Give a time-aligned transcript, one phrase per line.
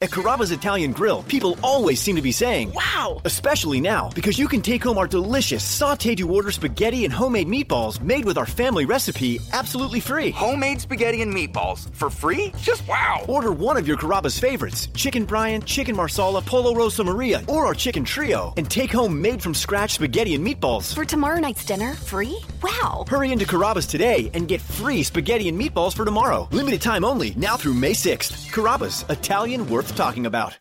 [0.00, 3.20] At Carrabba's Italian Grill, people always seem to be saying, Wow!
[3.24, 7.48] Especially now, because you can take home our delicious saute to order spaghetti and homemade
[7.48, 10.30] meatballs made with our family recipe absolutely free.
[10.30, 12.52] Homemade spaghetti and meatballs for free?
[12.62, 13.24] Just wow!
[13.26, 17.74] Order one of your Carrabba's favorites chicken Bryan, chicken Marsala, Pollo Rosa Maria, or our
[17.74, 20.94] chicken trio, and take home made from scratch spaghetti and meatballs.
[20.94, 22.38] For tomorrow night's dinner, free?
[22.62, 23.04] Wow!
[23.08, 26.46] Hurry into Carrabba's today and get free spaghetti and meatballs for tomorrow.
[26.52, 28.52] Limited time only, now through May 6th.
[28.52, 30.58] Carrabba's, Italian worth talking about.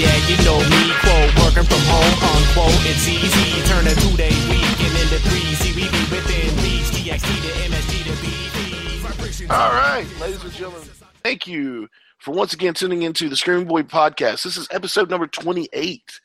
[0.00, 0.94] Yeah, you know me.
[1.02, 2.86] Quote, working from home, unquote.
[2.86, 3.60] It's easy.
[3.68, 4.79] Turn a two day week
[5.28, 6.90] See, we be within reach.
[6.94, 9.52] TXT to MSG to.
[9.52, 10.88] All right, ladies and gentlemen,
[11.22, 14.44] thank you for once again tuning into the Screaming Boy podcast.
[14.44, 16.20] This is episode number 28.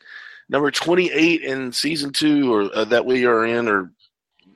[0.47, 3.91] Number 28 in season two, or uh, that we are in, or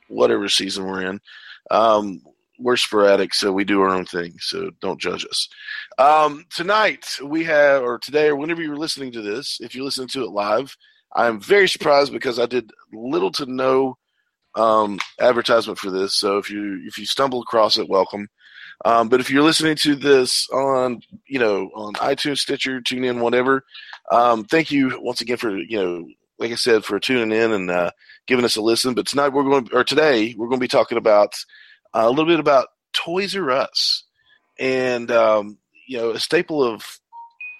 [0.07, 1.19] whatever season we're in.
[1.71, 2.21] Um,
[2.59, 5.47] we're sporadic, so we do our own thing, so don't judge us.
[5.97, 10.09] Um, tonight, we have, or today, or whenever you're listening to this, if you're listening
[10.09, 10.75] to it live,
[11.15, 13.97] I'm very surprised because I did little to no
[14.55, 16.15] um, advertisement for this.
[16.15, 18.27] So if you if you stumble across it, welcome.
[18.85, 23.63] Um, but if you're listening to this on you know on iTunes, Stitcher, TuneIn, whatever,
[24.11, 26.07] um, thank you once again for you know
[26.39, 27.91] like I said for tuning in and uh,
[28.25, 28.93] giving us a listen.
[28.93, 31.33] But tonight we're going or today we're going to be talking about
[31.93, 34.03] uh, a little bit about Toys R Us
[34.57, 36.99] and um, you know a staple of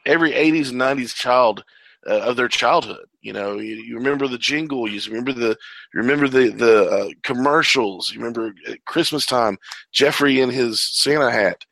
[0.05, 1.63] every 80s and 90s child
[2.07, 3.08] uh, of their childhood.
[3.21, 5.49] You know, you, you remember the jingle, you remember the
[5.93, 8.11] you remember the the uh, commercials.
[8.11, 9.57] You remember at Christmas time,
[9.91, 11.65] Geoffrey in his Santa hat.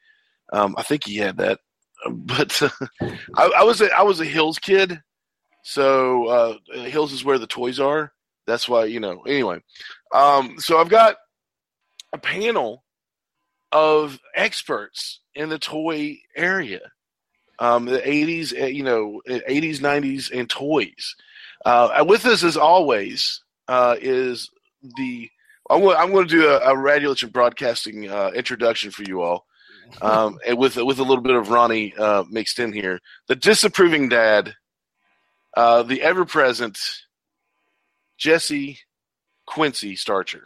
[0.52, 1.59] Um, I think he had that,
[2.12, 2.62] but
[3.36, 5.02] I, I was a, I was a Hills kid,
[5.63, 8.12] so uh, Hills is where the toys are.
[8.46, 9.22] That's why you know.
[9.22, 9.62] Anyway,
[10.13, 11.16] um, so I've got
[12.13, 12.84] a panel
[13.72, 16.81] of experts in the toy area
[17.59, 21.16] um, the 80s, uh, you know, 80s, 90s, and toys.
[21.67, 24.50] Uh, with us, as always, uh, is
[24.95, 25.29] the
[25.69, 29.22] I'm going, I'm going to do a, a Radulich and Broadcasting uh, introduction for you
[29.22, 29.45] all,
[30.01, 33.01] um, and with with a little bit of Ronnie uh, mixed in here.
[33.27, 34.56] The disapproving dad,
[35.57, 36.79] uh, the ever present
[38.17, 38.79] Jesse
[39.45, 40.45] Quincy Starcher.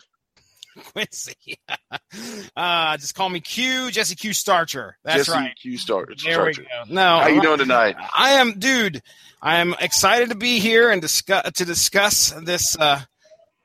[0.94, 1.58] Quincy.
[2.56, 4.98] uh, just call me Q, Jesse Q Starcher.
[5.04, 5.56] That's Jesse right.
[5.60, 6.14] Q Starcher.
[6.24, 6.64] There we go.
[6.90, 7.96] No, How you doing tonight?
[8.16, 9.02] I am, dude.
[9.42, 13.02] I am excited to be here and discuss to discuss this uh,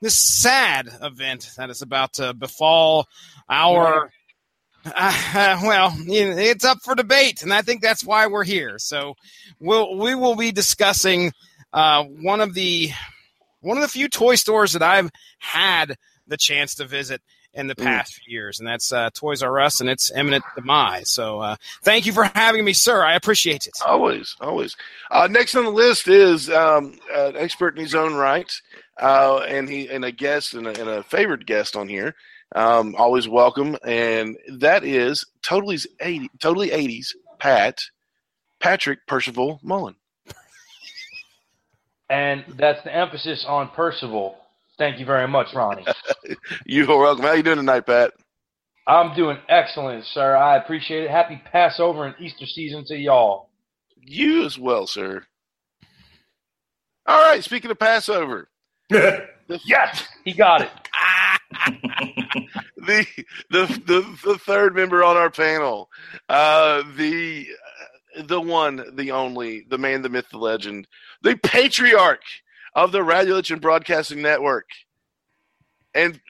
[0.01, 3.07] this sad event that is about to befall
[3.49, 4.11] our.
[4.89, 8.79] Uh, well, it's up for debate, and I think that's why we're here.
[8.79, 9.15] So,
[9.59, 11.33] we'll we will be discussing
[11.73, 12.91] uh, one of the
[13.63, 15.97] one of the few toy stores that I've had
[16.27, 17.23] the chance to visit
[17.53, 21.11] in the past few years, and that's uh, Toys R Us and its imminent demise.
[21.11, 23.03] So, uh, thank you for having me, sir.
[23.03, 23.73] I appreciate it.
[23.85, 24.77] Always, always.
[25.11, 28.53] Uh, next on the list is um, an expert in his own right,
[29.01, 32.15] uh, and he and a guest and a, and a favored guest on here.
[32.55, 37.15] Um, always welcome, and that is totally eighty, totally eighties.
[37.39, 37.81] Pat,
[38.61, 39.97] Patrick Percival Mullen.
[42.09, 44.37] And that's the emphasis on Percival.
[44.79, 45.87] Thank you very much, Ronnie.
[46.67, 47.25] You are welcome.
[47.25, 48.13] How you doing tonight, Pat?
[48.87, 50.37] I'm doing excellent, sir.
[50.37, 51.11] I appreciate it.
[51.11, 53.51] Happy Passover and Easter season to y'all.
[54.01, 55.25] You as well, sir.
[57.07, 57.43] All right.
[57.43, 58.49] Speaking of Passover,
[58.91, 59.27] the,
[59.65, 60.71] Yes, he got it.
[62.77, 63.07] the
[63.51, 65.89] the the, the third member on our panel,
[66.29, 67.47] uh, the
[68.25, 70.89] the one, the only, the man, the myth, the legend,
[71.23, 72.23] the patriarch
[72.77, 74.69] of the Radulich and Broadcasting Network,
[75.95, 76.21] and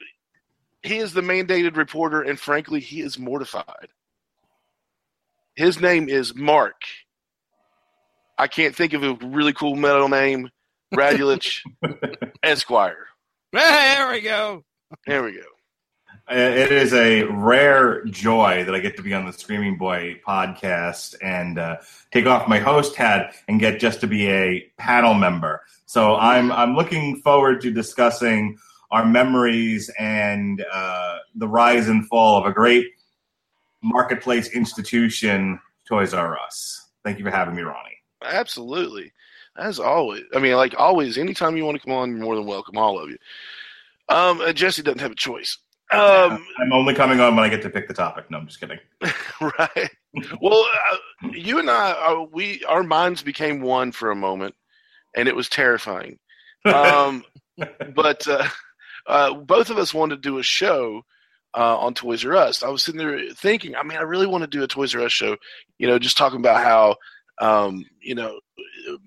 [0.81, 3.89] he is the mandated reporter, and frankly, he is mortified.
[5.55, 6.81] His name is Mark.
[8.37, 10.49] I can't think of a really cool middle name.
[10.95, 11.59] Radulich
[12.43, 13.07] Esquire.
[13.51, 14.63] There we go.
[15.05, 15.56] There we go.
[16.29, 20.19] Uh, It is a rare joy that I get to be on the Screaming Boy
[20.27, 21.77] podcast and uh,
[22.11, 25.61] take off my host hat and get just to be a panel member.
[25.85, 28.57] So I'm I'm looking forward to discussing
[28.91, 32.87] our memories and uh, the rise and fall of a great
[33.81, 36.89] marketplace institution, Toys R Us.
[37.05, 37.97] Thank you for having me, Ronnie.
[38.21, 39.13] Absolutely.
[39.55, 40.23] As always.
[40.35, 42.99] I mean, like always, anytime you want to come on, you're more than welcome, all
[42.99, 43.17] of you.
[44.09, 45.57] Um, uh, Jesse doesn't have a choice.
[45.91, 48.29] Um, I'm only coming on when I get to pick the topic.
[48.29, 48.79] No, I'm just kidding.
[49.41, 49.89] right.
[50.41, 54.55] Well, uh, you and I, uh, we our minds became one for a moment,
[55.15, 56.19] and it was terrifying.
[56.65, 57.23] Um,
[57.95, 58.47] but uh,
[59.07, 61.03] uh, both of us wanted to do a show
[61.55, 62.63] uh, on Toys R Us.
[62.63, 65.01] I was sitting there thinking, I mean, I really want to do a Toys R
[65.01, 65.37] Us show.
[65.77, 66.97] You know, just talking about how,
[67.39, 68.39] um, you know,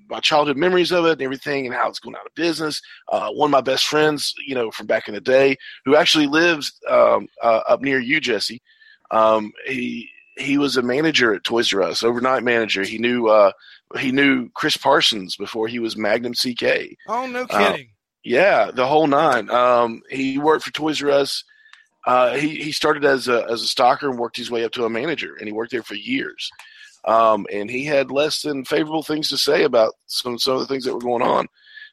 [0.08, 2.80] my childhood memories of it and everything, and how it's going out of business.
[3.08, 6.26] Uh, one of my best friends, you know, from back in the day, who actually
[6.26, 8.60] lives um, uh, up near you, Jesse.
[9.10, 12.82] Um, he he was a manager at Toys R Us, overnight manager.
[12.82, 13.52] He knew uh,
[13.98, 16.96] he knew Chris Parsons before he was Magnum CK.
[17.08, 17.90] Oh, no Uh, kidding.
[18.22, 19.50] Yeah, the whole nine.
[19.50, 21.42] Um, he worked for Toys R Us.
[22.06, 24.84] Uh, he he started as a as a stalker and worked his way up to
[24.84, 26.50] a manager, and he worked there for years.
[27.04, 30.66] Um, and he had less than favorable things to say about some some of the
[30.66, 31.46] things that were going on.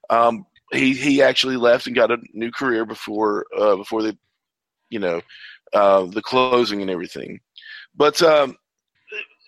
[0.09, 4.17] Um, he he actually left and got a new career before uh, before the
[4.89, 5.21] you know
[5.73, 7.39] uh, the closing and everything.
[7.95, 8.57] But um,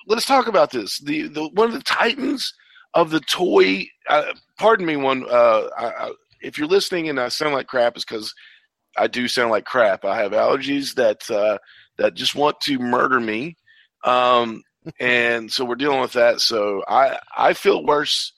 [0.07, 0.99] let's talk about this.
[0.99, 2.53] The, the one of the titans
[2.93, 3.85] of the toy.
[4.07, 5.25] Uh, pardon me, one.
[5.29, 6.11] Uh, I, I,
[6.41, 8.33] if you're listening and I sound like crap, is because
[8.97, 10.03] I do sound like crap.
[10.05, 11.57] I have allergies that uh,
[11.97, 13.55] that just want to murder me,
[14.03, 14.63] um,
[14.99, 16.41] and so we're dealing with that.
[16.41, 18.33] So I I feel worse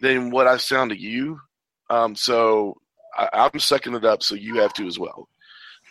[0.00, 1.40] than what I sound to you.
[1.88, 2.76] Um, so
[3.16, 4.22] I, I'm sucking it up.
[4.22, 5.28] So you have to as well.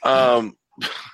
[0.03, 0.57] Um,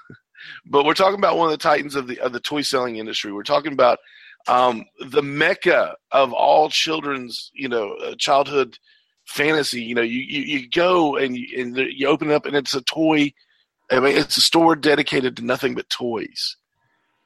[0.65, 3.31] but we're talking about one of the titans of the of the toy selling industry.
[3.31, 3.99] We're talking about
[4.47, 8.77] um, the mecca of all children's, you know, uh, childhood
[9.25, 9.81] fantasy.
[9.81, 12.75] You know, you, you, you go and you, and you open it up and it's
[12.75, 13.33] a toy.
[13.91, 16.57] I mean, it's a store dedicated to nothing but toys.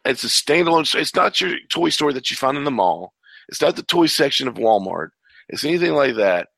[0.06, 0.94] It's a standalone.
[0.96, 3.14] It's not your toy store that you find in the mall.
[3.48, 5.10] It's not the toy section of Walmart.
[5.50, 6.50] It's anything like that.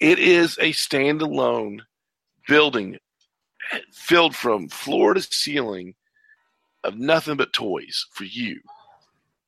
[0.00, 1.80] It is a standalone
[2.48, 2.98] building
[3.92, 5.94] filled from floor to ceiling
[6.82, 8.60] of nothing but toys for you.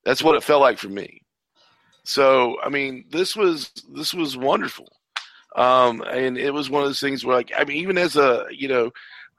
[0.05, 1.23] That's what it felt like for me.
[2.05, 4.93] So, I mean, this was this was wonderful,
[5.55, 8.47] um, and it was one of those things where, like, I mean, even as a
[8.51, 8.91] you know,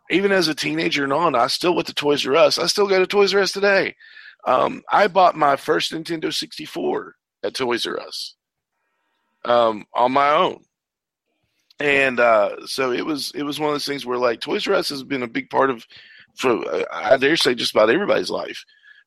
[0.09, 2.57] even as a teenager and on, I still went to Toys R Us.
[2.57, 3.95] I still go to Toys R Us today.
[4.45, 8.35] Um, I bought my first Nintendo 64 at Toys R Us
[9.45, 10.63] um, on my own,
[11.79, 14.73] and uh, so it was it was one of those things where like Toys R
[14.73, 15.85] Us has been a big part of,
[16.35, 18.63] for I dare say just about everybody's life.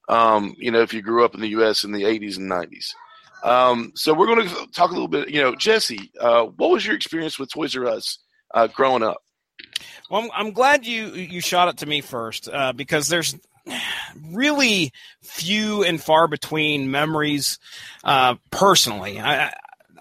[0.08, 1.82] Um, you know, if you grew up in the U.S.
[1.82, 2.94] in the 80s and 90s.
[3.42, 5.28] Um, so we're going to talk a little bit.
[5.30, 8.18] You know, Jesse, uh, what was your experience with Toys R Us
[8.54, 9.18] uh, growing up?
[10.10, 13.36] Well, I'm, I'm glad you you shot it to me first uh, because there's
[14.24, 14.92] really
[15.22, 17.58] few and far between memories
[18.04, 19.18] uh, personally.
[19.20, 19.52] I,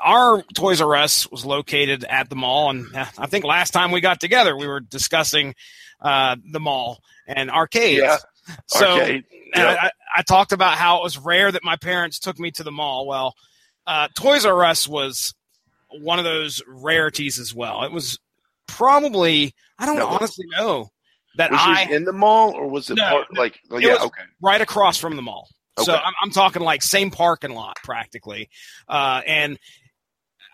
[0.03, 3.91] our Toys R Us was located at the mall, and uh, I think last time
[3.91, 5.55] we got together, we were discussing
[6.01, 8.01] uh, the mall and arcades.
[8.01, 8.17] Yeah,
[8.67, 9.23] So arcade,
[9.55, 9.77] yeah.
[9.81, 12.63] I, I, I talked about how it was rare that my parents took me to
[12.63, 13.07] the mall.
[13.07, 13.35] Well,
[13.87, 15.33] uh, Toys R Us was
[15.89, 17.83] one of those rarities as well.
[17.83, 18.19] It was
[18.67, 20.07] probably I don't No.
[20.07, 20.89] honestly know
[21.37, 23.59] that Was I in the mall or was it No, part, like?
[23.71, 24.21] it yeah, was okay.
[24.41, 25.47] right across from the mall.
[25.77, 28.49] So I'm, I'm talking like same parking lot practically,
[28.87, 29.59] uh, and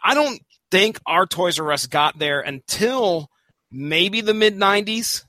[0.04, 0.42] I don't
[0.72, 3.30] think our Toys R Us got there until
[3.72, 5.24] maybe the mid '90s.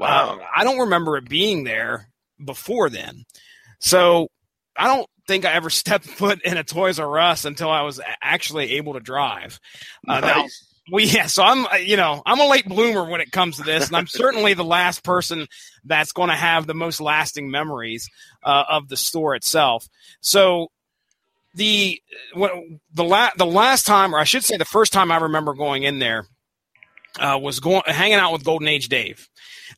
[0.00, 0.40] Wow.
[0.40, 2.10] Uh, I don't remember it being there
[2.44, 3.22] before then.
[3.78, 4.26] So
[4.76, 8.00] I don't think I ever stepped foot in a Toys R Us until I was
[8.20, 9.60] actually able to drive.
[10.08, 10.65] Uh, Nice.
[10.92, 13.62] We yeah, so I'm uh, you know I'm a late bloomer when it comes to
[13.62, 15.46] this, and I'm certainly the last person
[15.84, 18.08] that's going to have the most lasting memories
[18.44, 19.88] uh, of the store itself.
[20.20, 20.68] So
[21.54, 22.00] the
[22.34, 25.54] when, the la- the last time, or I should say, the first time I remember
[25.54, 26.26] going in there
[27.18, 29.28] uh, was going hanging out with Golden Age Dave.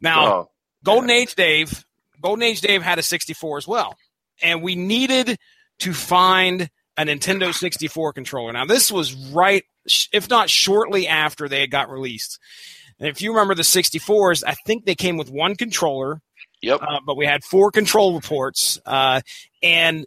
[0.00, 0.50] Now, Oh,
[0.84, 1.84] Golden Age Dave,
[2.20, 3.96] Golden Age Dave had a 64 as well,
[4.42, 5.38] and we needed
[5.80, 8.52] to find a Nintendo 64 controller.
[8.52, 9.64] Now, this was right,
[10.12, 12.40] if not shortly after they had got released.
[12.98, 16.20] And if you remember the 64s, I think they came with one controller,
[16.60, 16.80] yep.
[16.82, 19.20] uh, but we had four control reports, uh,
[19.62, 20.06] and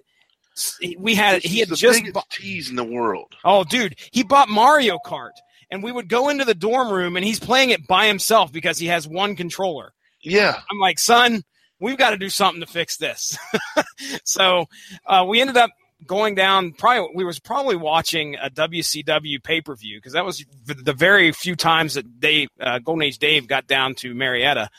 [0.99, 3.35] we had This he had the just biggest bu- tease in the world.
[3.45, 5.31] Oh, dude, he bought Mario Kart,
[5.71, 8.77] and we would go into the dorm room, and he's playing it by himself because
[8.77, 9.93] he has one controller.
[10.21, 10.59] Yeah.
[10.69, 11.43] I'm like, son,
[11.79, 13.37] we've got to do something to fix this.
[14.25, 14.65] so
[15.05, 15.71] uh, we ended up
[16.05, 16.71] going down.
[16.73, 21.31] Probably we was probably watching a WCW pay per view because that was the, very
[21.31, 24.69] few times that Dave uh, Golden Age Dave got down to Marietta.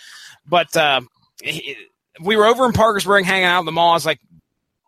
[0.47, 1.03] But uh,
[1.43, 1.77] he,
[2.23, 3.91] we were over in Parkersburg hanging out in the mall.
[3.91, 4.21] I was like,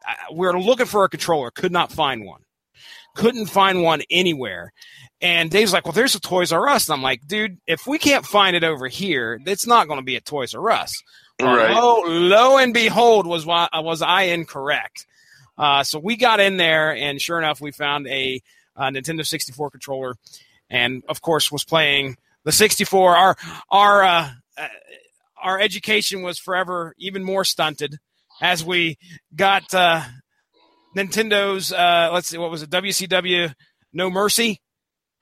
[0.04, 2.42] I- we were looking for a controller, could not find one,
[3.14, 4.72] couldn't find one anywhere.
[5.20, 6.88] And Dave's like, well, there's a Toys R Us.
[6.88, 10.04] And I'm like, dude, if we can't find it over here, it's not going to
[10.04, 10.92] be a Toys R Us.
[11.40, 11.70] Right.
[11.70, 15.06] Lo, lo and behold, was why was I incorrect?
[15.56, 18.40] Uh, so we got in there, and sure enough, we found a,
[18.76, 20.16] uh Nintendo 64 controller,
[20.68, 23.16] and of course, was playing the 64.
[23.16, 23.36] Our
[23.70, 24.68] our uh, uh,
[25.42, 27.98] our education was forever even more stunted
[28.40, 28.98] as we
[29.34, 30.02] got uh,
[30.96, 31.72] Nintendo's.
[31.72, 32.70] Uh, let's see, what was it?
[32.70, 33.54] WCW
[33.92, 34.60] No Mercy.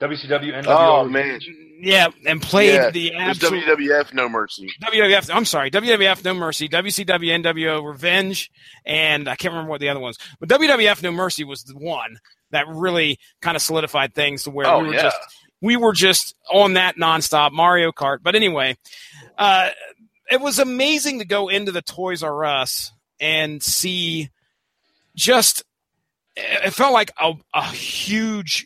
[0.07, 0.65] WCW, NWO.
[0.67, 1.39] Oh man,
[1.79, 2.89] Yeah, and played yeah.
[2.89, 4.67] the absolute WWF No Mercy.
[4.83, 5.33] WWF.
[5.33, 8.51] I'm sorry, WWF No Mercy, WCW NWO Revenge,
[8.85, 10.17] and I can't remember what the other ones.
[10.39, 12.17] But WWF No Mercy was the one
[12.51, 15.01] that really kind of solidified things to where Oh, we were yeah.
[15.03, 15.17] just
[15.61, 18.17] we were just on that nonstop Mario Kart.
[18.21, 18.75] But anyway,
[19.37, 19.69] uh,
[20.29, 24.29] it was amazing to go into the Toys R Us and see
[25.15, 25.63] just.
[26.35, 28.65] It felt like a, a huge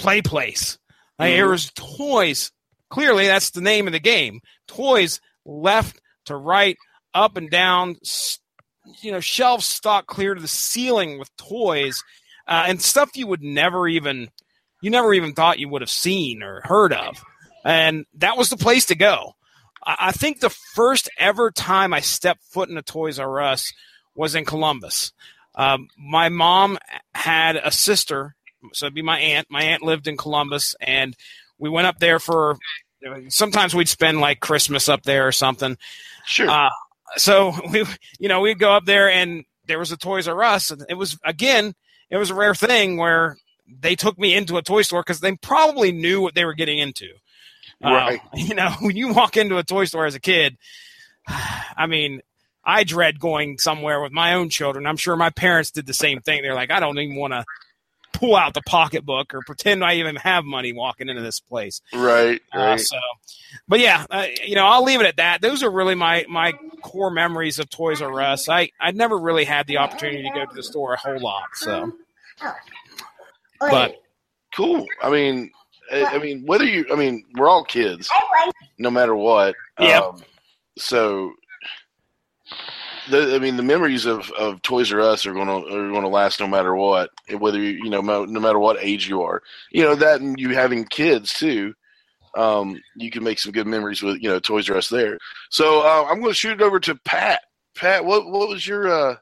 [0.00, 0.78] play place.
[1.18, 2.50] Like, There was toys.
[2.88, 4.40] Clearly, that's the name of the game.
[4.66, 6.76] Toys left to right,
[7.14, 7.96] up and down.
[9.02, 12.02] You know, shelves stocked clear to the ceiling with toys
[12.48, 14.28] uh, and stuff you would never even
[14.82, 17.22] you never even thought you would have seen or heard of.
[17.64, 19.34] And that was the place to go.
[19.84, 23.72] I, I think the first ever time I stepped foot in a Toys R Us
[24.14, 25.12] was in Columbus.
[25.54, 26.78] Um, my mom
[27.14, 28.34] had a sister,
[28.72, 29.46] so it'd be my aunt.
[29.50, 31.16] My aunt lived in Columbus, and
[31.58, 32.56] we went up there for.
[33.28, 35.78] Sometimes we'd spend like Christmas up there or something.
[36.26, 36.50] Sure.
[36.50, 36.68] Uh,
[37.16, 37.84] so we,
[38.18, 40.94] you know, we'd go up there, and there was a Toys R Us, and it
[40.94, 41.74] was again,
[42.10, 43.36] it was a rare thing where
[43.66, 46.78] they took me into a toy store because they probably knew what they were getting
[46.78, 47.06] into.
[47.82, 48.20] Uh, Right.
[48.34, 50.56] you know, when you walk into a toy store as a kid,
[51.26, 52.20] I mean,
[52.64, 54.86] I dread going somewhere with my own children.
[54.86, 56.42] I'm sure my parents did the same thing.
[56.42, 57.44] They're like, I don't even want to
[58.12, 61.80] pull out the pocketbook or pretend I even have money walking into this place.
[61.94, 62.40] right.
[62.52, 62.98] Uh, so,
[63.68, 65.40] but yeah, uh, you know, I'll leave it at that.
[65.40, 66.52] Those are really my my
[66.82, 68.48] core memories of Toys R Us.
[68.48, 71.48] I I never really had the opportunity to go to the store a whole lot.
[71.54, 71.92] So,
[73.58, 74.02] but
[74.54, 74.86] cool.
[75.02, 75.50] I mean,
[75.92, 78.08] I, I mean, whether you, I mean, we're all kids,
[78.78, 79.54] no matter what.
[79.78, 80.02] Yep.
[80.02, 80.22] Um,
[80.78, 81.32] so,
[83.10, 86.02] the, I mean, the memories of, of Toys R Us are going to are going
[86.02, 89.42] to last no matter what, whether you you know no matter what age you are.
[89.70, 91.74] You know that, and you having kids too.
[92.36, 95.18] Um, you can make some good memories with you know Toys R Us there.
[95.50, 97.40] So uh, I'm going to shoot it over to Pat.
[97.74, 99.16] Pat, what what was your uh,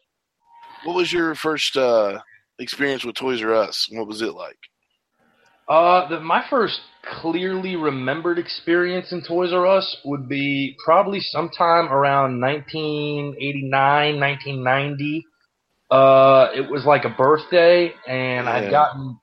[0.85, 2.21] what was your first uh,
[2.59, 3.89] experience with Toys R Us?
[3.91, 4.59] What was it like?
[5.69, 6.81] Uh, the, my first
[7.21, 15.27] clearly remembered experience in Toys R Us would be probably sometime around 1989, 1990.
[15.91, 18.53] Uh, it was like a birthday, and Yeah.
[18.53, 19.19] I'd gotten,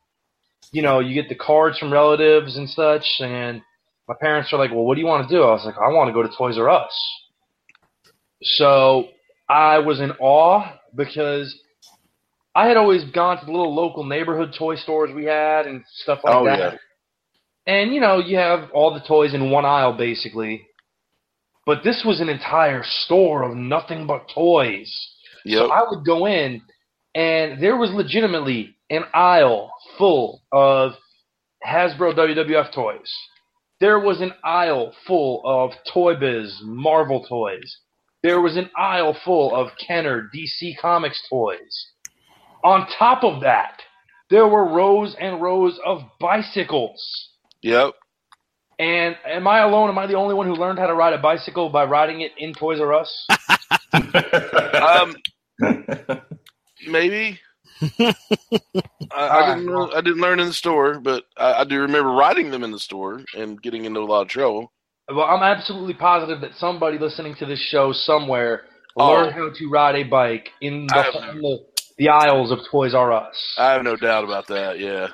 [0.71, 3.61] you know, you get the cards from relatives and such, and
[4.07, 5.89] my parents are like, "Well, what do you want to do?" I was like, "I
[5.89, 6.93] want to go to Toys R Us."
[8.43, 9.09] So
[9.49, 11.59] I was in awe because
[12.55, 16.19] I had always gone to the little local neighborhood toy stores we had and stuff
[16.24, 16.59] like Oh, that.
[16.59, 16.77] yeah.
[17.67, 20.65] And you know, you have all the toys in one aisle basically.
[21.65, 24.91] But this was an entire store of nothing but toys.
[25.45, 25.57] Yep.
[25.57, 26.62] So I would go in
[27.15, 30.93] and there was legitimately an aisle full of
[31.65, 33.12] Hasbro WWF toys.
[33.81, 37.77] There was an aisle full of Toy Biz Marvel toys.
[38.24, 41.88] There was an aisle full of Kenner DC Comics toys.
[42.65, 43.79] On top of that,
[44.29, 47.00] there were rows and rows of bicycles.
[47.62, 47.93] Yep.
[48.79, 49.89] And am I alone?
[49.89, 52.31] Am I the only one who learned how to ride a bicycle by riding it
[52.38, 53.27] in Toys R Us?
[54.75, 55.15] Um,
[56.88, 57.39] maybe.
[58.00, 58.13] I,
[59.12, 59.67] I didn't.
[59.67, 62.72] Learn, I didn't learn in the store, but I, I do remember riding them in
[62.72, 64.74] the store and getting into a lot of trouble.
[65.10, 68.63] Well, I'm absolutely positive that somebody listening to this show somewhere
[68.98, 69.12] Oh.
[69.12, 71.60] learned how to ride a bike in the, in the,
[71.97, 73.35] the aisles of Toys R Us.
[73.57, 74.79] I have no doubt about that.
[74.79, 75.07] Yeah.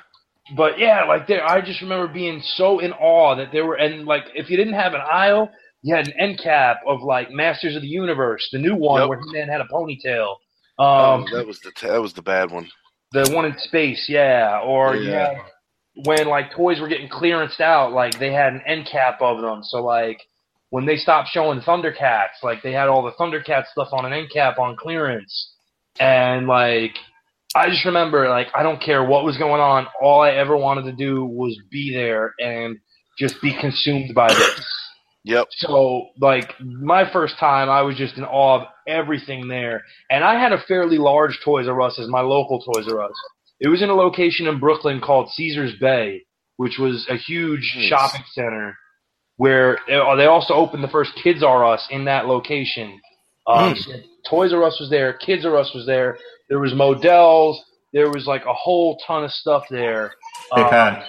[0.56, 4.04] But yeah, like there, I just remember being so in awe that there were, and
[4.06, 5.50] like if you didn't have an aisle,
[5.82, 9.08] you had an end cap of like Masters of the Universe, the new one Yep.
[9.08, 10.34] where He Man had a ponytail.
[10.78, 12.68] Um, Um, that was the that was the bad one.
[13.12, 14.60] the one in space, yeah.
[14.64, 15.38] Or you Yeah.
[16.04, 19.62] when like toys were getting clearanced out, like they had an end cap of them.
[19.62, 20.18] So like
[20.70, 24.30] when they stopped showing Thundercats, like they had all the Thundercat stuff on an end
[24.32, 25.51] cap on clearance.
[26.00, 26.96] And like
[27.56, 30.84] I just remember like I don't care what was going on, all I ever wanted
[30.84, 32.78] to do was be there and
[33.18, 34.60] just be consumed by this.
[35.24, 35.48] Yep.
[35.50, 39.82] So, like, my first time, I was just in awe of everything there.
[40.10, 43.12] And I had a fairly large Toys R Us as my local Toys R Us.
[43.60, 46.22] It was in a location in Brooklyn called Caesars Bay,
[46.56, 47.86] which was a huge Nice.
[47.88, 48.76] shopping center.
[49.36, 53.00] where uh, they also opened the first Kids R Us in that location.
[53.46, 53.92] Um, so
[54.28, 56.18] Toys R Us was there, Kids R Us was there.
[56.48, 57.62] There was Modell's.
[57.92, 60.12] There was like a whole ton of stuff there.
[60.54, 61.04] Hey Um, Pat,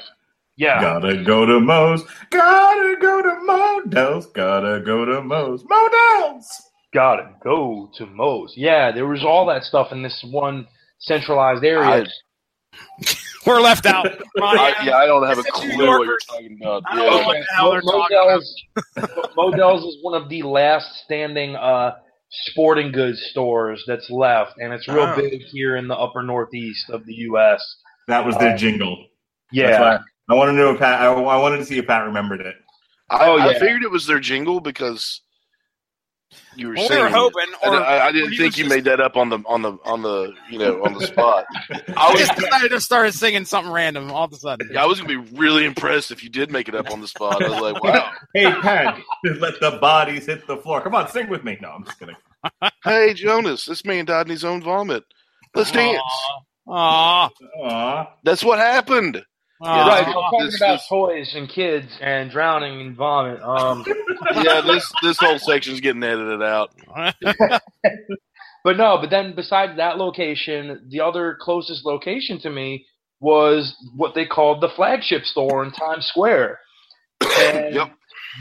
[0.58, 2.04] yeah, gotta go to Moe's.
[2.30, 4.26] Gotta go to Modell's.
[4.28, 5.64] Gotta go to Moe's.
[5.70, 6.62] Modell's.
[6.94, 8.54] gotta go to Moe's.
[8.58, 10.68] Yeah, there was all that stuff in this one
[11.00, 12.06] centralized area.
[13.46, 14.08] We're left out.
[14.42, 16.84] I, yeah, I don't have a It's a New clue what you're talking about.
[16.90, 17.26] I don't Yeah.
[17.26, 18.56] what the hell they're talking Modell's,
[19.36, 21.96] Modell's is one of the last standing uh,
[22.48, 25.16] sporting goods stores that's left, and it's real Oh.
[25.16, 27.64] big here in the upper northeast of the U.S.
[28.08, 28.98] That was their uh, jingle.
[28.98, 29.08] That's
[29.52, 30.00] Yeah, why
[30.30, 31.02] I wanted to know if Pat.
[31.02, 32.56] I, I wanted to see if Pat remembered it.
[33.10, 35.22] I, Oh, I figured it was their jingle because
[36.56, 38.84] you were Well, we were hoping, I, or I, I didn't think you just- made
[38.86, 41.46] that up on the on the on the you know on the spot.
[41.72, 44.70] I I was just decided to start singing something random all of a sudden.
[44.72, 47.08] yeah, I was gonna be really impressed if you did make it up on the
[47.08, 47.44] spot.
[47.44, 48.12] I was like, wow.
[48.34, 49.00] Hey Pat,
[49.40, 50.82] let the bodies hit the floor.
[50.82, 51.58] Come on, sing with me.
[51.62, 52.16] No, I'm just kidding.
[52.84, 55.04] Hey Jonas, this man died in his own vomit.
[55.56, 56.00] Let's dance.
[56.68, 57.30] Aw,
[57.62, 58.08] Aw.
[58.24, 59.24] That's what happened.
[59.64, 60.06] Right.
[60.06, 63.42] So talking This- about this- toys and kids and drowning and vomit.
[63.42, 63.86] Um,
[64.44, 66.72] Yeah, this this whole section's getting edited out.
[68.64, 72.86] but no, but then besides that location, the other closest location to me
[73.20, 76.60] was what they called the flagship store in Times Square.
[77.22, 77.92] And Yep.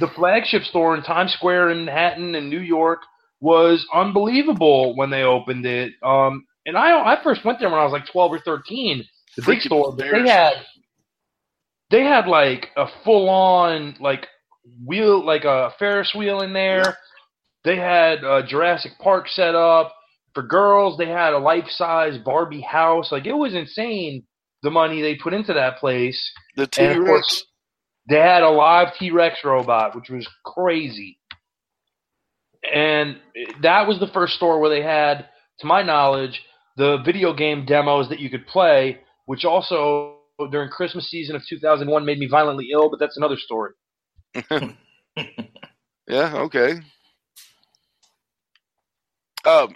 [0.01, 3.01] the flagship store in Times Square in Manhattan and New York
[3.41, 5.93] was unbelievable when they opened it.
[6.03, 9.05] Um, and I I first went there when I was like twelve or thirteen.
[9.37, 10.55] The big Freaking store, but they had
[11.93, 14.27] they had like a full on like
[14.85, 16.97] wheel like a Ferris wheel in there.
[17.65, 19.95] They had uh, Jurassic Park set up
[20.35, 20.97] for girls.
[20.99, 23.13] They had a life size Barbie house.
[23.13, 24.25] Like it was insane
[24.63, 26.33] the money they put into that place.
[26.57, 27.45] The T Rex.
[28.09, 31.19] they had a live T Rex robot, which was crazy.
[32.75, 33.19] And
[33.63, 35.27] that was the first store where they had,
[35.59, 36.41] to my knowledge,
[36.77, 42.05] the video game demos that you could play, which also during Christmas season of 2001
[42.05, 43.73] made me violently ill, but that's another story.
[46.09, 46.35] Yeah.
[46.35, 46.81] Okay.
[49.45, 49.75] Um.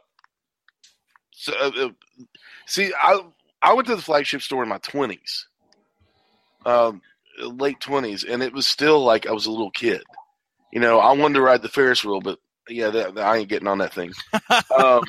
[1.32, 1.88] So, uh, uh,
[2.66, 3.20] see, I
[3.62, 5.46] I went to the flagship store in my twenties,
[6.64, 7.00] um,
[7.40, 10.02] late twenties, and it was still like I was a little kid.
[10.72, 13.48] You know, I wanted to ride the Ferris wheel, but yeah, that, that- I ain't
[13.48, 14.12] getting on that thing.
[14.78, 15.02] Um,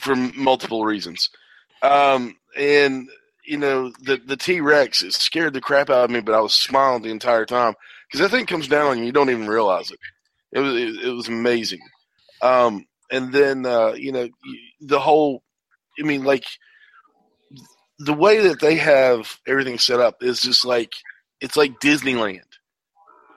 [0.00, 1.30] for multiple reasons.
[1.82, 3.08] Um, and
[3.46, 6.40] you know, the the T Rex it scared the crap out of me, but I
[6.40, 7.74] was smiling the entire time
[8.06, 9.98] because that thing comes down on you, you don't even realize it.
[10.52, 11.80] It was it, it was amazing.
[12.42, 14.28] Um, and then uh, you know
[14.80, 15.42] the whole,
[15.98, 16.44] I mean, like
[17.98, 20.90] the way that they have everything set up is just like
[21.40, 22.40] it's like Disneyland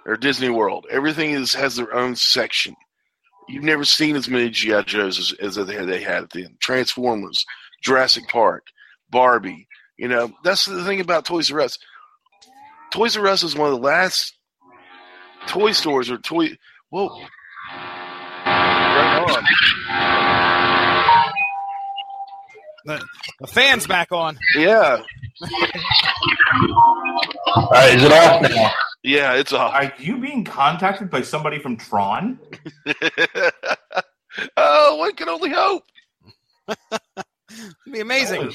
[0.06, 0.86] or Disney World.
[0.90, 2.76] Everything is has their own section.
[3.50, 6.56] You've never seen as many GI Joes as, as they had, they had then.
[6.62, 7.46] Transformers,
[7.84, 8.64] Jurassic Park,
[9.10, 9.68] Barbie.
[9.98, 11.78] You know that's the thing about Toys R Us.
[12.92, 14.36] Toys R Us is one of the last
[15.48, 16.58] toy stores or toy.
[16.90, 17.20] Whoa.
[18.46, 19.46] Right on.
[22.86, 23.06] The,
[23.40, 24.38] the fan's back on.
[24.58, 25.02] Yeah.
[27.48, 28.72] All right, is it off now?
[29.04, 29.74] Yeah, it's off.
[29.74, 32.40] Are you being contacted by somebody from Tron?
[34.58, 35.84] oh, one can only hope.
[36.68, 38.52] It'd be amazing.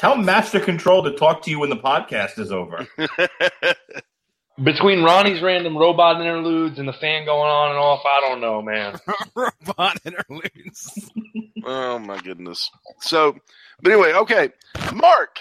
[0.00, 0.16] Holy shit.
[0.16, 2.86] Tell Master Control to talk to you when the podcast is over.
[4.62, 8.60] Between Ronnie's random robot interludes and the fan going on and off, I don't know,
[8.60, 8.98] man.
[9.34, 11.10] Robot interludes.
[11.64, 12.70] oh my goodness.
[13.00, 13.36] So,
[13.82, 14.50] but anyway, okay,
[14.94, 15.38] Mark,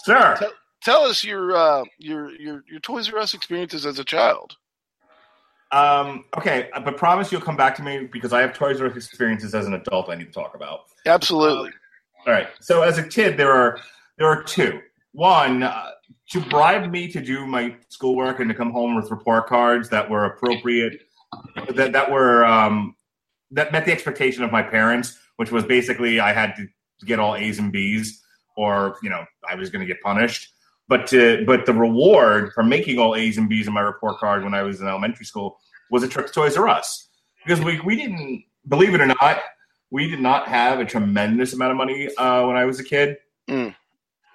[0.00, 0.36] Sir,
[0.82, 4.56] tell us your uh, your your your Toys R Us experiences as a child.
[5.70, 8.96] um, okay, but promise you'll come back to me because I have Toys R Us
[8.96, 10.80] experiences as an adult I need to talk about.
[11.06, 11.70] Absolutely.
[12.26, 12.48] All right.
[12.60, 13.78] So as a kid, there are
[14.18, 14.80] there are two.
[15.12, 15.90] One uh,
[16.30, 20.08] to bribe me to do my schoolwork and to come home with report cards that
[20.08, 21.02] were appropriate,
[21.74, 22.94] that that were um,
[23.50, 26.66] that met the expectation of my parents, which was basically I had to
[27.04, 28.22] get all A's and B's,
[28.56, 30.48] or you know I was going to get punished.
[30.88, 34.44] But to, but the reward for making all A's and B's in my report card
[34.44, 35.58] when I was in elementary school
[35.90, 37.08] was a trip to Toys R Us
[37.44, 39.40] because we we didn't believe it or not
[39.92, 43.18] we did not have a tremendous amount of money uh, when I was a kid.
[43.48, 43.74] Mm.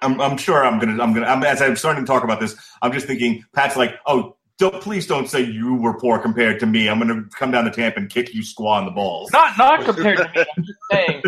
[0.04, 2.56] I'm, I'm sure I'm gonna I'm gonna I'm, as I'm starting to talk about this,
[2.84, 6.68] I'm just thinking Pat's like, oh, don't, please don't say you were poor compared to
[6.68, 6.88] me.
[6.88, 9.32] I'm gonna come down to Tampa and kick you squaw in the balls.
[9.34, 10.46] Not not compared to me.
[10.58, 11.22] I'm just saying,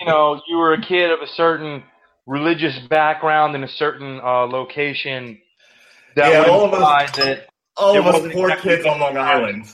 [0.00, 1.84] you know, you were a kid of a certain
[2.26, 5.38] religious background in a certain uh, location.
[6.16, 9.16] That Yeah, all of us- imply that All of us poor exactly kids on Long
[9.16, 9.66] Island.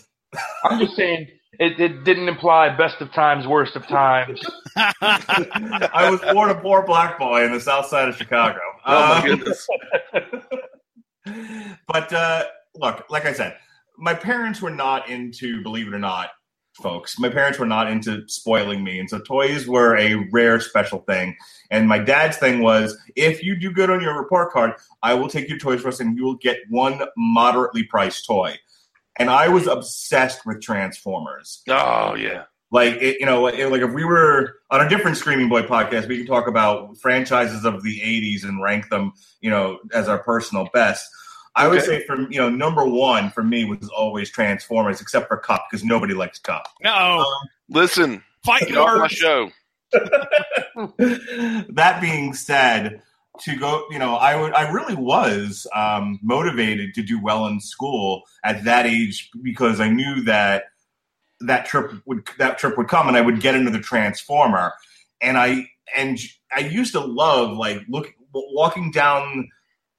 [0.64, 4.40] I'm just saying it, it didn't imply best of times, worst of times.
[4.76, 8.58] I was born a poor black boy in the south side of Chicago.
[8.84, 9.68] Oh my Um, goodness.
[11.86, 13.56] but uh, look, like I said,
[13.96, 16.30] my parents were not into, believe it or not,
[16.82, 17.16] folks.
[17.20, 21.36] My parents were not into spoiling me, and so toys were a rare special thing.
[21.70, 25.28] And my dad's thing was, if you do good on your report card, I will
[25.28, 28.56] take your Toys for Us, and you will get one moderately priced toy.
[29.18, 32.44] And I was obsessed with Transformers Oh yeah.
[32.70, 36.08] like it, you know it- like if we were on a different screaming boy podcast
[36.08, 40.18] we could talk about franchises of the 80s and rank them you know as our
[40.22, 41.06] personal best
[41.56, 41.86] i would Okay.
[42.00, 45.84] say from you know number one for me was always transformers except for Kup because
[45.84, 47.26] nobody likes Kup No, um,
[47.68, 49.50] Listen, fight get off my show.
[50.98, 53.02] that being said
[53.40, 57.60] to go you know i would i really was um, motivated to do well in
[57.60, 60.64] school at that age because i knew that
[61.40, 64.72] that trip would that trip would come and i would get into the transformer
[65.22, 65.66] and i
[65.96, 66.18] and
[66.54, 69.48] i used to love like look walking down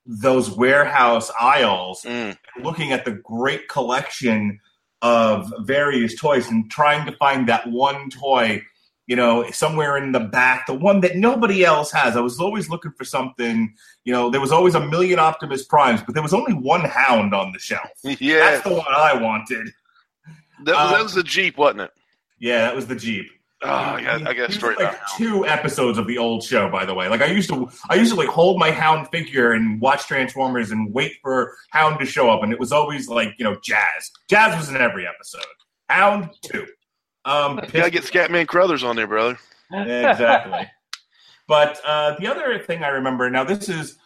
[0.05, 2.37] those warehouse aisles Mm.
[2.61, 4.59] looking at the great collection
[5.01, 8.61] of various toys and trying to find that one toy
[9.07, 12.15] you know, somewhere in the back, the one that nobody else has.
[12.15, 13.73] I was always looking for something,
[14.05, 17.33] you know, there was always a million Optimus Primes, but there was only one hound
[17.33, 17.89] on the shelf.
[18.19, 19.69] Yeah, That's the one I wanted.
[20.65, 21.91] that, um, that was the Jeep, wasn't it?
[22.39, 23.27] Yeah, that was the Jeep.
[23.65, 26.69] Oh, I got, I He story was about like two episodes of the old show,
[26.69, 27.07] by the way.
[27.07, 30.71] Like I used to, I used to like hold my Hound figure and watch Transformers
[30.71, 34.11] and wait for Hound to show up, and it was always like you know Jazz.
[34.29, 35.45] Jazz was in every episode.
[35.87, 36.67] Hound two.
[37.25, 39.37] Um, You gotta get Scatman Crothers on there, brother.
[39.71, 40.67] exactly.
[41.47, 43.97] But uh, the other thing I remember now, this is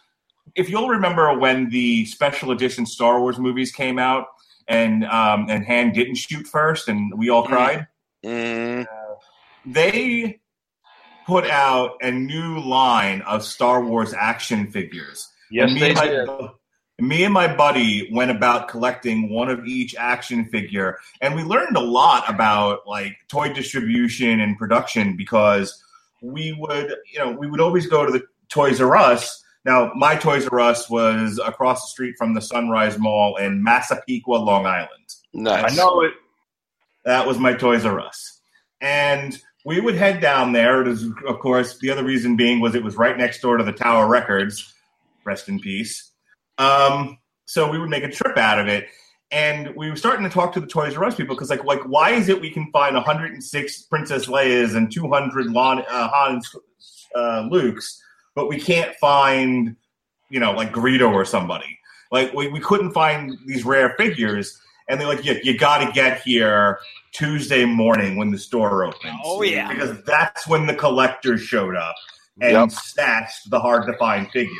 [0.54, 4.26] if you'll remember when the special edition Star Wars movies came out,
[4.66, 7.48] and um, and Han didn't shoot first, and we all Mm.
[7.48, 7.86] cried.
[8.24, 8.86] Mm.
[9.66, 10.40] They
[11.26, 15.28] put out a new line of Star Wars action figures.
[15.50, 16.28] Yes, they and my, did.
[17.00, 21.76] Me and my buddy went about collecting one of each action figure, and we learned
[21.76, 25.80] a lot about like toy distribution and production because
[26.20, 29.44] we would, you know, we would always go to the Toys R Us.
[29.64, 34.34] Now, my Toys R Us was across the street from the Sunrise Mall in Massapequa,
[34.34, 35.14] Long Island.
[35.32, 35.72] Nice.
[35.72, 36.14] I know it.
[37.04, 38.40] That was my Toys R Us.
[38.80, 40.82] And we would head down there.
[40.82, 43.64] It was, of course, the other reason being was it was right next door to
[43.64, 44.74] the Tower Records.
[45.24, 46.07] Rest in peace.
[46.58, 48.88] Um, so we would make a trip out of it.
[49.30, 51.82] And we were starting to talk to the Toys R Us people because, like, like
[51.82, 56.40] why is it we can find 106 Princess Leia's and 200 Lon, uh, Han
[57.14, 58.02] uh, Luke's,
[58.34, 59.76] but we can't find,
[60.30, 61.78] you know, like Greedo or somebody.
[62.10, 65.92] Like, we, we couldn't find these rare figures and they're like, "Yeah, you got to
[65.92, 66.78] get here
[67.12, 69.68] Tuesday morning when the store opens." Oh, yeah.
[69.72, 71.94] because that's when the collectors showed up
[72.40, 72.70] and Yep.
[72.70, 74.56] snatched the hard to find figures.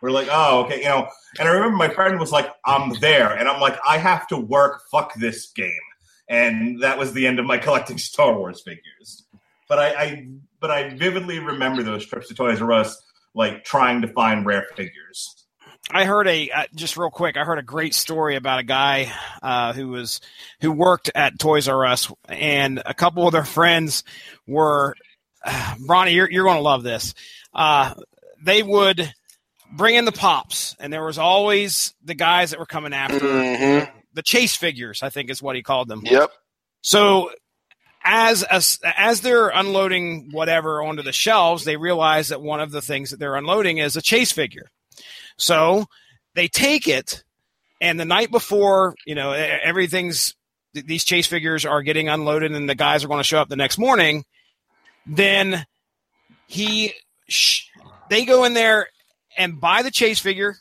[0.00, 1.08] We're like, "Oh, okay," you know.
[1.38, 4.36] And I remember my friend was like, "I'm there," and I'm like, "I have to
[4.36, 4.82] work.
[4.90, 5.72] Fuck this game."
[6.28, 9.24] And that was the end of my collecting Star Wars figures.
[9.68, 10.28] But I, I
[10.60, 13.00] but I vividly remember those trips to Toys R Us,
[13.34, 15.38] like trying to find rare figures.
[15.90, 17.36] I heard a uh, just real quick.
[17.36, 20.20] I heard a great story about a guy uh, who was
[20.60, 24.04] who worked at Toys R Us, and a couple of their friends
[24.46, 24.94] were.
[25.50, 27.14] Uh, Ronnie, you're you're going to love this.
[27.54, 27.94] Uh,
[28.42, 29.14] they would
[29.72, 33.90] bring in the pops, and there was always the guys that were coming after Mhm.
[34.14, 35.02] the chase figures.
[35.02, 36.02] I think is what he called them.
[36.04, 36.30] Yep.
[36.82, 37.30] So
[38.04, 42.82] as as as they're unloading whatever onto the shelves, they realize that one of the
[42.82, 44.70] things that they're unloading is a chase figure.
[45.36, 45.86] So
[46.34, 47.22] they take it,
[47.80, 50.34] and the night before, you know, everything's
[50.74, 53.56] these chase figures are getting unloaded, and the guys are going to show up the
[53.56, 54.24] next morning.
[55.06, 55.64] Then
[56.46, 56.92] he,
[57.28, 57.64] sh-
[58.10, 58.88] they go in there
[59.38, 60.56] and buy the chase figure,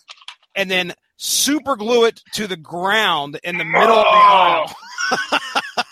[0.55, 4.75] and then super glue it to the ground in the middle of the aisle.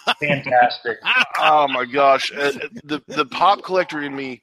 [0.19, 0.97] Fantastic.
[1.39, 2.51] Oh my gosh, uh,
[2.83, 4.41] the the pop collector in me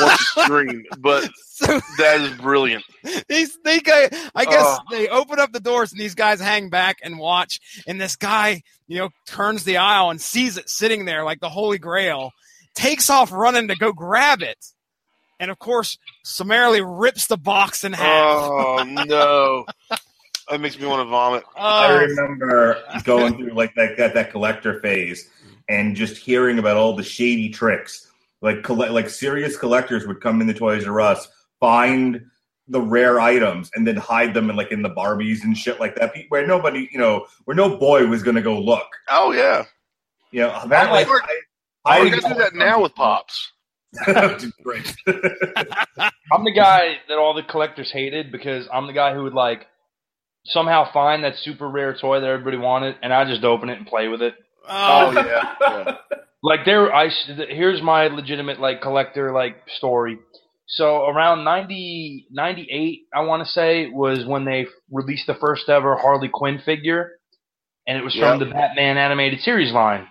[0.00, 1.28] wants to scream, but
[1.60, 2.84] So that is brilliant.
[3.28, 3.80] these they
[4.34, 4.78] I guess Oh.
[4.90, 8.62] they open up the doors and these guys hang back and watch and this guy
[8.88, 12.30] you know turns the aisle and sees it sitting there like the holy grail
[12.74, 14.56] takes off running to go grab it
[15.40, 18.06] and of course summarily rips the box in half
[18.40, 19.64] Oh no,
[20.50, 21.42] that makes me want to vomit.
[21.56, 21.60] Oh.
[21.60, 25.28] I Oh, remember going through like that, that that collector phase
[25.68, 28.06] and just hearing about all the shady tricks.
[28.42, 32.24] Like colle- like serious collectors would come into Toys R Us, find
[32.68, 35.94] the rare items and then hide them in like in the Barbies and shit like
[35.96, 38.86] that, where nobody, you know, where no boy was going to go look.
[39.08, 39.64] Oh yeah,
[40.30, 41.28] You know, that I like, work-
[41.84, 43.52] I, oh, we're gonna do that now with pops.
[44.62, 44.94] Great.
[45.06, 49.66] I'm the guy that all the collectors hated because I'm the guy who would like
[50.46, 53.86] somehow find that super rare toy that everybody wanted, and I just open it and
[53.86, 54.34] play with it.
[54.68, 55.96] Oh, oh yeah, yeah.
[56.42, 57.08] Like there, I
[57.48, 60.18] here's my legitimate like collector like story.
[60.66, 65.96] So around 90, 98, I want to say was when they released the first ever
[65.96, 67.18] Harley Quinn figure,
[67.88, 70.06] and it was from the Batman animated series line.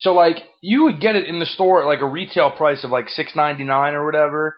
[0.00, 2.90] So like you would get it in the store at like a retail price of
[2.90, 4.54] like six ninety nine or whatever,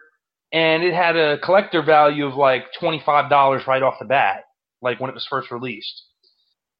[0.51, 4.43] and it had a collector value of like twenty five dollars right off the bat,
[4.81, 6.03] like when it was first released.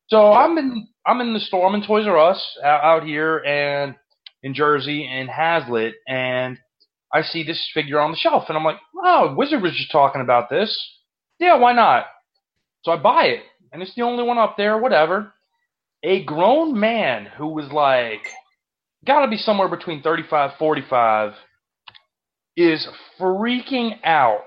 [0.07, 1.67] So I'm in I'm in the store.
[1.67, 3.95] I'm in Toys R Us out, here and
[4.43, 6.57] in Jersey and Hazlet, and
[7.13, 10.21] I see this figure on the shelf, and I'm like, oh, Wizard was just talking
[10.21, 10.75] about this.
[11.39, 12.05] Yeah, why not?
[12.83, 14.77] So I buy it, and it's the only one up there.
[14.77, 15.33] Whatever.
[16.03, 18.25] A grown man who was like,
[19.05, 21.33] got to be somewhere between 35, 45,
[22.57, 22.87] is
[23.19, 24.41] freaking out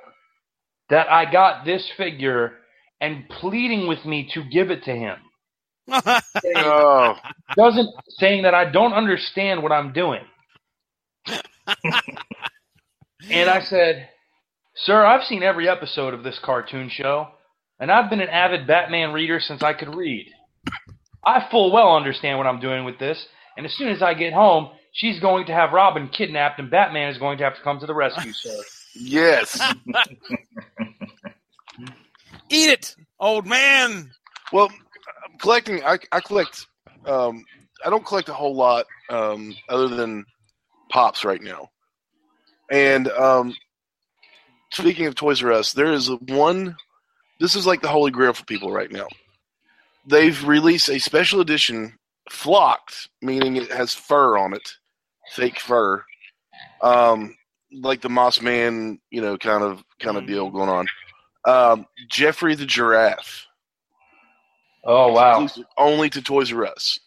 [0.90, 2.52] that I got this figure
[3.00, 5.16] and pleading with me to give it to him
[6.56, 7.14] Oh,
[7.56, 10.22] doesn't saying that I don't understand what I'm doing.
[13.30, 14.08] and I said,
[14.76, 17.28] "Sir, I've seen every episode of this cartoon show,
[17.78, 20.28] and I've been an avid Batman reader since I could read.
[21.24, 23.24] I full well understand what I'm doing with this,
[23.56, 27.10] and as soon as I get home, she's going to have Robin kidnapped, and Batman
[27.10, 28.56] is going to have to come to the rescue, sir."
[28.94, 29.60] yes.
[32.48, 34.10] Eat it, old man.
[34.52, 34.70] Well,
[35.24, 35.82] I'm collecting.
[35.84, 36.66] I, I collect.
[37.06, 37.44] Um,
[37.84, 40.24] I don't collect a whole lot um, other than
[40.90, 41.70] pops right now.
[42.70, 43.56] And um,
[44.72, 46.76] speaking of Toys R Us, there is one.
[47.40, 49.08] This is like the holy grail for people right now.
[50.06, 51.98] They've released a special edition
[52.30, 54.68] flocked, meaning it has fur on it,
[55.32, 56.04] fake fur,
[56.82, 57.36] um,
[57.72, 60.86] like the Moss Man, you know, kind of kind of deal going on.
[61.44, 63.46] Um, Geoffrey the giraffe
[64.84, 65.48] Oh wow!
[65.78, 66.98] only to Toys R Us.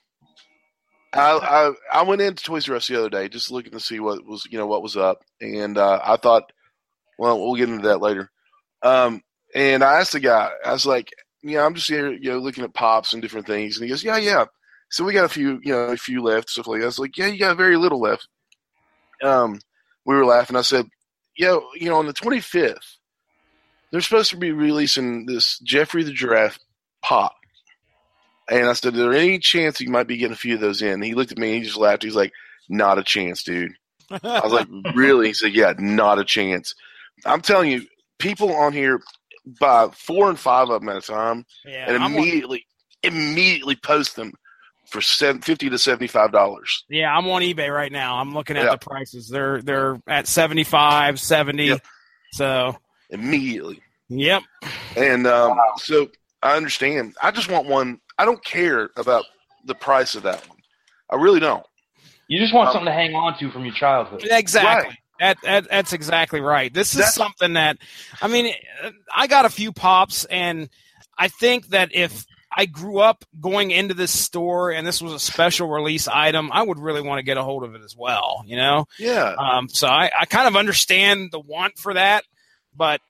[1.14, 4.00] I, I I went into Toys R Us the other day just looking to see
[4.00, 6.52] what was you know what was up, and uh, I thought,
[7.18, 8.32] well, we'll get into that later.
[8.82, 9.22] Um,
[9.54, 11.10] and I asked the guy, I was like,
[11.44, 14.04] yeah, I'm just here, you know, looking at pops and different things, and he goes,
[14.04, 14.46] yeah, yeah.
[14.96, 16.86] So we got a few, you know, a few left, stuff like that.
[16.86, 18.30] I was like, yeah, you got very little left.
[19.22, 19.60] Um,
[20.06, 20.56] we were laughing.
[20.56, 20.88] I said,
[21.36, 22.78] yo, you know, on the 25th,
[23.92, 26.60] they're supposed to be releasing this Geoffrey the Giraffe
[27.02, 27.36] pop.
[28.50, 30.82] And I said, "Is there any chance you might be getting a few of those
[30.82, 32.04] in?" And he looked at me and he just laughed.
[32.04, 32.32] He's like,
[32.70, 33.74] "Not a chance, dude."
[34.10, 36.74] I was like, "Really?" He said, "Yeah, not a chance."
[37.26, 37.86] I'm telling you,
[38.18, 39.02] people on here
[39.60, 42.66] buy four and five of them at a time, yeah, and on, immediately,
[43.04, 44.32] immediately post them
[44.88, 46.84] for 50 to seventy-five dollars.
[46.90, 48.18] yeah, I'm on eBay right now.
[48.18, 48.72] I'm looking at Yeah.
[48.72, 49.28] the prices.
[49.30, 51.66] They're they're at 75, 70.
[51.66, 51.82] Yep.
[52.34, 52.78] So,
[53.10, 54.42] Immediately, yep.
[54.98, 56.10] and um, so
[56.44, 57.16] I understand.
[57.22, 58.00] I just want one.
[58.18, 59.26] I don't care about
[59.66, 60.58] the price of that one.
[61.10, 61.64] I really don't.
[62.28, 64.28] You just want Um, something to hang on to from your childhood.
[64.30, 64.90] Exactly.
[64.90, 64.98] Right.
[65.20, 66.74] That, that that's exactly right.
[66.74, 67.78] This is That's- something that
[68.22, 68.54] I mean
[69.16, 70.68] I got a few pops and
[71.18, 75.20] I think that if I grew up going into this store and this was a
[75.20, 78.44] special release item, I would really want to get a hold of it as well,
[78.46, 78.86] you know?
[78.98, 79.36] Yeah.
[79.38, 82.24] Um, so I, I kind of understand the want for that,
[82.76, 83.02] but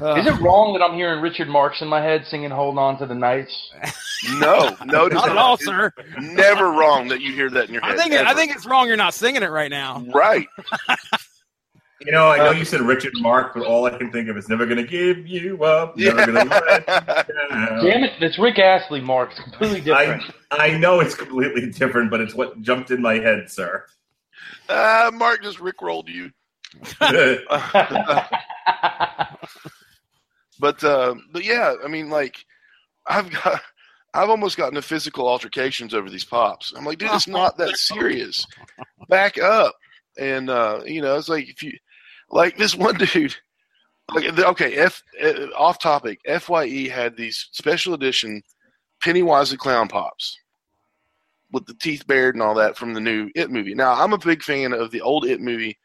[0.00, 2.98] uh, Is it wrong that I'm hearing Richard Marx in my head singing "Hold On
[2.98, 3.52] to the Nights"?
[4.40, 5.92] No, no, it is not at all, It's sir.
[6.18, 7.92] Never wrong that you hear that in your head.
[7.98, 10.04] I think it, I think it's wrong you're not singing it right now.
[10.12, 10.46] right.
[12.00, 14.48] You know, I know you said Richard Mark, but all I can think of is
[14.48, 15.96] never gonna give you up.
[15.96, 17.84] Never gonna let you down.
[17.84, 19.00] Damn it, it's Rick Astley.
[19.00, 20.22] Marx completely different.
[20.50, 23.86] I, I know it's completely different, but it's what jumped in my head, sir.
[24.68, 26.30] Uh, Mark just rickrolled you.
[30.58, 32.44] But uh, but yeah, I mean, like
[33.06, 33.60] I've got,
[34.14, 36.72] I've almost gotten to physical altercations over these pops.
[36.76, 38.46] I'm like, dude, it's not that serious.
[39.08, 39.74] Back up,
[40.18, 41.72] and uh, you know, it's like if you,
[42.30, 43.36] like this one dude,
[44.14, 46.20] like okay, F uh, off topic.
[46.40, 48.42] Fye had these special edition
[49.02, 50.38] Pennywise the Clown pops
[51.52, 53.74] with the teeth bared and all that from the new It movie.
[53.74, 55.78] Now, I'm a big fan of the old It movie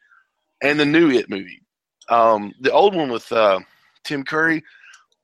[0.61, 1.61] and the new It movie.
[2.09, 3.59] Um, the old one with uh,
[4.03, 4.63] Tim Curry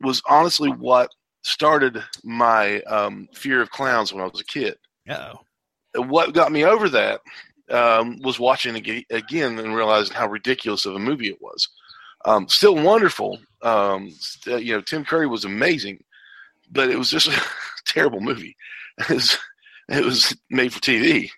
[0.01, 1.09] was honestly what
[1.41, 4.77] started my um, fear of clowns when I was a kid.
[5.09, 5.39] Oh.
[5.95, 7.21] What got me over that
[7.71, 11.67] um, was watching again and realizing how ridiculous of a movie it was.
[12.25, 13.39] Um, still wonderful.
[13.61, 16.03] Um, st- you know, Tim Curry was amazing,
[16.71, 17.41] but it was just a
[17.85, 18.55] terrible movie.
[18.99, 19.37] It was,
[19.89, 21.29] it was made for TV.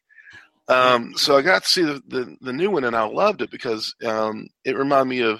[0.69, 3.49] Um, so I got to see the, the, the new one and I loved it
[3.49, 5.39] because um, it reminded me of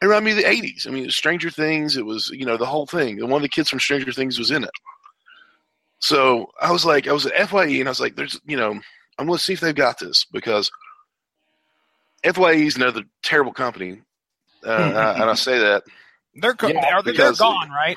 [0.00, 0.86] it reminded me of the eighties.
[0.86, 1.96] I mean, Stranger Things.
[1.96, 3.18] It was you know the whole thing.
[3.20, 4.70] And one of the kids from Stranger Things was in it.
[5.98, 8.78] So I was like, I was at Fye and I was like, there's you know,
[9.18, 10.70] I'm going to see if they've got this because
[12.24, 14.02] Fye is another terrible company,
[14.64, 14.70] uh,
[15.16, 15.84] and I- say that
[16.34, 17.96] They're co- Yeah, they're, they're gone, right?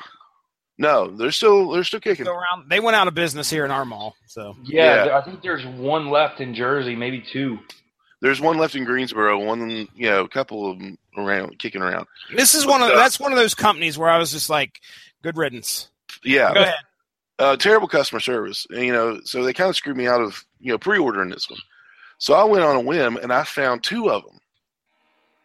[0.78, 2.24] no, they're still they're still kicking.
[2.24, 2.70] Go around.
[2.70, 4.14] They went out of business here in our mall.
[4.26, 5.18] So Yeah, Yeah.
[5.18, 7.58] I think there's one left in Jersey, maybe two.
[8.22, 12.06] There's one left in Greensboro, one you know, a couple of them around kicking around.
[12.34, 14.80] this is one of Uh, that's one of those companies where I was just like,
[15.22, 15.88] good riddance.
[16.24, 16.74] Yeah, Go ahead.
[17.40, 18.66] Uh, terrible customer service.
[18.70, 21.50] And, you know, so they kind of screwed me out of you know pre-ordering this
[21.50, 21.58] one.
[22.18, 24.38] So I went on a whim and I found two of them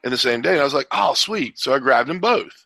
[0.04, 0.52] in the same day.
[0.52, 1.58] And I was like, oh, sweet.
[1.58, 2.66] So I grabbed them both.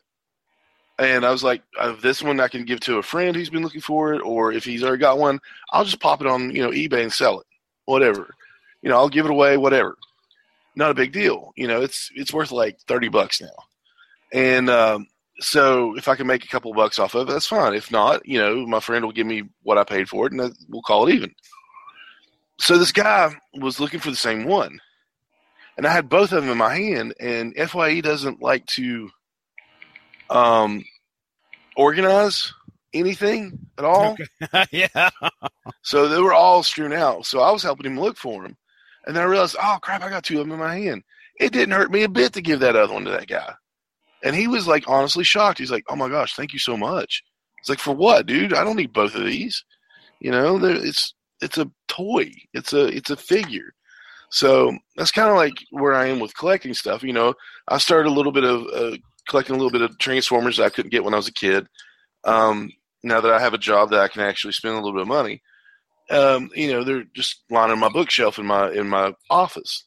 [0.98, 3.64] And I was like, uh, this one I can give to a friend who's been
[3.64, 5.40] looking for it, or if he's already got one,
[5.72, 7.46] I'll just pop it on you know eBay and sell it,
[7.86, 8.36] whatever.
[8.82, 9.96] You know, I'll give it away, whatever.
[10.76, 11.54] Not a big deal.
[11.56, 13.48] You know, it's it's worth like thirty bucks now.
[14.34, 15.08] And um,
[15.40, 17.74] so if I can make a couple bucks off of it, that's fine.
[17.74, 20.54] If not, you know, my friend will give me what I paid for it, and
[20.68, 21.34] we'll call it even.
[22.60, 24.80] So this guy was looking for the same one,
[25.78, 27.14] and I had both of them in my hand.
[27.20, 29.10] And Fye doesn't like to
[30.30, 30.84] um,
[31.78, 32.54] organize
[32.94, 34.18] anything at all,
[34.72, 35.10] yeah.
[35.84, 37.26] so they were all strewn out.
[37.26, 38.58] So I was helping him look for them,
[39.06, 41.04] and then I realized, oh crap, I got two of them in my hand.
[41.40, 43.54] It didn't hurt me a bit to give that other one to that guy.
[44.24, 45.60] And he was like honestly shocked.
[45.60, 47.24] He's like, "Oh my gosh, thank you so much."
[47.60, 48.54] It's like, "For what, dude?
[48.54, 49.64] I don't need both of these."
[50.20, 52.32] You know, it's it's a toy.
[52.54, 53.74] It's a it's a figure.
[54.32, 57.04] So that's kind of like where I am with collecting stuff.
[57.04, 57.34] You know,
[57.68, 60.70] I started a little bit of uh, collecting a little bit of Transformers that I
[60.70, 61.68] couldn't get when I was a kid.
[62.26, 62.72] Um,
[63.04, 65.08] now that I have a job that I can actually spend a little bit of
[65.08, 65.42] money,
[66.12, 69.86] um, you know, they're just lining my bookshelf in my in my office.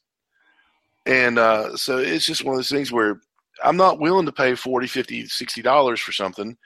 [1.04, 3.20] And uh, so it's just one of those things where
[3.64, 6.56] I'm not willing to pay 40 50 60 dollars for something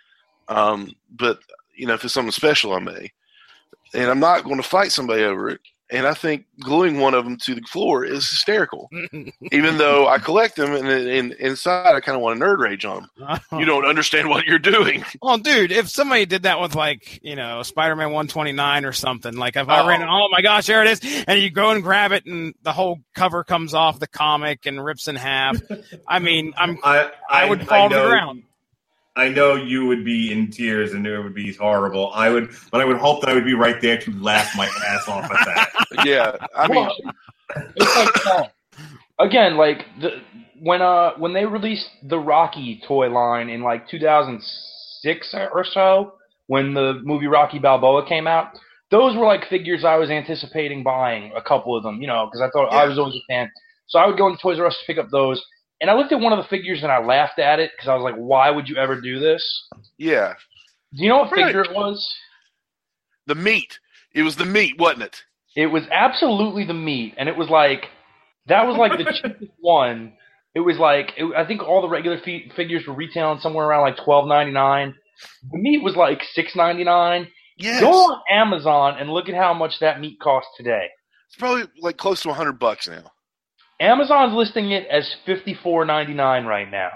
[0.48, 1.40] um, but
[1.74, 3.12] you know if it's something special i may.
[3.94, 7.24] And i'm not going to fight somebody over it and i think gluing one of
[7.24, 8.88] them to the floor is hysterical
[9.52, 12.84] even though i collect them and, and inside i kind of want to nerd rage
[12.84, 13.58] on them uh-huh.
[13.58, 17.34] you don't understand what you're doing Well, dude, if somebody did that with like, you
[17.36, 19.88] know, Spider-Man 129 or something, like if I Oh.
[19.88, 22.72] ran, oh my gosh, there it is, and you go and grab it, and the
[22.72, 25.56] whole cover comes off the comic and rips in half.
[26.06, 28.42] I mean, I'm I, I would fall to the know- ground.
[29.16, 32.12] I know you would be in tears and it would be horrible.
[32.14, 34.66] I would, but I would hope that I would be right there to laugh my
[34.86, 35.86] ass off at that.
[36.04, 37.14] yeah i mean Well,
[37.76, 38.44] it's like uh,
[39.18, 40.22] again, like the
[40.60, 46.14] when uh when they released the Rocky toy line in like 2006 or so,
[46.46, 48.58] when the movie Rocky Balboa came out,
[48.90, 52.40] those were like figures I was anticipating buying a couple of them, you know, because
[52.40, 53.50] I thought I was always a fan.
[53.88, 55.44] So I would go into Toys R Us to pick up those,
[55.80, 57.94] and I looked at one of the figures and I laughed at it because I
[57.94, 59.42] was like, "Why would you ever do this?"
[59.98, 60.34] yeah
[60.94, 62.06] Do you know what figure it was?
[63.26, 63.78] the meat
[64.12, 65.24] it was the meat wasn't it
[65.56, 67.86] It was absolutely the meat, and it was like
[68.46, 70.12] that was like the cheapest one.
[70.54, 73.82] It was like it, I think all the regular fi- figures were retailing somewhere around
[73.82, 74.94] like twelve ninety nine.
[75.50, 77.28] The meat was like six ninety nine.
[77.58, 80.86] yes Go on Amazon and look at how much that meat costs today.
[81.26, 83.10] it's probably like close to 100 bucks now
[83.80, 86.90] Amazon's listing it as fifty four ninety nine right now.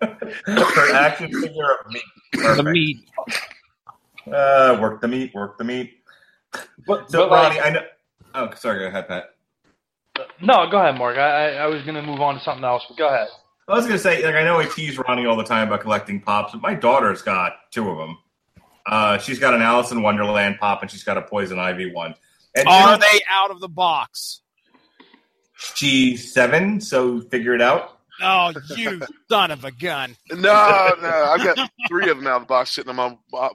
[0.00, 2.02] For an action figure of meat.
[2.32, 2.96] the meat.
[4.32, 5.94] Uh, work the meat, work the meat.
[6.86, 7.82] But, So, but like, Ronnie, I know.
[8.34, 9.24] Oh, sorry, go ahead, Pat.
[10.40, 11.16] no, go ahead, Mark.
[11.16, 13.28] I, I, I was gonna move on to something else, but go ahead.
[13.68, 16.20] I was gonna say, like, I know I tease Ronnie all the time about collecting
[16.20, 18.18] pops, but my daughter's got two of them.
[18.86, 22.14] Uh, she's got an Alice in Wonderland pop, and she's got a Poison Ivy one.
[22.54, 24.40] And Are they out of the box?
[25.74, 27.98] She's seven, so figure it out.
[28.20, 30.16] Oh, you son of a gun!
[30.32, 30.38] no
[31.00, 33.50] no i've got three of them out of the box sitting on my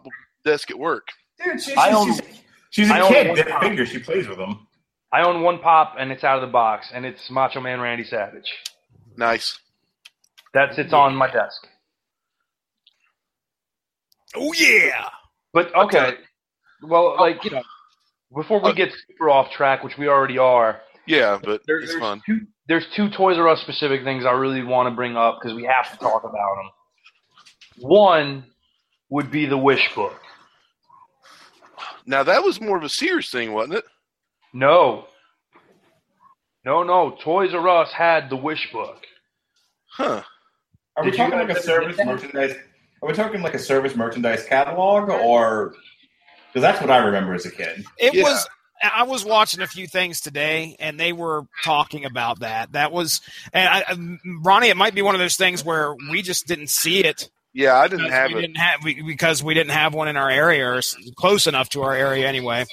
[0.46, 1.08] desk at work
[1.44, 2.22] Dude, she, I she's, own- she's,
[2.70, 3.28] she's a I kid.
[3.28, 3.62] one They're pop.
[3.64, 3.90] figures.
[3.90, 4.66] She plays with them.
[5.12, 8.04] I own one pop, and it's out of the box, and it's Macho Man Randy
[8.06, 8.50] Savage.
[9.18, 9.60] nice
[10.54, 11.68] That sits on my desk.
[14.36, 15.10] Oh yeah.
[15.52, 16.14] But okay,
[16.82, 17.64] well, like you know,
[18.34, 22.02] before we get super off track, which we already are, yeah but there, it's there's
[22.02, 25.40] fun two there's two Toys R Us specific things I really want to bring up
[25.42, 26.70] because we have to talk about them.
[27.90, 28.46] One
[29.10, 30.16] would be the Wish book.
[32.06, 33.86] now that was more of a sears thing wasn't it
[34.54, 35.06] No,
[36.66, 37.18] no, no.
[37.22, 39.02] Toys R Us had the Wish book.
[39.88, 40.24] Huh.
[40.96, 42.56] Are we Did you talking like a service merchandise?
[43.02, 45.74] Are we talking like a service merchandise catalog, or
[46.48, 47.84] because that's what I remember as a kid?
[47.98, 48.24] It Yeah.
[48.24, 48.48] was.
[48.96, 52.72] I was watching a few things today, and they were talking about that.
[52.74, 53.22] That was,
[53.54, 54.68] and I, I- Ronnie.
[54.70, 57.88] It might be one of those things where we just didn't see it Yeah, I
[57.88, 58.42] didn't have we it.
[58.42, 60.82] didn't have we, because we didn't have one in our area or
[61.16, 62.66] close enough to our area anyway.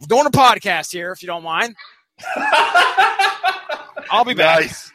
[0.00, 1.74] We're doing a podcast here, if you don't mind.
[4.10, 4.60] I'll be back.
[4.62, 4.90] Nice.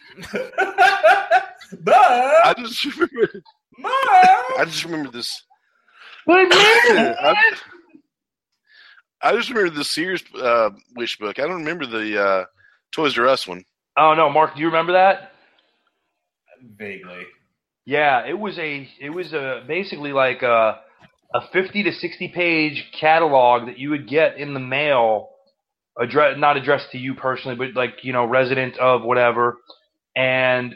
[1.84, 3.44] I just remember.
[3.80, 3.92] but-
[4.60, 5.44] I just remember this.
[6.30, 7.54] I,
[9.22, 11.40] I just remember the Sears uh, wish book.
[11.40, 12.46] I don't remember the uh,
[12.92, 13.64] Toys R Us one.
[13.98, 15.32] Oh no, Mark, do you remember that?
[16.78, 17.24] vaguely.
[17.86, 20.80] Yeah, it was a it was a basically like a
[21.34, 25.30] a fifty to sixty page catalog that you would get in the mail,
[26.00, 29.58] address not addressed to you personally, but like you know resident of whatever,
[30.16, 30.76] and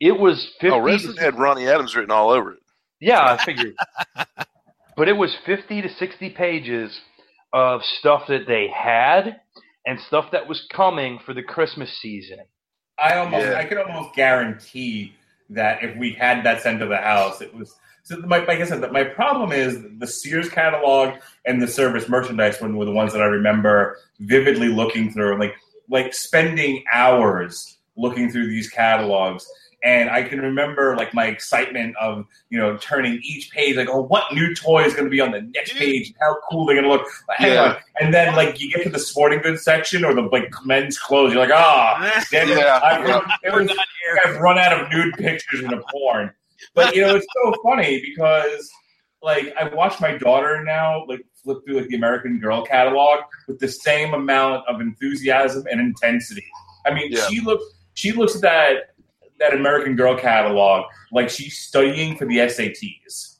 [0.00, 0.70] it was fifty.
[0.70, 2.60] Oh, to Resident had Ronnie Adams written all over it.
[3.00, 3.74] Yeah, I figured.
[4.96, 6.98] but it was 50 to 60 pages
[7.52, 9.40] of stuff that they had
[9.86, 12.38] and stuff that was coming for the Christmas season.
[12.98, 13.58] I almost, Yeah.
[13.58, 15.14] I could almost guarantee
[15.50, 17.74] that if we had that sent to the house, it was.
[18.02, 22.08] So my, like I said, that my problem is the Sears catalog and the service
[22.08, 25.54] merchandise one were the ones that I remember vividly looking through, like
[25.88, 29.46] like spending hours looking through these catalogs.
[29.84, 34.02] And I can remember like my excitement of you know turning each page like oh
[34.02, 36.88] what new toy is going to be on the next page how cool they're going
[36.88, 37.06] to look
[37.36, 37.62] hang Yeah.
[37.64, 40.98] on and then like you get to the sporting goods section or the like men's
[40.98, 42.80] clothes you're like ah damn Yeah.
[42.82, 43.06] I've,
[43.44, 43.70] it was,
[44.24, 46.32] I've run out of nude pictures in the porn.
[46.74, 48.68] But you know, it's so funny because
[49.22, 53.58] like I watch my daughter now like flip through like the American Girl catalog with
[53.60, 56.44] the same amount of enthusiasm and intensity.
[56.86, 57.26] I mean, Yeah.
[57.28, 57.64] she looks
[57.94, 58.76] she looks at that
[59.38, 63.38] that American Girl catalog like she's studying for the SATs.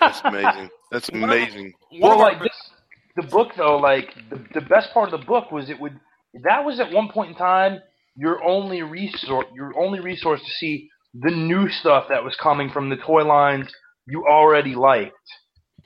[0.00, 0.70] That's amazing.
[0.90, 1.72] That's amazing.
[1.90, 2.70] One well, like this,
[3.16, 5.98] the book though, like the, the best part of the book was it would
[6.44, 7.80] that was at one point in time
[8.16, 12.90] your only resource, your only resource to see the new stuff that was coming from
[12.90, 13.68] the toy lines
[14.06, 15.14] you already liked.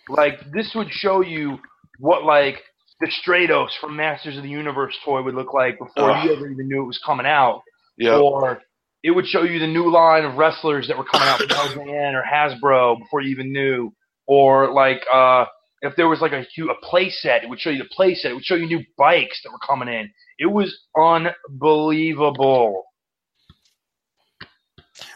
[0.08, 1.58] Like this would show you
[1.98, 2.58] what like
[3.00, 6.24] the Stratos from Masters of the Universe toy would look like before Ugh.
[6.24, 7.62] you ever even knew it was coming out.
[7.98, 8.16] Yeah.
[8.16, 8.62] Or
[9.02, 11.48] it would show you the new line of wrestlers that were coming out from
[11.78, 13.92] Roseanne or Hasbro before you even knew.
[14.26, 15.46] Or like uh,
[15.80, 18.30] if there was like a a play set, it would show you the play set.
[18.30, 20.10] It would show you new bikes that were coming in.
[20.38, 22.84] It was unbelievable.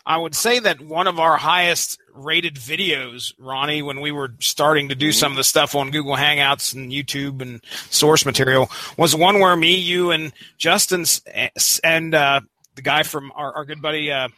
[0.04, 4.88] I would say that one of our highest rated videos, Ronnie, when we were starting
[4.88, 7.60] to do some of the stuff on Google Hangouts and YouTube and
[7.90, 11.04] source material, was one where me, you, and Justin
[11.82, 12.40] and uh,
[12.76, 14.28] the guy from our, our good buddy, uh,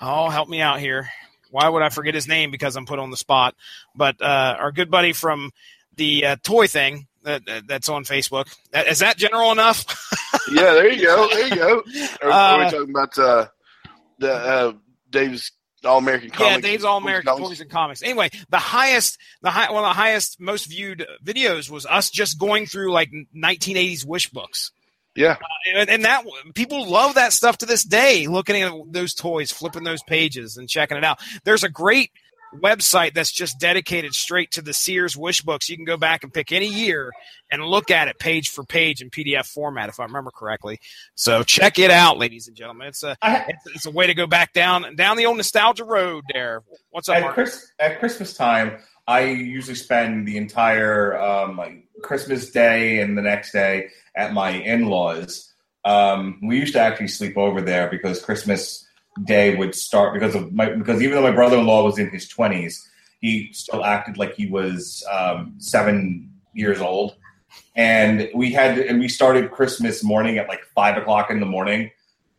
[0.00, 1.08] oh, help me out here.
[1.50, 3.54] Why would I forget his name because I'm put on the spot?
[3.94, 5.50] But uh, our good buddy from
[5.96, 8.54] the uh, toy thing that, that's on Facebook.
[8.72, 9.84] Uh, Is that general enough?
[10.50, 11.28] Yeah, there you go.
[11.28, 11.82] There you go.
[12.22, 13.46] Are, are we Uh, talking about uh,
[14.18, 14.72] the uh,
[15.10, 15.52] Dave's
[15.84, 16.54] All American Comics?
[16.54, 17.36] Yeah, Dave's All American?
[17.36, 18.02] Toys and Comics.
[18.02, 22.38] Anyway, the highest, the high, one of the highest, most viewed videos was us just
[22.38, 24.72] going through like 1980s wish books.
[25.18, 28.26] Yeah, uh, and, and that people love that stuff to this day.
[28.26, 31.18] Looking at those toys, flipping those pages, and checking it out.
[31.44, 32.12] There's a great
[32.54, 35.68] website that's just dedicated straight to the Sears wish books.
[35.68, 37.10] You can go back and pick any year
[37.50, 40.80] and look at it page for page in PDF format, if I remember correctly.
[41.14, 42.88] So check it out, ladies and gentlemen.
[42.88, 46.24] It's a it's, it's a way to go back down down the old nostalgia road.
[46.32, 46.62] There.
[46.90, 47.34] What's up, At, Mark?
[47.34, 48.78] Chris, at Christmas time,
[49.08, 54.50] I usually spend the entire um, like Christmas day and the next day at my
[54.50, 55.50] in-laws.
[55.86, 58.86] Um, we used to actually sleep over there because Christmas
[59.24, 62.86] Day would start because of my because even though my brother-in-law was in his twenties,
[63.20, 67.16] he still acted like he was um, seven years old,
[67.74, 71.90] and we had and we started Christmas morning at like five o'clock in the morning.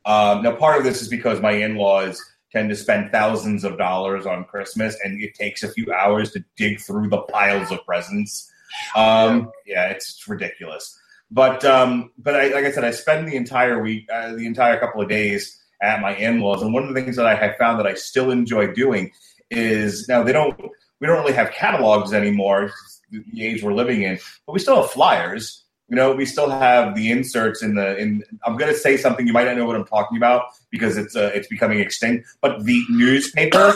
[0.05, 4.25] Um, now, part of this is because my in-laws tend to spend thousands of dollars
[4.25, 8.51] on Christmas, and it takes a few hours to dig through the piles of presents.
[8.95, 10.97] Um, yeah, it's ridiculous.
[11.31, 14.79] But um, but I, like I said, I spend the entire week, uh, the entire
[14.79, 17.79] couple of days at my in-laws, and one of the things that I have found
[17.79, 19.11] that I still enjoy doing
[19.51, 20.59] is now they don't
[20.99, 22.71] we don't really have catalogs anymore,
[23.11, 25.63] the age we're living in, but we still have flyers.
[25.89, 28.23] You know, we still have the inserts in the in.
[28.45, 31.15] I'm going to say something you might not know what I'm talking about because it's
[31.15, 32.27] uh, it's becoming extinct.
[32.41, 33.75] But the newspaper,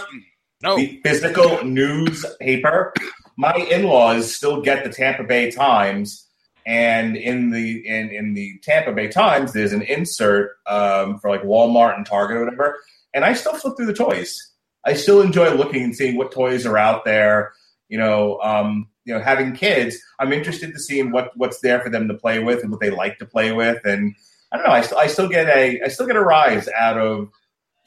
[0.61, 2.93] no, the physical newspaper.
[3.35, 6.27] My in-laws still get the Tampa Bay Times
[6.65, 11.43] And in the in, in the Tampa Bay Times, there's an insert um, for like
[11.43, 12.77] Walmart and Target or whatever.
[13.13, 14.51] And I still flip through the toys.
[14.85, 17.53] I still enjoy looking and seeing what toys are out there.
[17.89, 21.89] You know, um, you know, having kids, I'm interested to see what what's there for
[21.89, 23.83] them to play with and what they like to play with.
[23.85, 24.15] And
[24.51, 26.97] I don't know, I, still I still get a I still get a rise out
[26.97, 27.29] of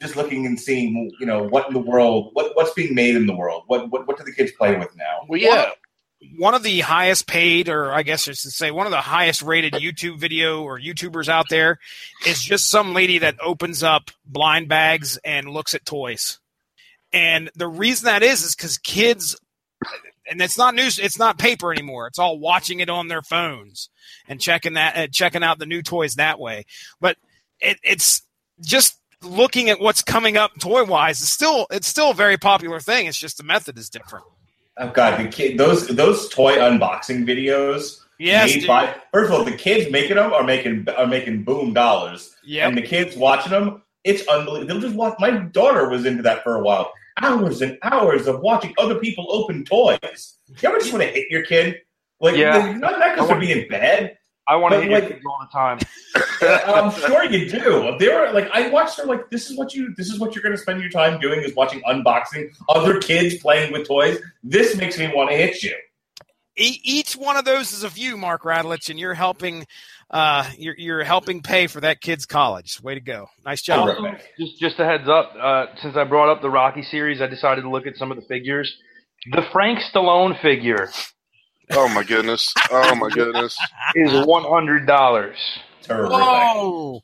[0.01, 3.25] just looking and seeing, you know, what in the world, what what's being made in
[3.25, 5.25] the world, what what, what do the kids play with now?
[5.27, 5.71] Well, yeah.
[6.37, 9.41] one of the highest paid, or I guess I should say, one of the highest
[9.41, 11.79] rated YouTube video or YouTubers out there
[12.27, 16.39] is just some lady that opens up blind bags and looks at toys.
[17.13, 19.35] And the reason that is is because kids,
[20.29, 22.07] and it's not news, it's not paper anymore.
[22.07, 23.89] It's all watching it on their phones
[24.27, 26.65] and checking that, uh, checking out the new toys that way.
[26.99, 27.17] But
[27.59, 28.21] it, it's
[28.61, 31.21] just looking at what's coming up toy wise.
[31.21, 33.07] It's still, it's still a very popular thing.
[33.07, 34.25] It's just the method is different.
[34.79, 37.99] Oh god, the kid those those toy unboxing videos.
[38.19, 38.67] Yes, made dude.
[38.67, 42.35] by- first of all, the kids making them are making are making boom dollars.
[42.43, 42.67] Yeah.
[42.67, 44.67] And the kids watching them, it's unbelievable.
[44.67, 45.15] They'll just watch.
[45.19, 46.91] My daughter was into that for a while.
[47.21, 50.37] Hours and hours of watching other people open toys.
[50.61, 51.77] You ever just want to hit your kid?
[52.19, 52.73] Like, Yeah.
[52.77, 54.17] not, not because they're being bad.
[54.47, 55.79] I want to But, hit your like- kids all the time.
[56.67, 57.95] I'm sure you do.
[57.99, 59.05] They were like, I watched her.
[59.05, 59.93] Like, this is what you.
[59.97, 63.37] This is what you're going to spend your time doing is watching unboxing other kids
[63.39, 64.19] playing with toys.
[64.43, 65.75] This makes me want to hit you.
[66.55, 69.67] Each one of those is a view, Mark Radulich, and you're helping.
[70.09, 72.81] Uh, you're you're helping pay for that kid's college.
[72.81, 73.27] Way to go!
[73.45, 73.89] Nice job.
[73.89, 75.33] Also- Just just a heads up.
[75.39, 78.17] Uh, since I brought up the Rocky series, I decided to look at some of
[78.17, 78.73] the figures.
[79.31, 80.89] The Frank Stallone figure
[81.71, 82.53] Oh my goodness.
[82.71, 83.57] Oh my goodness.
[83.95, 85.35] is one hundred dollars.
[85.83, 86.11] Terrific.
[86.11, 87.01] Whoa!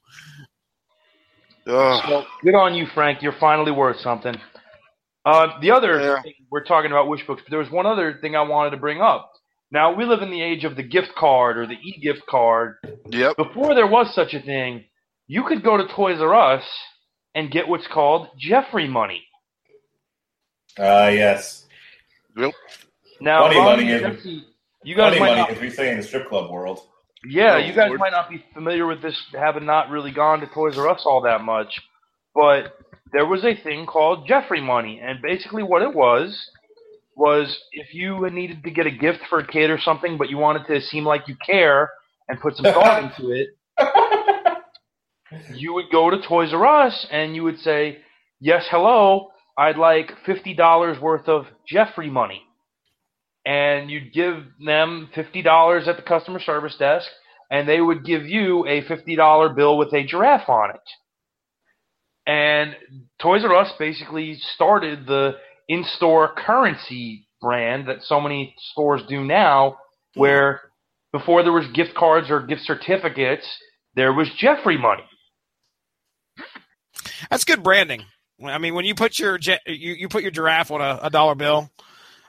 [1.66, 3.22] So good on you, Frank.
[3.22, 4.36] You're finally worth something.
[5.26, 6.22] Uh, the other Yeah.
[6.22, 8.78] thing, we're talking about wish books, but there was one other thing I wanted to
[8.78, 9.33] bring up.
[9.74, 12.76] Now we live in the age of the gift card or the e-gift card.
[13.10, 13.38] Yep.
[13.38, 14.84] Before there was such a thing,
[15.26, 16.64] you could go to Toys R Us
[17.34, 19.24] and get what's called Geoffrey money.
[20.78, 21.66] Uh, yes.
[22.38, 22.52] Yep.
[23.20, 24.44] Now, Funny Ronnie money is- Jesse,
[24.84, 26.82] you guys Funny might money, not, as we say in the strip club world.
[27.28, 28.00] yeah, Oh, you guys Lord.
[28.00, 31.22] might not be familiar with this, having not really gone to Toys R Us all
[31.22, 31.80] that much,
[32.36, 32.78] but
[33.12, 36.48] there was a thing called Geoffrey money, and basically what it was
[37.16, 40.38] was if you needed to get a gift for a kid or something, but you
[40.38, 41.90] wanted to seem like you care
[42.28, 43.50] and put some thought into it,
[45.56, 48.00] you would go to Toys R Us and you would say,
[48.40, 52.44] "Yes, hello, I'd like fifty dollars worth of Geoffrey money,"
[53.46, 57.08] and you'd give them fifty dollars at the customer service desk,
[57.52, 60.82] and they would give you a fifty dollar bill with a giraffe on it.
[62.26, 62.76] And
[63.20, 65.36] Toys R Us basically started the
[65.68, 69.78] in-store currency brand that so many stores do now,
[70.16, 70.62] where
[71.12, 73.46] before there was gift cards or gift certificates,
[73.96, 75.04] there was Geoffrey money.
[77.30, 78.04] That's good branding.
[78.44, 81.36] I mean, when you put your you, you put your giraffe on a, a dollar
[81.36, 81.70] bill,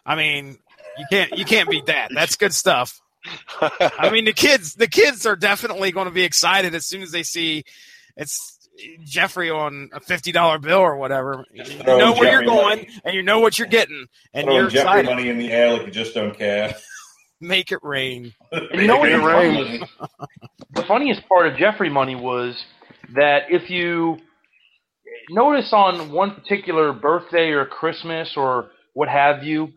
[0.05, 0.59] I mean,
[0.99, 2.11] you can't you can't beat that.
[2.15, 3.01] That's good stuff.
[3.61, 7.11] I mean, the kids the kids are definitely going to be excited as soon as
[7.11, 7.65] they see
[8.17, 8.54] it's
[9.05, 11.45] Geoffrey on a fifty dollar bill or whatever.
[11.53, 12.89] You know where you're going, money.
[13.05, 15.11] and you know what you're getting, and Throwing you're Geoffrey excited.
[15.17, 16.75] money in the air like you just don't care.
[17.41, 18.33] Make it rain.
[18.53, 19.27] And you know Make it what's
[19.71, 19.81] rain.
[20.75, 22.57] The funniest part of Geoffrey money was
[23.15, 24.17] that if you
[25.31, 29.69] notice on one particular birthday or Christmas or what have you,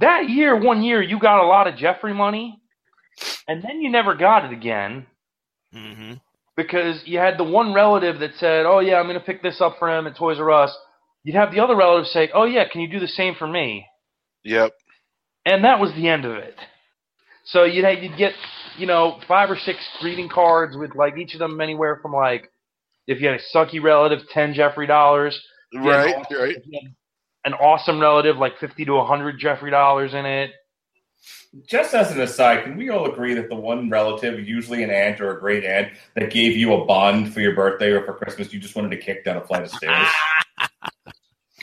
[0.00, 2.60] that year, one year, you got a lot of Geoffrey money,
[3.48, 5.06] and then you never got it again
[5.72, 6.12] hmm
[6.56, 9.60] because you had the one relative that said, "Oh yeah, I'm going to pick this
[9.60, 10.76] up for him at Toys R Us."
[11.24, 13.86] You'd have the other relative say, "Oh yeah, can you do the same for me?"
[14.44, 14.72] Yep.
[15.44, 16.54] and that was the end of it.
[17.46, 18.32] So you'd have, you'd get
[18.78, 22.50] you know five or six greeting cards with like each of them anywhere from like
[23.06, 25.40] if you had a sucky relative, ten Geoffrey dollars.
[25.72, 26.14] If you had Right.
[26.14, 26.56] an awesome- Right.
[26.56, 26.94] if you had
[27.44, 30.50] An awesome relative, like fifty to hundred Geoffrey dollars in it.
[31.66, 35.20] Just as an aside, can we all agree that the one relative, usually an aunt
[35.20, 38.52] or a great aunt, that gave you a bond for your birthday or for Christmas,
[38.52, 40.08] you just wanted to kick down a flight of stairs?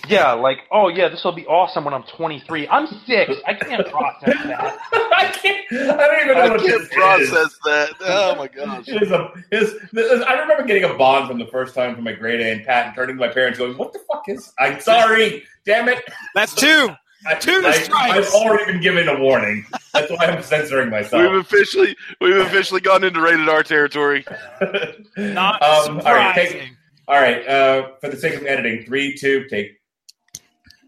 [0.09, 2.67] Yeah, like oh yeah, this will be awesome when I'm 23.
[2.67, 3.31] I'm six.
[3.47, 4.77] I can't process that.
[4.91, 5.65] I can't.
[5.71, 7.59] I don't even know I what can't this process is.
[7.63, 7.89] that.
[8.01, 8.89] Oh my gosh.
[8.89, 12.03] It is a, it's, this- I remember getting a bond from the first time from
[12.03, 14.51] my great aunt Pat and turning to my parents going, "What the fuck is?
[14.59, 16.03] I'm sorry, damn it."
[16.35, 16.89] That's two.
[17.25, 18.27] I, Two I, strikes.
[18.27, 19.65] I've already been given a warning.
[19.93, 21.21] That's why I'm censoring myself.
[21.21, 24.25] We've officially we've officially gone into rated R territory.
[25.17, 26.77] Not Um, all right, take- surprising.
[27.07, 29.79] All right, uh, for the sake of editing, three, two, take.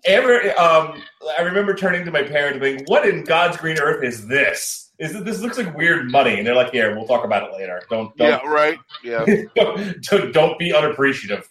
[0.06, 1.02] Ever, um,
[1.38, 4.86] I remember turning to my parents and being, "What in God's green earth is this?"
[4.98, 7.54] is that this looks like weird money, and they're like, yeah we'll talk about it
[7.54, 7.82] later.
[7.90, 8.78] Don't, Yeah, don't, right.
[9.04, 9.26] Yeah.
[9.56, 11.48] don't, don't be unappreciative."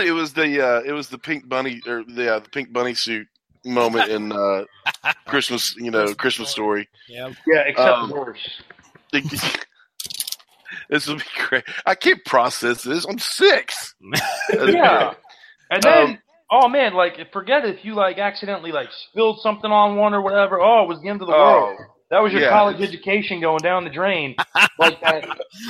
[0.06, 2.94] it was the uh, it was the pink bunny or the uh, the pink bunny
[2.94, 3.26] suit
[3.64, 4.64] moment in uh,
[5.26, 6.88] Christmas, you know, Christmas story.
[7.08, 7.30] Yeah.
[7.46, 8.62] Yeah, except Um, worse.
[10.88, 11.64] this will be great.
[11.86, 13.04] I can't process this.
[13.04, 13.94] I'm six.
[14.52, 15.14] Yeah.
[15.70, 16.18] And then, Um,
[16.50, 20.60] oh man, like forget if you like accidentally like spilled something on one or whatever.
[20.60, 21.78] Oh, it was the end of the Oh, world.
[22.10, 22.50] That was your yeah.
[22.50, 24.34] college education going down the drain.
[24.78, 25.24] like that.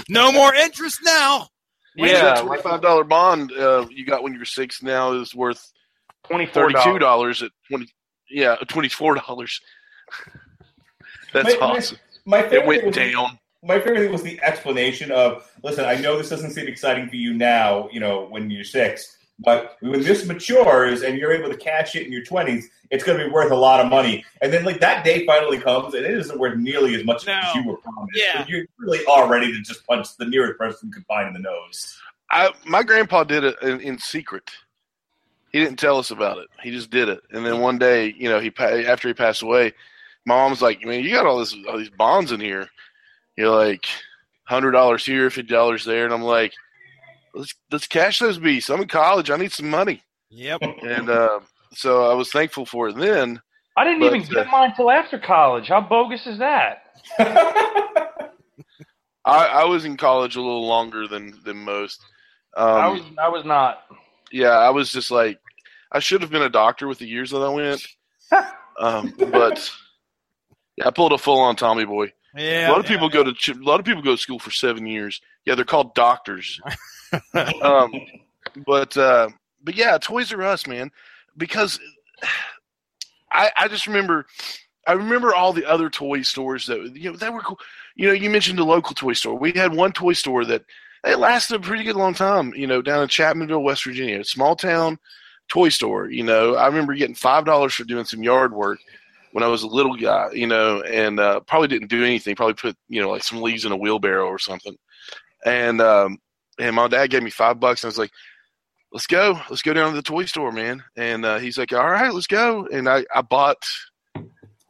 [0.08, 1.48] No more interest now.
[1.96, 5.34] Yeah, twenty like five dollar bond uh, you got when you were six now is
[5.34, 5.72] worth
[6.26, 7.88] twenty four thirty two dollars at twenty.
[8.30, 9.60] Yeah, twenty four dollars.
[11.32, 11.98] That's My- my- awesome.
[12.26, 13.38] My It favorite went was- down.
[13.62, 17.16] my favorite thing was the explanation of listen i know this doesn't seem exciting for
[17.16, 21.56] you now you know when you're six but when this matures and you're able to
[21.56, 24.52] cash it in your 20s it's going to be worth a lot of money and
[24.52, 27.32] then like that day finally comes and it isn't worth nearly as much No.
[27.34, 28.40] as you were promised Yeah.
[28.40, 31.32] And you really are ready to just punch the nearest person you could find in
[31.34, 31.96] the nose
[32.30, 34.48] I my grandpa did it in, in secret.
[35.52, 36.46] He didn't tell us about it.
[36.62, 37.20] He just did it.
[37.32, 39.72] And then one day, you know, he after he passed away,
[40.26, 42.68] my mom's like, "Man, you got all this all these bonds in here.
[43.36, 43.84] You're like
[44.44, 46.52] hundred dollars here, fifty dollars there." And I'm like,
[47.34, 48.70] "Let's let's cash those beasts.
[48.70, 49.30] I'm in college.
[49.30, 50.60] I need some money." Yep.
[50.82, 51.40] And uh,
[51.72, 53.40] so I was thankful for it then.
[53.76, 55.68] I didn't But, even uh, get mine till after college.
[55.68, 56.82] How bogus is that?
[59.24, 62.00] I, I was in college a little longer than than most.
[62.56, 63.82] Um, I was I was not.
[64.32, 65.38] yeah, I was just like,
[65.92, 67.86] I should have been a doctor with the years that I went.
[68.80, 69.70] um, but
[70.76, 72.12] yeah, I pulled a full on Tommy boy.
[72.36, 72.68] Yeah.
[72.68, 74.86] a lot of people go to a lot of people go to school for seven
[74.86, 75.20] years.
[75.44, 76.60] Yeah, they're called doctors.
[77.62, 77.92] um,
[78.66, 79.28] but uh,
[79.62, 80.90] but yeah, Toys R Us, man,
[81.36, 81.78] because
[83.32, 84.26] I I just remember
[84.86, 87.58] I remember all the other toy stores that you know that were cool.
[87.96, 89.38] You know, you mentioned the local toy store.
[89.38, 90.64] We had one toy store that
[91.04, 92.52] it lasted a pretty good long time.
[92.54, 94.98] You know, down in Chapmanville, West Virginia, small town
[95.48, 96.10] toy store.
[96.10, 98.80] You know, I remember getting five dollars for doing some yard work
[99.32, 100.30] when I was a little guy.
[100.32, 102.34] You know, and uh, probably didn't do anything.
[102.34, 104.76] Probably put you know like some leaves in a wheelbarrow or something.
[105.44, 106.18] And um,
[106.58, 107.82] and my dad gave me five bucks.
[107.82, 108.12] And I was like,
[108.92, 111.88] "Let's go, let's go down to the toy store, man." And uh, he's like, "All
[111.88, 113.62] right, let's go." And I I bought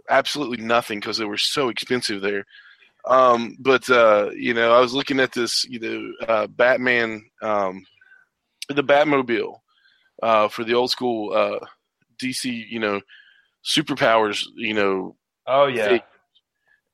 [0.09, 2.45] absolutely nothing because they were so expensive there.
[3.07, 7.85] Um, but uh, you know, I was looking at this, you know, uh, Batman, um,
[8.69, 9.59] the Batmobile
[10.23, 11.65] uh, for the old school uh,
[12.23, 13.01] DC, you know,
[13.65, 15.17] superpowers, you know,
[15.47, 15.89] Oh yeah.
[15.89, 16.03] Hey.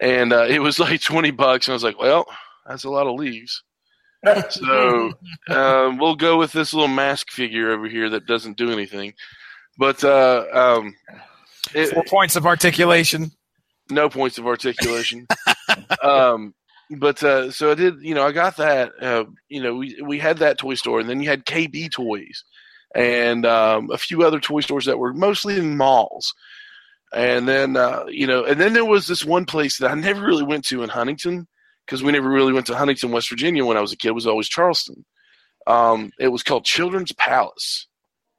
[0.00, 2.26] and uh, it was like twenty bucks, and I was like, well,
[2.66, 3.62] that's a lot of leaves.
[4.50, 5.12] So
[5.48, 9.14] um, we'll go with this little mask figure over here that doesn't do anything.
[9.78, 10.94] But uh, um,
[11.74, 13.30] it, Four points of articulation.
[13.90, 15.26] no points of articulation.
[16.02, 16.54] um,
[16.98, 18.92] but uh, so I did, you know, I got that.
[19.00, 22.44] Uh, you know, we we had that toy store, and then you had KB Toys,
[22.94, 26.32] and um, a few other toy stores that were mostly in malls.
[27.12, 30.24] And then, uh, you know, and then there was this one place that I never
[30.24, 31.46] really went to in Huntington
[31.86, 34.08] because we never really went to Huntington, West Virginia when I was a kid.
[34.08, 35.04] It was always Charleston.
[35.66, 37.86] Um, it was called Children's Palace.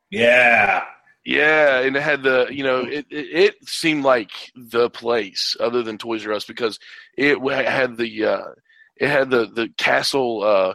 [0.09, 0.83] yeah
[1.25, 5.83] Yeah, and it had the you know it, it it seemed like the place other
[5.83, 6.79] than Toys R Us because
[7.17, 8.47] it had the uh,
[8.95, 10.73] it had the the castle uh,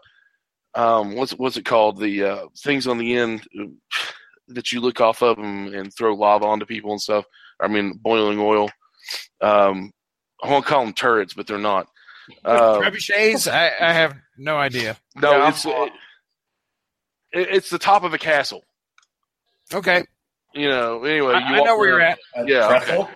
[0.79, 3.65] um what's what's it called the uh, things on the end uh,
[4.49, 7.25] that you look off of them and throw lava onto people and stuff.
[7.59, 8.69] I mean boiling oil.
[9.41, 9.91] Um,
[10.43, 11.87] I won't call them turrets, but they're not.
[12.45, 13.51] Uh, Trebuchets?
[13.51, 14.97] I, I have no idea.
[15.17, 15.93] no, Yeah, it's it,
[17.33, 18.63] it's the top of a castle.
[19.73, 20.05] Okay.
[20.55, 21.03] You know.
[21.05, 22.49] Anyway, I, you I walk know where you're around- at.
[22.49, 23.09] Yeah, pretzel?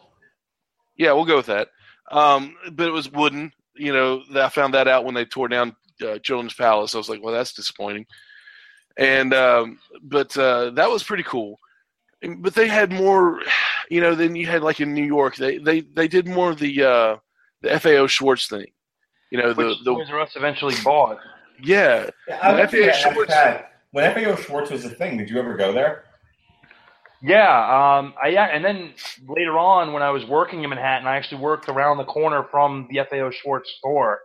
[0.96, 1.68] Yeah, we'll go with that.
[2.11, 3.52] Um, but it was wooden.
[3.74, 6.94] You know, I found that out when they tore down uh, Children's Palace.
[6.94, 8.07] I was like, well, that's disappointing.
[8.96, 11.59] And um, but uh, that was pretty cool.
[12.38, 13.40] But they had more,
[13.90, 15.36] you know, than you had like in New York.
[15.36, 17.16] They they they did more of the uh,
[17.61, 18.66] the FAO Schwarz thing.
[19.37, 21.18] You know, the Which the Toys R Us eventually bought.
[21.62, 22.11] yeah.
[22.28, 23.72] Yeah, When FAO Schwarz- that.
[23.93, 26.05] when FAO Schwarz was a thing did you ever go there
[27.22, 27.49] Yeah,
[27.99, 28.93] um, I, yeah, and then
[29.26, 32.87] later on, when I was working in Manhattan, I actually worked around the corner from
[32.91, 34.20] the FAO Schwarz store.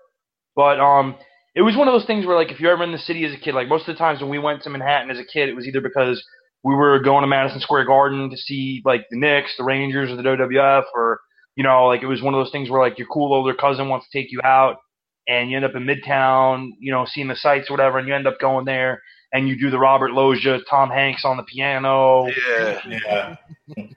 [0.56, 1.16] But um,
[1.56, 3.34] it was one of those things where, like, if you're ever in the city as
[3.34, 5.48] a kid, like most of the times when we went to Manhattan as a kid,
[5.48, 6.22] it was either because
[6.64, 10.18] we were going to Madison Square Garden to see like the Knicks, the Rangers, or
[10.18, 11.22] the WWF, or
[11.56, 13.88] you know, like it was one of those things where like your cool older cousin
[13.90, 14.76] wants to take you out,
[15.28, 18.16] and you end up in Midtown, you know, seeing the sights or whatever, and you
[18.16, 19.02] end up going there
[19.34, 22.28] and you do the Robert Loggia, Tom Hanks on the piano.
[22.28, 22.82] Yeah.
[22.88, 23.36] yeah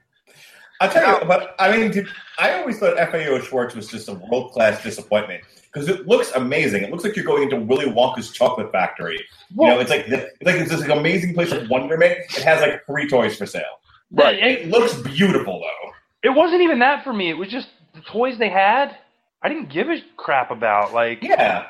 [0.81, 2.07] I'll tell you, but I mean, did,
[2.37, 6.83] I always thought FAO Schwarz was just a world class disappointment because it looks amazing.
[6.83, 9.17] It looks like you're going into Willy Wonka's chocolate factory.
[9.57, 12.17] You know, it's like the, it's like it's this like, amazing place of wonderment.
[12.37, 13.63] It has like three toys for sale.
[14.11, 14.37] Right.
[14.37, 15.91] It looks beautiful though.
[16.23, 17.29] It wasn't even that for me.
[17.29, 18.97] It was just the toys they had.
[19.45, 20.91] I didn't give a crap about.
[20.91, 21.67] Like, Yeah.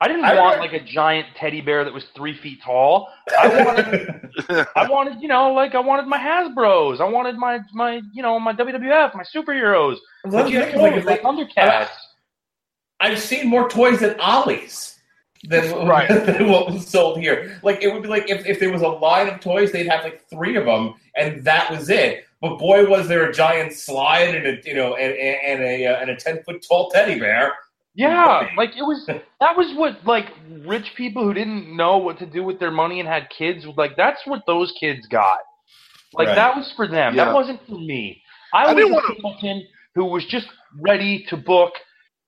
[0.00, 3.08] I didn't I want like a giant teddy bear that was three feet tall.
[3.38, 4.30] I wanted,
[4.74, 7.00] I wanted, you know, like I wanted my Hasbro's.
[7.00, 9.98] I wanted my my, you know, my WWF, my superheroes.
[10.24, 11.88] Well, Like, you thing know, like, like, if Thundercats.
[12.98, 14.91] I've seen more toys at Ollie's
[15.44, 16.08] than, Right.
[16.26, 17.58] than what was sold here.
[17.62, 20.04] Like it would be like if, if there was a line of toys, they'd have
[20.04, 22.24] like three of them, and that was it.
[22.40, 25.86] But boy, was there a giant slide and a you know and, and, and a
[25.86, 27.52] uh, and a ten foot tall teddy bear.
[27.94, 29.04] Yeah, like it was.
[29.06, 30.26] That was what like
[30.64, 33.66] rich people who didn't know what to do with their money and had kids.
[33.76, 35.38] Like that's what those kids got.
[36.14, 36.34] Like Right.
[36.36, 37.14] that was for them.
[37.14, 37.26] Yeah.
[37.26, 38.22] That wasn't for me.
[38.54, 40.46] I, I was a wanna- simpleton who was just
[40.80, 41.72] ready to book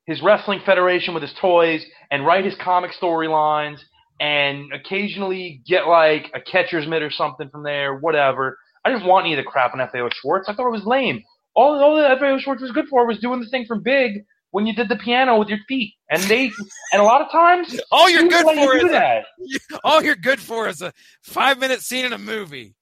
[0.07, 3.78] his wrestling federation with his toys and write his comic storylines
[4.20, 8.59] and occasionally get like a catcher's mitt or something from there, whatever.
[8.84, 10.44] I didn't want any of the crap on FAO Schwarz.
[10.48, 11.22] I thought it was lame.
[11.55, 14.66] All, all that FAO Schwarz was good for was doing the thing from Big when
[14.66, 15.94] you did the piano with your feet.
[16.11, 16.50] And they,
[16.92, 19.24] and a lot of times, All you're good let you for is that.
[19.84, 20.92] all you're good for is a
[21.22, 22.74] five minute scene in a movie.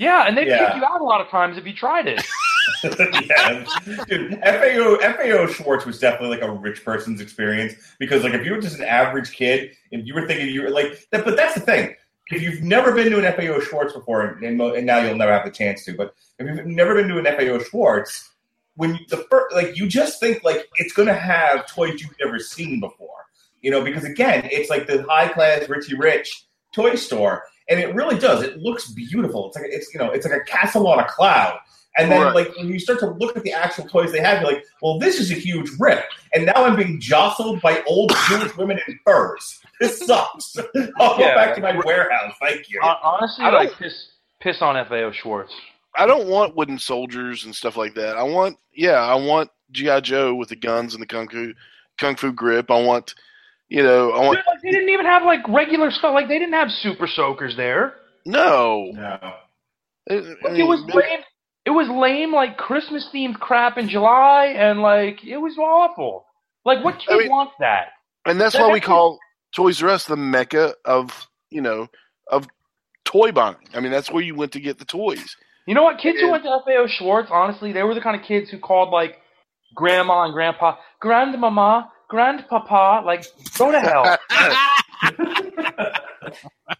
[0.00, 0.66] Yeah, and they Yeah.
[0.68, 2.24] kick you out a lot of times if you tried it.
[2.84, 3.64] yeah.
[3.64, 8.60] FAO FAO Schwarz was definitely like a rich person's experience because like if you were
[8.60, 11.60] just an average kid and you were thinking you were like that, but that's the
[11.60, 11.94] thing.
[12.32, 15.44] If you've never been to an FAO Schwarz before, and, and now you'll never have
[15.44, 18.30] the chance to, but if you've never been to an FAO Schwarz,
[18.76, 22.38] when you, the first, like you just think like it's to have toys you've never
[22.38, 23.26] seen before,
[23.60, 27.94] you know, because again, it's like the high class Richie Rich toy store, and it
[27.94, 28.42] really does.
[28.42, 29.48] It looks beautiful.
[29.48, 31.58] It's like it's you know, it's like a castle on a cloud.
[31.96, 32.34] And then, Right.
[32.34, 34.98] like, when you start to look at the actual toys they have, you're like, well,
[34.98, 36.04] this is a huge rip.
[36.32, 39.60] And now I'm being jostled by old Jewish women in furs.
[39.80, 40.56] This sucks.
[41.00, 41.34] I'll go Yeah.
[41.34, 42.34] back to my warehouse.
[42.40, 42.80] Thank you.
[42.82, 44.10] Hon- Honestly, I don't- like piss,
[44.40, 45.50] piss on FAO Schwarz.
[45.96, 48.16] I don't want wooden soldiers and stuff like that.
[48.16, 51.52] I want, yeah, I want GI Joe with the guns and the kung fu,
[51.98, 52.70] kung fu grip.
[52.70, 53.14] I want,
[53.68, 54.36] you know, I want.
[54.38, 56.14] Dude, like, they didn't even have like regular stuff.
[56.14, 57.94] Like they didn't have super soakers there.
[58.24, 59.18] No, no.
[59.22, 59.34] I-
[60.14, 60.16] I
[60.52, 61.20] mean, it was lame.
[61.66, 66.26] It was lame, like Christmas themed crap in July, and like it was awful.
[66.64, 67.88] Like what kid I mean- wants that?
[68.26, 69.18] and that's why we call
[69.54, 71.88] Toys R Us the mecca of, you know,
[72.28, 72.46] of
[73.04, 73.56] toy buying.
[73.74, 75.36] I mean, that's where you went to get the toys.
[75.66, 75.98] You know what?
[75.98, 78.90] Kids who went to FAO Schwarz, honestly, they were the kind of kids who called
[78.90, 79.18] like
[79.74, 83.24] grandma and grandpa, grandmama, grandpapa, like
[83.56, 84.18] go to hell.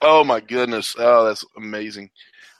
[0.00, 0.94] Oh my goodness!
[0.98, 2.10] Oh, that's amazing.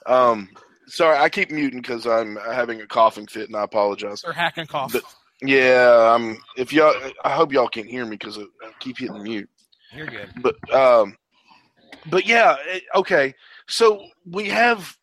[0.05, 0.49] Um,
[0.87, 4.23] sorry, I keep muting because I'm having a coughing fit, and I apologize.
[4.23, 4.93] Or hack and cough.
[4.93, 5.03] But-
[5.41, 6.93] Yeah, um, if y'all,
[7.23, 9.49] I hope y'all can hear me because I I keep hitting mute.
[9.93, 10.29] You're good.
[10.41, 11.15] But um,
[12.07, 13.33] but yeah, it- okay.
[13.67, 14.97] So we have,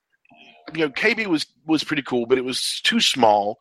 [0.75, 3.61] you know, KB was was pretty cool, but it was too small.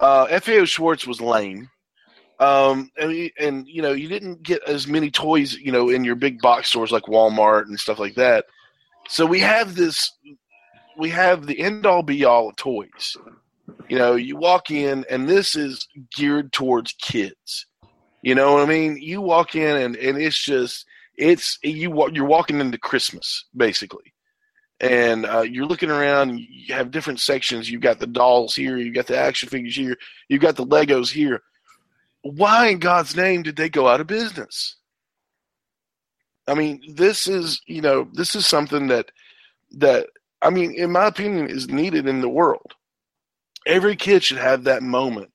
[0.00, 1.70] Uh, FAO Schwarz was lame.
[2.40, 6.14] Um, and, and you know, you didn't get as many toys, you know, in your
[6.14, 8.44] big box stores like Walmart and stuff like that.
[9.08, 10.12] So we have this,
[10.96, 13.16] we have the end all be all of toys.
[13.88, 17.66] You know, you walk in, and this is geared towards kids.
[18.22, 18.98] You know what I mean?
[19.00, 20.86] You walk in, and, and it's just
[21.16, 24.12] it's you you're walking into Christmas basically,
[24.80, 26.38] and uh, you're looking around.
[26.38, 27.70] You have different sections.
[27.70, 28.76] You've got the dolls here.
[28.76, 29.96] You've got the action figures here.
[30.28, 31.42] You've got the Legos here.
[32.22, 34.76] Why in God's name did they go out of business?
[36.46, 39.10] I mean, this is you know this is something that
[39.72, 40.08] that
[40.42, 42.74] I mean, in my opinion, is needed in the world.
[43.66, 45.32] Every kid should have that moment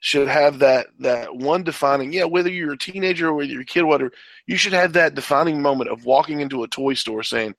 [0.00, 3.64] should have that that one defining yeah whether you're a teenager or whether you're a
[3.64, 4.12] kid whatever
[4.46, 7.54] you should have that defining moment of walking into a toy store saying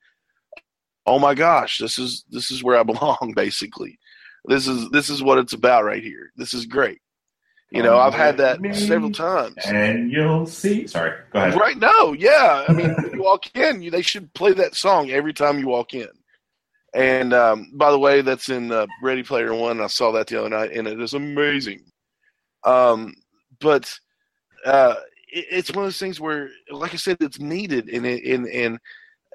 [1.06, 3.98] oh my gosh this is this is where i belong basically
[4.46, 7.00] this is this is what it's about right here this is great
[7.72, 10.88] you know i've had that several times And you'll see.
[10.88, 11.56] Sorry, go ahead.
[11.60, 15.34] right no yeah i mean you walk in you, they should play that song every
[15.34, 16.08] time you walk in
[16.94, 20.40] and um, by the way that's in uh, ready player one i saw that the
[20.40, 21.84] other night and it is amazing
[22.64, 23.14] um,
[23.60, 23.98] but
[24.66, 24.96] uh,
[25.32, 28.80] it, it's one of those things where, like I said, it's needed, and and and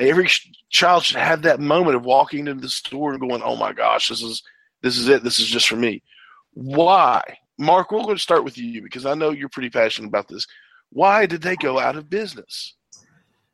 [0.00, 0.28] every
[0.70, 4.08] child should have that moment of walking into the store and going, "Oh my gosh,
[4.08, 4.42] this is
[4.82, 5.22] this is it.
[5.22, 6.02] This is just for me."
[6.54, 7.22] Why,
[7.58, 7.90] Mark?
[7.90, 10.46] We're going to start with you because I know you're pretty passionate about this.
[10.90, 12.74] Why did they go out of business?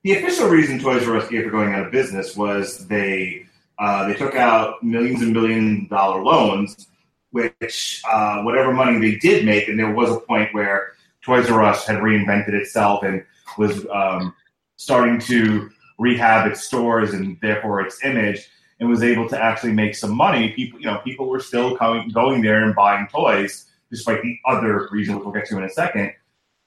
[0.03, 3.47] The official reason Toys R Us gave for going out of business was they
[3.79, 6.89] uh, they took out millions and million dollar loans,
[7.31, 10.93] which uh, whatever money they did make, and there was a point where
[11.23, 13.25] Toys R Us had reinvented itself and
[13.57, 14.35] was um,
[14.77, 18.49] starting to rehab its stores and therefore its image,
[18.81, 20.53] and was able to actually make some money.
[20.53, 24.89] People, you know, people were still coming, going there and buying toys, despite the other
[24.91, 26.12] reason, which we'll get to in a second.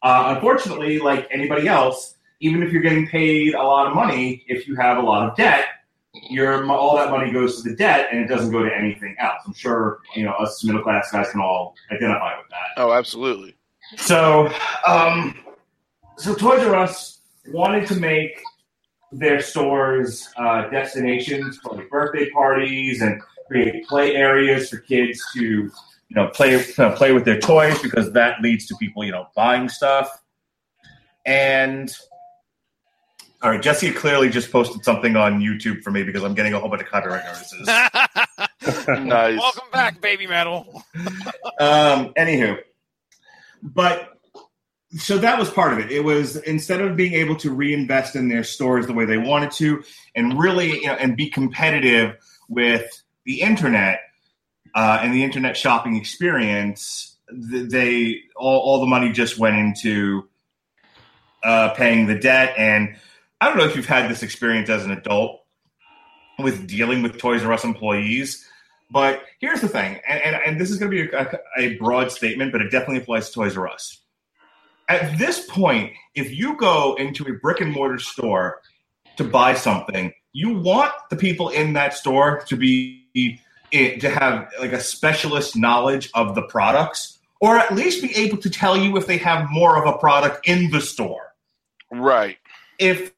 [0.01, 4.67] Uh, unfortunately, like anybody else, even if you're getting paid a lot of money, if
[4.67, 5.65] you have a lot of debt,
[6.30, 9.41] your all that money goes to the debt and it doesn't go to anything else.
[9.45, 12.82] I'm sure you know us middle class guys can all identify with that.
[12.82, 13.55] Oh, absolutely.
[13.97, 14.51] So,
[14.88, 15.38] um,
[16.17, 18.41] so Toys R Us wanted to make
[19.11, 25.69] their stores uh, destinations for like birthday parties and create play areas for kids to
[26.12, 29.28] you know play uh, play with their toys because that leads to people you know
[29.34, 30.09] buying stuff
[31.26, 31.95] and
[33.41, 36.59] all right jesse clearly just posted something on youtube for me because i'm getting a
[36.59, 37.70] whole bunch of copyright notices
[38.88, 39.39] Nice.
[39.39, 40.84] Welcome back, baby metal.
[41.59, 42.59] um, anywho,
[43.64, 44.09] but
[44.91, 45.91] so that was part of it.
[45.91, 49.51] It was instead of being able to reinvest in their stores the way they wanted
[49.53, 49.84] to,
[50.16, 52.16] and really you know, and be competitive
[52.49, 52.88] with
[53.26, 54.01] the internet
[54.74, 60.28] uh, and the internet shopping experience, they all, all the money just went into
[61.43, 62.53] uh, paying the debt.
[62.57, 62.95] And
[63.39, 65.41] I don't know if you've had this experience as an adult
[66.39, 68.47] with dealing with Toys R Us employees.
[68.89, 72.11] But here's the thing, and, and, and this is going to be a, a broad
[72.11, 74.01] statement, but it definitely applies to Toys R Us.
[74.89, 78.61] At this point, if you go into a brick and mortar store
[79.15, 83.39] to buy something, you want the people in that store to be
[83.72, 88.49] to have like a specialist knowledge of the products, or at least be able to
[88.49, 91.34] tell you if they have more of a product in the store
[91.91, 92.38] Right.
[92.80, 93.11] if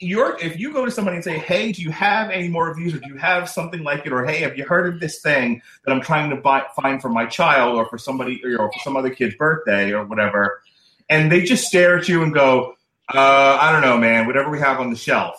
[0.00, 2.76] you're if you go to somebody and say, "Hey, do you have any more of
[2.76, 5.20] these, or do you have something like it, or Hey, have you heard of this
[5.22, 8.58] thing that I'm trying to buy find for my child, or for somebody, or, you
[8.58, 10.60] know, for some other kid's birthday, or whatever?"
[11.08, 12.76] And they just stare at you and go,
[13.14, 14.26] uh, "I don't know, man.
[14.26, 15.36] Whatever we have on the shelf."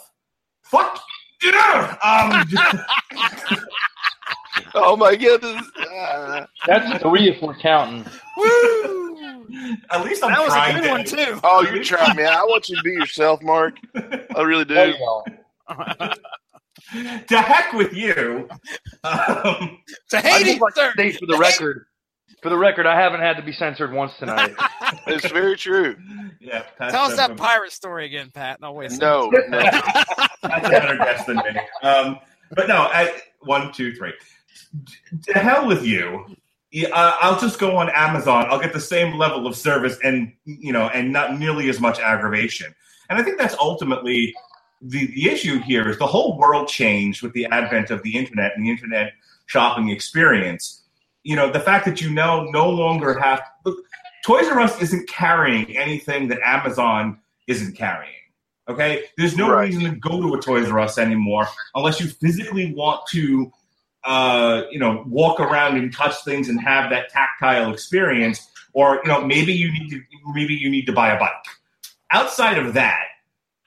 [0.64, 1.00] Fuck.
[1.44, 2.46] You know, um,
[4.74, 5.62] Oh my goodness.
[6.68, 8.06] That's three if we're counting.
[8.38, 9.02] Woo!
[9.92, 11.04] at least I'm That was a good to- one
[11.36, 11.40] too.
[11.44, 12.28] Oh, you try, man.
[12.34, 13.76] I want you to be yourself, Mark.
[14.36, 14.92] I really There do.
[14.94, 15.24] you go.
[17.28, 18.48] to heck with you.
[19.04, 19.80] Um,
[20.10, 20.92] To I Haiti, like to sir.
[20.94, 21.86] state for the record.
[22.42, 24.54] For the record, I haven't had to be censored once tonight.
[25.08, 25.96] It's very true.
[26.40, 28.62] yeah, Pat's Tell us a- that pirate story again, Pat.
[28.62, 28.88] No, way.
[29.00, 29.42] No, no.
[29.60, 29.88] That's
[30.44, 31.44] a better guess than me.
[31.82, 32.20] Um,
[32.52, 34.14] but no, I, one, two, three.
[35.28, 36.26] To hell with you.
[36.94, 38.48] I'll just go on Amazon.
[38.50, 42.00] I'll get the same level of service and you know, and not nearly as much
[42.00, 42.74] aggravation.
[43.10, 44.34] And I think that's ultimately
[44.82, 48.52] the the issue here is the whole world changed with the advent of the internet
[48.56, 49.14] and the internet
[49.46, 50.84] shopping experience.
[51.24, 53.78] You know, the fact that you now no longer have look,
[54.26, 58.12] Toys R Us isn't carrying anything that Amazon isn't carrying.
[58.68, 59.68] Okay, there's no Right.
[59.68, 63.52] reason to go to a Toys R Us anymore unless you physically want to,
[64.06, 68.48] uh, you know, walk around and touch things and have that tactile experience.
[68.74, 70.02] Or you know, maybe you need to
[70.34, 71.32] maybe you need to buy a bike.
[72.12, 73.06] Outside of that,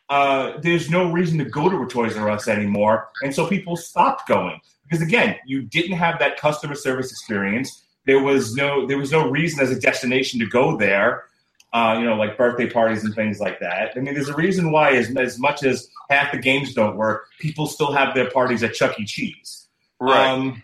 [0.08, 3.76] uh, there's no reason to go to a Toys R Us anymore, and so people
[3.76, 7.84] stopped going because again, you didn't have that customer service experience.
[8.06, 11.24] There was no there was no reason as a destination to go there.
[11.70, 13.92] Uh, you know, like birthday parties and things like that.
[13.94, 17.26] I mean, there's a reason why, as, as much as half the games don't work,
[17.40, 19.04] people still have their parties at Chuck E.
[19.04, 19.67] Cheese.
[20.00, 20.28] Right.
[20.32, 20.62] Um,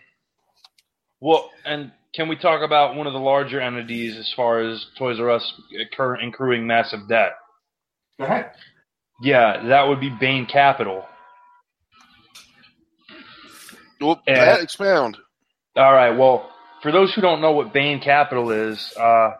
[1.19, 5.19] well, and can we talk about one of the larger entities as far as Toys
[5.19, 5.53] R Us
[5.95, 7.33] current accruing massive debt?
[8.17, 8.51] go ahead.
[9.21, 11.05] Yeah, that would be Bain Capital.
[14.01, 14.45] well, Yeah.
[14.55, 15.17] Pat, expound.
[15.75, 16.11] All right.
[16.11, 16.49] Well,
[16.81, 19.31] for those who don't know what Bain Capital is, uh,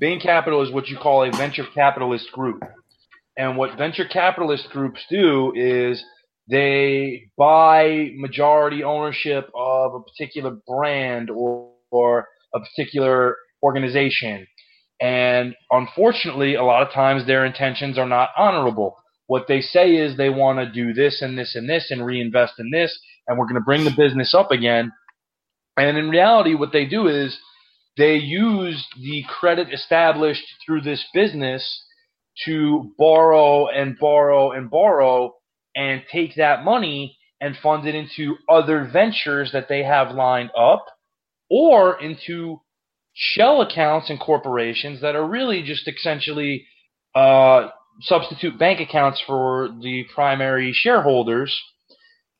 [0.00, 2.62] Bain Capital is what you call a venture capitalist group.
[3.36, 6.02] And what venture capitalist groups do is
[6.48, 14.46] they buy majority ownership of a particular brand or, or a particular organization.
[15.00, 18.96] And unfortunately, a lot of times their intentions are not honorable.
[19.26, 22.54] What they say is they want to do this and this and this and reinvest
[22.58, 24.90] in this, and we're going to bring the business up again.
[25.76, 27.38] And in reality, what they do is
[27.98, 31.84] they use the credit established through this business
[32.46, 35.34] to borrow and borrow and borrow
[35.74, 40.84] and take that money and fund it into other ventures that they have lined up
[41.50, 42.60] or into
[43.14, 46.66] shell accounts and corporations that are really just essentially
[47.14, 47.68] uh,
[48.00, 51.56] substitute bank accounts for the primary shareholders.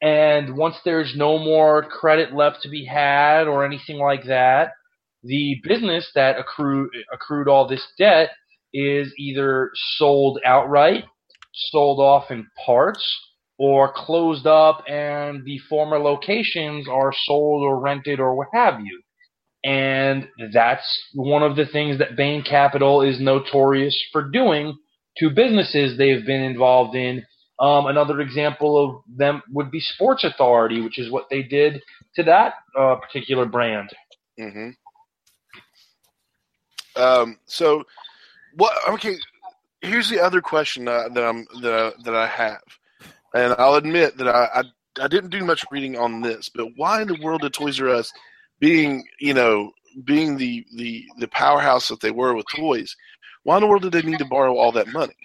[0.01, 4.73] And once there's no more credit left to be had or anything like that,
[5.25, 8.31] the business that accrued accrued all this debt
[8.73, 11.05] is either sold outright,
[11.71, 13.05] sold off in parts,
[13.59, 19.01] or closed up and the former locations are sold or rented or what have you.
[19.65, 24.79] And that's one of the things that Bain Capital is notorious for doing
[25.19, 27.25] to businesses they've been involved in.
[27.59, 31.83] Um, another example of them would be Sports Authority, which is what they did
[32.15, 33.91] to that uh, particular brand.
[34.39, 34.71] hmm
[36.95, 37.83] Um, so,
[38.55, 38.73] what?
[38.91, 39.17] Okay,
[39.81, 42.63] here's the other question that, that I'm that I, that I have,
[43.35, 44.65] and I'll admit that I, I
[45.01, 47.89] I didn't do much reading on this, but why in the world did Toys R
[47.89, 48.13] Us,
[48.59, 49.73] being you know
[50.05, 52.97] being the the the powerhouse that they were with toys,
[53.43, 55.17] why in the world did they need to borrow all that money?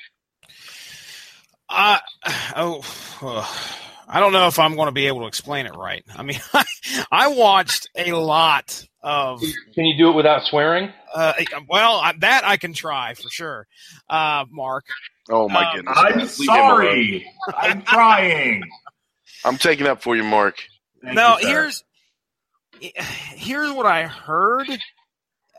[1.70, 1.99] Uh,
[2.56, 2.82] oh,
[3.22, 6.04] uh, I don't know if I'm going to be able to explain it right.
[6.16, 6.39] I mean,
[7.12, 9.41] I watched a lot of.
[9.76, 10.91] Can you do it without swearing?
[11.14, 11.34] Uh,
[11.70, 13.68] well, I, that I can try for sure,
[14.10, 14.86] uh, Mark.
[15.30, 15.97] Oh my Um, goodness!
[15.97, 17.26] I'm Leave sorry.
[17.58, 18.64] I'm trying.
[19.45, 20.58] I'm taking up for you, Mark.
[21.01, 21.84] Thank no, you, here's
[22.80, 24.68] here's what I heard.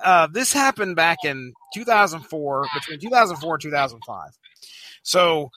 [0.03, 4.31] Uh, this happened back in 2004, between 2004 and 2005.
[5.03, 5.51] So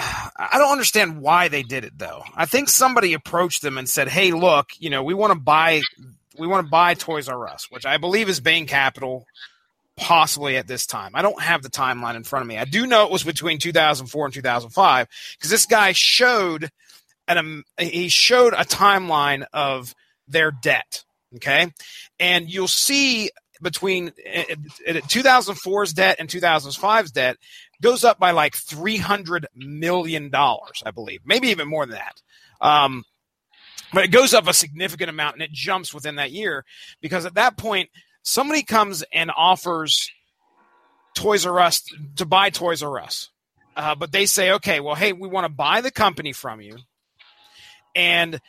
[0.00, 2.22] I don't understand why they did it though.
[2.34, 5.82] I think somebody approached them and said, "Hey, look, you know, we want to buy,
[6.38, 9.26] we want to buy Toys R Us, which I believe is Bain Capital,
[9.96, 11.12] possibly at this time.
[11.14, 12.56] I don't have the timeline in front of me.
[12.56, 16.70] I do know it was between 2004 and 2005 because this guy showed,
[17.28, 19.94] an um, he showed a timeline of
[20.26, 21.04] their debt.
[21.36, 21.72] Okay,
[22.18, 23.30] and you'll see
[23.62, 24.54] between uh,
[24.88, 27.36] uh, 2004's debt and 2005's debt
[27.80, 32.20] goes up by like 300 million dollars, I believe, maybe even more than that.
[32.60, 33.04] Um,
[33.92, 36.64] but it goes up a significant amount and it jumps within that year
[37.00, 37.90] because at that point
[38.22, 40.10] somebody comes and offers
[41.14, 41.82] Toys R Us
[42.16, 43.30] to buy Toys R Us.
[43.76, 46.76] Uh, but they say, okay, well, hey, we want to buy the company from you.
[47.94, 48.40] And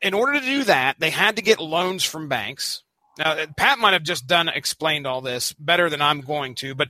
[0.00, 2.82] in order to do that, they had to get loans from banks.
[3.16, 6.88] Now, Pat might have just done explained all this better than I'm going to, but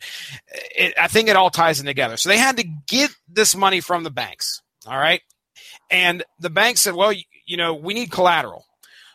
[0.75, 2.17] it, I think it all ties in together.
[2.17, 4.63] So they had to get this money from the banks.
[4.87, 5.21] All right.
[5.91, 8.65] And the bank said, well, you, you know, we need collateral.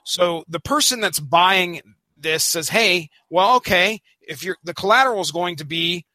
[0.04, 1.82] So the person that's buying
[2.16, 6.06] this says, hey, well, okay, if you're the collateral is going to be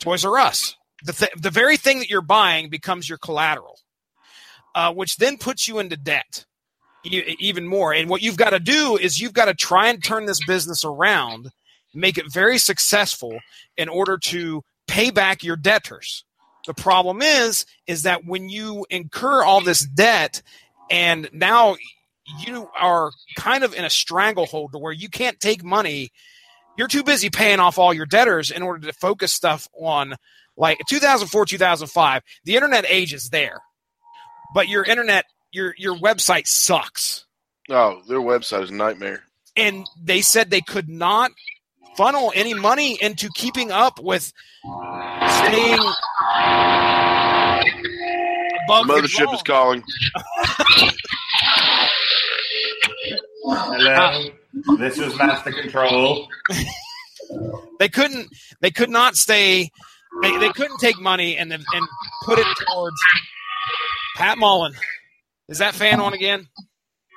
[0.00, 0.74] Toys R Us,
[1.04, 3.78] the, th- the very thing that you're buying becomes your collateral,
[4.74, 6.44] uh, which then puts you into debt
[7.04, 7.92] even more.
[7.92, 10.84] And what you've got to do is you've got to try and turn this business
[10.84, 11.50] around,
[11.94, 13.38] make it very successful
[13.76, 16.24] in order to pay back your debtors.
[16.66, 20.42] The problem is, is that when you incur all this debt
[20.90, 21.76] and now
[22.44, 26.10] you are kind of in a stranglehold to where you can't take money,
[26.76, 30.16] you're too busy paying off all your debtors in order to focus stuff on
[30.56, 32.22] like 2004, 2005.
[32.44, 33.60] The internet age is there,
[34.54, 37.26] but your internet your your website sucks.
[37.68, 39.24] Oh, their website is a nightmare.
[39.56, 41.32] And they said they could not
[41.96, 44.32] funnel any money into keeping up with
[44.62, 45.80] staying
[48.64, 49.82] above the Mothership is calling.
[53.44, 54.30] Hello.
[54.78, 56.28] This is Master Control.
[57.78, 58.28] They couldn't
[58.60, 59.70] they could not stay
[60.22, 61.64] they, they couldn't take money and and
[62.24, 62.96] put it towards
[64.16, 64.74] Pat Mullen.
[65.50, 66.48] Is that fan on again?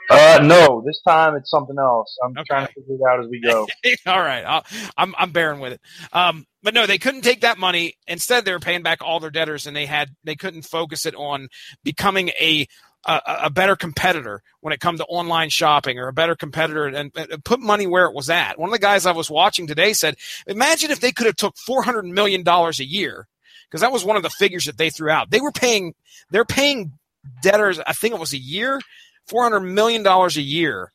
[0.10, 2.18] Uh, no, this time it's something else.
[2.24, 2.44] I'm Okay.
[2.46, 3.68] trying to figure it out as we go.
[4.06, 4.66] All right, I'll,
[4.98, 5.82] I'm I'm bearing with it.
[6.12, 7.96] Um, but no, they couldn't take that money.
[8.08, 11.16] Instead, they were paying back all their debtors, and they had they couldn't focus it
[11.16, 11.48] on
[11.84, 12.68] becoming a
[13.06, 17.12] a, a better competitor when it comes to online shopping or a better competitor and,
[17.16, 18.60] and put money where it was at.
[18.60, 20.16] One of the guys I was watching today said,
[20.48, 23.28] "Imagine if they could have took 400 million dollars a year."
[23.70, 25.32] Because that was one of the figures that they threw out.
[25.32, 25.96] They were paying,
[26.30, 26.92] they're paying
[27.42, 27.80] debtors.
[27.86, 28.80] I think it was a year,
[29.28, 30.92] four hundred million dollars a year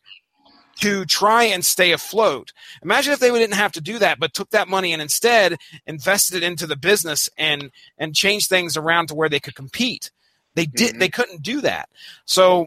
[0.80, 2.52] to try and stay afloat.
[2.82, 5.56] Imagine if they didn't have to do that, but took that money and instead
[5.86, 10.10] invested it into the business and and changed things around to where they could compete.
[10.54, 10.90] They did.
[10.90, 10.98] Mm-hmm.
[11.00, 11.88] They couldn't do that.
[12.24, 12.66] So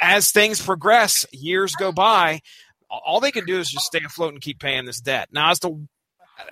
[0.00, 2.40] as things progress, years go by,
[2.90, 5.28] all they can do is just stay afloat and keep paying this debt.
[5.32, 5.86] Now, as to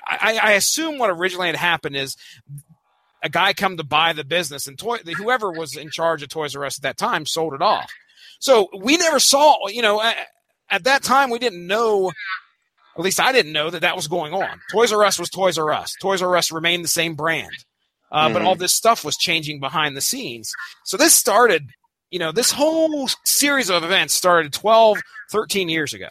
[0.06, 2.16] I, I assume what originally had happened is
[3.22, 6.56] a guy come to buy the business, and toy, whoever was in charge of Toys
[6.56, 7.90] R Us at that time sold it off.
[8.38, 10.16] So we never saw, you know, at,
[10.70, 12.10] at that time we didn't know.
[12.98, 14.60] At least I didn't know that that was going on.
[14.70, 15.94] Toys R Us was Toys R Us.
[16.00, 17.52] Toys R Us remained the same brand,
[18.10, 18.46] uh, but Mhm.
[18.46, 20.52] all this stuff was changing behind the scenes.
[20.84, 21.70] So this started
[22.10, 24.98] you know, this whole series of events started 12,
[25.30, 26.08] 13 years ago.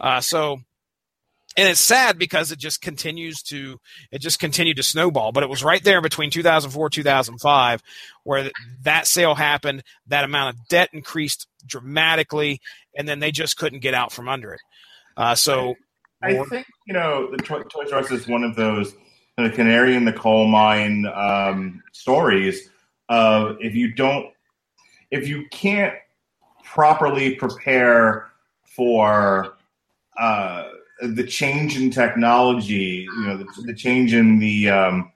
[0.00, 0.62] Uh, so,
[1.56, 3.80] and it's sad because it just continues to,
[4.12, 5.32] it just continued to snowball.
[5.32, 7.82] But it was right there between 2004, 2005,
[8.24, 8.50] where
[8.82, 9.82] that sale happened.
[10.06, 12.60] That amount of debt increased dramatically,
[12.96, 14.60] and then they just couldn't get out from under it.
[15.16, 15.74] Uh, so,
[16.22, 18.94] I think you know the Toy- Toys R Us is one of those
[19.36, 22.68] the canary in the coal mine um, stories.
[23.08, 24.26] Of if you don't,
[25.10, 25.94] if you can't
[26.62, 28.30] properly prepare
[28.64, 29.56] for
[30.18, 30.68] uh,
[31.02, 35.12] the change in technology, you know, the, the change in the um,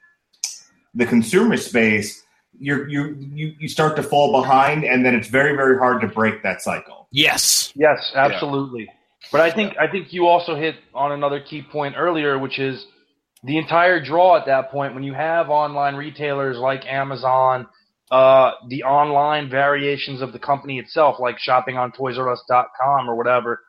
[0.95, 2.23] the consumer space,
[2.59, 6.09] you're, you you you start to fall behind, and then it's very very hard to
[6.09, 7.09] break that cycle.
[7.11, 7.73] yes.
[7.75, 8.89] Yes, absolutely.
[9.33, 12.87] But I think I think you also hit on another key point earlier, which is
[13.43, 17.67] the entire draw at that point when you have online retailers like Amazon,
[18.11, 23.61] uh, the online variations of the company itself, like shopping on ToysRUs.com or whatever.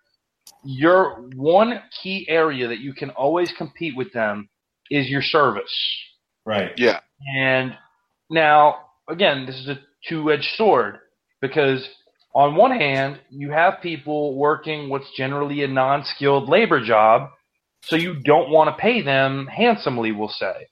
[0.63, 4.49] Your one key area that you can always compete with them
[4.89, 5.73] is your service.
[6.45, 6.71] Right.
[6.77, 6.99] Yeah.
[7.37, 7.75] And
[8.29, 8.77] now,
[9.09, 10.97] again, this is a two edged sword
[11.41, 11.87] because,
[12.33, 17.29] on one hand, you have people working what's generally a non skilled labor job,
[17.81, 20.67] so you don't want to pay them handsomely, we'll say.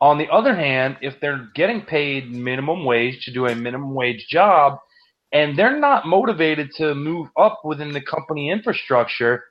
[0.00, 4.26] On the other hand, if they're getting paid minimum wage to do a minimum wage
[4.28, 4.78] job
[5.32, 9.44] and they're not motivated to move up within the company infrastructure,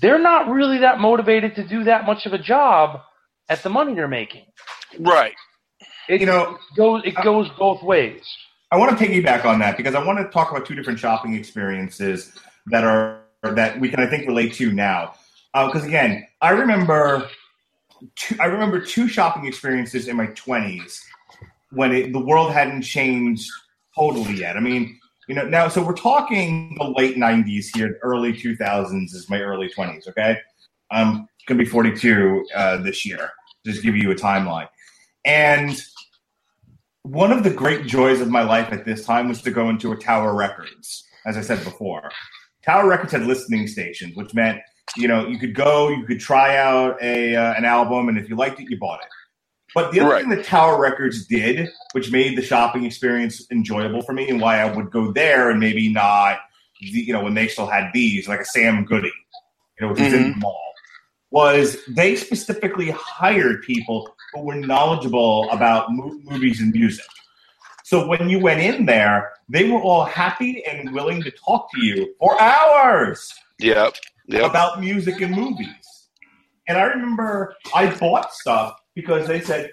[0.00, 3.00] they're not really that motivated to do that much of a job
[3.48, 4.46] at the money they're making.
[4.98, 5.34] Right.
[6.08, 8.22] It, You know, goes it goes both ways.
[8.70, 11.34] I want to piggyback on that because I want to talk about two different shopping
[11.34, 12.32] experiences
[12.66, 15.14] that are that we can I think relate to now.
[15.54, 17.28] Uh, because again, I remember
[18.16, 21.02] two, I remember two shopping experiences in my twenties
[21.70, 23.50] when it, the world hadn't changed
[23.96, 24.56] totally yet.
[24.56, 29.28] I mean, you know, now so we're talking the late '90s here, early 2000s is
[29.28, 30.08] my early 20s.
[30.08, 30.38] Okay,
[30.90, 33.30] I'm gonna be 42 uh, this year.
[33.64, 34.68] Just give you a timeline,
[35.24, 35.80] and
[37.02, 39.92] one of the great joys of my life at this time was to go into
[39.92, 42.10] a Tower Records, as I said before.
[42.64, 44.60] Tower Records had listening stations, which meant
[44.96, 48.28] you know you could go, you could try out a uh, an album, and if
[48.28, 49.08] you liked it, you bought it.
[49.74, 50.20] But the other Right.
[50.20, 54.60] thing that Tower Records did, which made the shopping experience enjoyable for me, and why
[54.60, 56.38] I would go there and maybe not,
[56.78, 59.12] you know, when they still had these, like a Sam Goody,
[59.78, 60.32] you know, which was in mm-hmm.
[60.32, 60.72] the mall,
[61.30, 67.04] was they specifically hired people who were knowledgeable about mo- movies and music.
[67.84, 71.84] So when you went in there, they were all happy and willing to talk to
[71.84, 73.94] you for hours Yep.
[74.28, 74.50] Yep.
[74.50, 76.08] about music and movies.
[76.68, 79.70] And I remember I bought stuff because they said,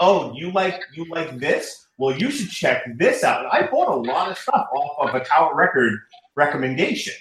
[0.00, 1.86] "Oh, you like you like this?
[1.98, 5.24] Well, you should check this out." I bought a lot of stuff off of a
[5.24, 6.00] Tower Record
[6.34, 7.14] recommendation.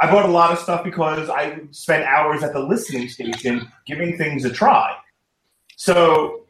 [0.00, 4.18] I bought a lot of stuff because I spent hours at the listening station giving
[4.18, 4.96] things a try.
[5.76, 6.46] So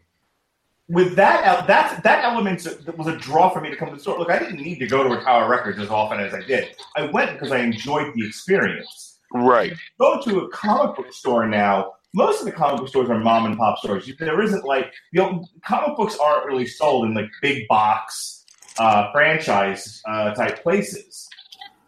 [0.88, 2.66] with that, el- that that element
[2.96, 4.18] was a draw for me to come to the store.
[4.18, 6.74] Look, I didn't need to go to a Tower Records as often as I did.
[6.96, 9.72] I went because I enjoyed the experience Right.
[9.98, 13.46] go to a comic book store now, most of the comic book stores are mom
[13.46, 14.10] and pop stores.
[14.18, 18.44] There isn't like you know, comic books aren't really sold in like big box
[18.78, 21.28] uh, franchise uh, type places.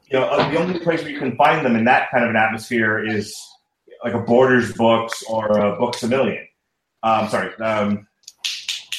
[0.06, 2.30] You know, uh, the only place where you can find them in that kind of
[2.30, 3.34] an atmosphere is
[4.02, 6.46] like a Borders Books or a Books a Million.
[7.02, 8.06] Um, sorry, um,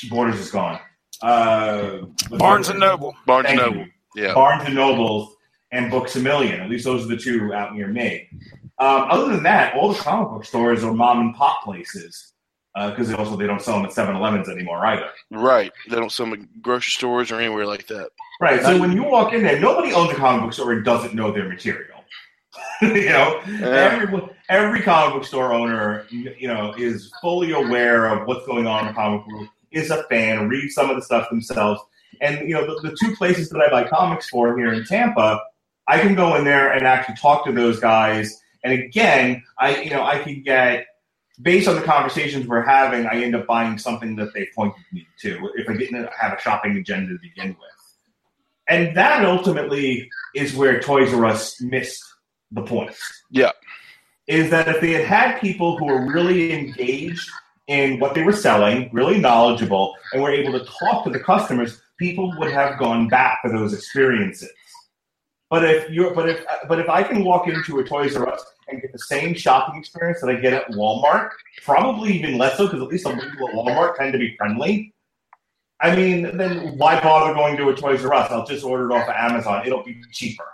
[0.09, 0.79] Borders is gone.
[1.21, 1.99] Uh,
[2.31, 3.15] Barnes and Noble.
[3.25, 3.77] Barnes and Noble.
[3.77, 3.87] you.
[4.15, 4.33] Yeah.
[4.33, 5.35] Barnes and Nobles
[5.71, 6.61] and Books a Million.
[6.61, 8.27] At least those are the two out near me.
[8.77, 12.33] Um, other than that, all the comic book stores are mom and pop places
[12.75, 15.09] because they also they don't sell them at 7-Elevens anymore either.
[15.31, 15.71] Right.
[15.89, 18.09] They don't sell them at grocery stores or anywhere like that.
[18.41, 18.61] Right.
[18.61, 21.31] So when you walk in there, nobody owns a comic book store and doesn't know
[21.31, 21.95] their material.
[22.81, 28.45] you know, every every comic book store owner, you know, is fully aware of what's
[28.45, 29.47] going on in the comic book.
[29.71, 31.81] Is a fan, reads some of the stuff themselves,
[32.21, 35.41] and you know, the, the two places that I buy comics for here in Tampa,
[35.87, 38.41] I can go in there and actually talk to those guys.
[38.65, 40.87] And again, I you know, I can get
[41.41, 45.07] based on the conversations we're having, I end up buying something that they pointed me
[45.21, 47.75] to if I didn't have a shopping agenda to begin with.
[48.67, 52.03] And that ultimately is where Toys R Us missed
[52.51, 52.95] the point.
[53.29, 53.51] Yeah.
[54.27, 57.29] Is that if they had had people who were really engaged
[57.67, 61.79] in what they were selling, really knowledgeable, and were able to talk to the customers,
[61.99, 64.49] people would have gone back for those experiences.
[65.49, 68.43] But if you're, but if, but if I can walk into a Toys R Us
[68.67, 71.29] and get the same shopping experience that I get at Walmart,
[71.63, 74.93] probably even less so, because at least the people at Walmart tend to be friendly.
[75.79, 78.31] I mean, then why bother going to a Toys R Us?
[78.31, 79.67] I'll just order it off of Amazon.
[79.67, 80.45] It'll be cheaper.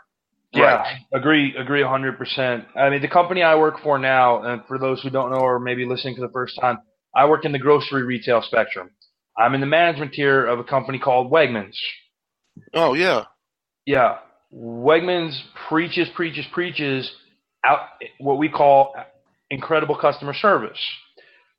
[0.53, 2.65] Yeah, agree, agree, hundred percent.
[2.76, 5.59] I mean, the company I work for now, and for those who don't know or
[5.59, 6.80] maybe listening for the first time,
[7.15, 8.89] I work in the grocery retail spectrum.
[9.38, 11.77] I'm in the management tier of a company called Wegmans.
[12.73, 13.23] Oh yeah.
[13.85, 14.18] Yeah,
[14.53, 17.11] Wegmans preaches, preaches, preaches
[17.65, 17.80] out
[18.19, 18.94] what we call
[19.49, 20.80] incredible customer service.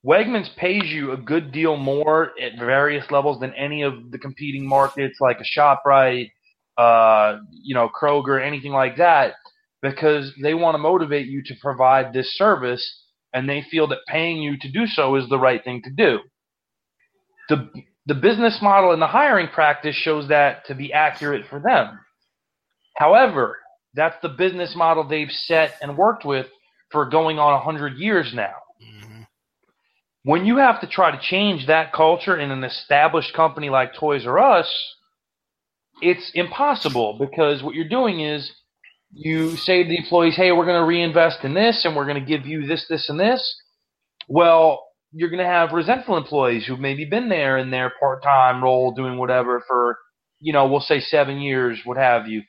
[0.04, 4.66] Wegmans pays you a good deal more at various levels than any of the competing
[4.66, 6.30] markets like a ShopRite,
[6.76, 9.34] uh, you know, Kroger, anything like that,
[9.80, 13.00] because they want to motivate you to provide this service
[13.32, 16.18] and they feel that paying you to do so is the right thing to do.
[17.48, 17.70] The,
[18.06, 21.98] the business model and the hiring practice shows that to be accurate for them.
[22.96, 23.58] However,
[23.94, 26.46] that's the business model they've set and worked with
[26.90, 28.54] for going on 100 years now.
[28.82, 29.22] Mm-hmm.
[30.24, 34.26] When you have to try to change that culture in an established company like Toys
[34.26, 34.94] R Us,
[36.00, 38.52] it's impossible because what you're doing is
[39.12, 42.20] you say to the employees, hey, we're going to reinvest in this and we're going
[42.20, 43.60] to give you this, this, and this.
[44.28, 48.62] Well, you're going to have resentful employees who've maybe been there in their part time
[48.62, 49.98] role doing whatever for,
[50.40, 52.42] you know, we'll say seven years, what have you.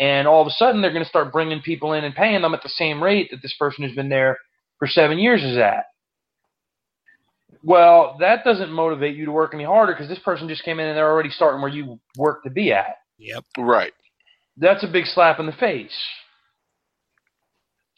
[0.00, 2.54] And all of a sudden, they're going to start bringing people in and paying them
[2.54, 4.38] at the same rate that this person who's been there
[4.78, 5.84] for seven years is at.
[7.62, 10.86] Well, that doesn't motivate you to work any harder because this person just came in
[10.86, 12.96] and they're already starting where you work to be at.
[13.18, 13.44] Yep.
[13.58, 13.92] Right.
[14.56, 15.92] That's a big slap in the face.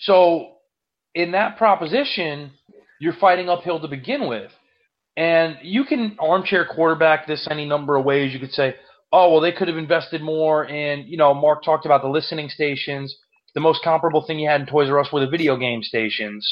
[0.00, 0.54] So,
[1.14, 2.50] in that proposition,
[3.00, 4.50] you're fighting uphill to begin with.
[5.16, 8.32] And you can armchair quarterback this any number of ways.
[8.32, 8.74] You could say,
[9.12, 12.48] oh, well, they could have invested more in, you know, Mark talked about the listening
[12.48, 13.14] stations.
[13.54, 16.50] The most comparable thing you had in Toys R Us were the video game stations,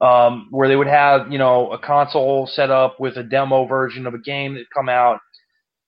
[0.00, 4.06] um, where they would have, you know, a console set up with a demo version
[4.06, 5.20] of a game that come out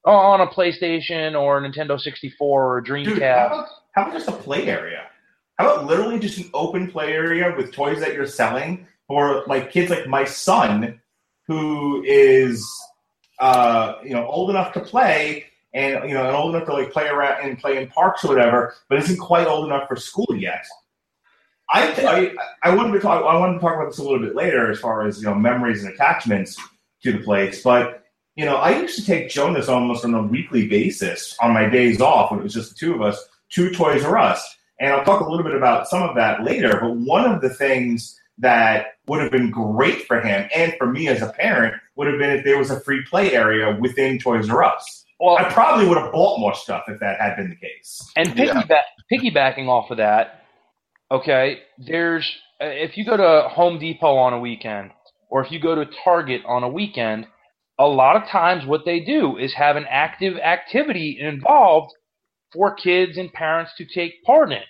[0.07, 3.05] on a PlayStation or a Nintendo 64 or a Dreamcast.
[3.05, 5.03] Dude, how about, how about just a play area?
[5.59, 9.71] How about literally just an open play area with toys that you're selling for like
[9.71, 11.01] kids like my son,
[11.47, 12.67] who is
[13.39, 16.93] uh, you know old enough to play and you know and old enough to like
[16.93, 20.35] play around and play in parks or whatever, but isn't quite old enough for school
[20.37, 20.65] yet.
[21.71, 24.35] I I, I wanted to talk I wanted to talk about this a little bit
[24.35, 26.57] later as far as you know memories and attachments
[27.03, 28.05] to the place, but
[28.37, 32.01] you know I used to take Jonas almost on a weekly basis on my days
[32.01, 34.57] off when it was just the two of us to Toys R Us.
[34.79, 36.79] And I'll talk a little bit about some of that later.
[36.81, 41.09] But one of the things that would have been great for him and for me
[41.09, 44.51] as a parent would have been if there was a free play area within Toys
[44.51, 45.06] R Us.
[45.19, 48.13] Well, I probably would have bought more stuff if that had been the case.
[48.17, 50.43] And piggyback, piggybacking off of that,
[51.11, 52.31] okay, there's
[52.61, 54.91] uh, if you go to Home Depot on a weekend
[55.31, 57.27] or if you go to Target on a weekend,
[57.79, 61.93] a lot of times what they do is have an active activity involved
[62.53, 64.63] for kids and parents to take part in.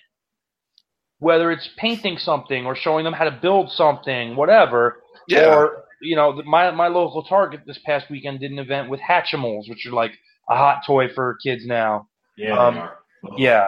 [1.19, 5.01] Whether it's painting something or showing them how to build something, whatever.
[5.27, 5.55] Yeah.
[5.55, 9.69] Or, you know, my, my local Target this past weekend did an event with Hatchimals,
[9.69, 10.11] which are like
[10.49, 12.07] a hot toy for kids now.
[12.37, 12.89] Yeah, Um.
[13.37, 13.67] Yeah.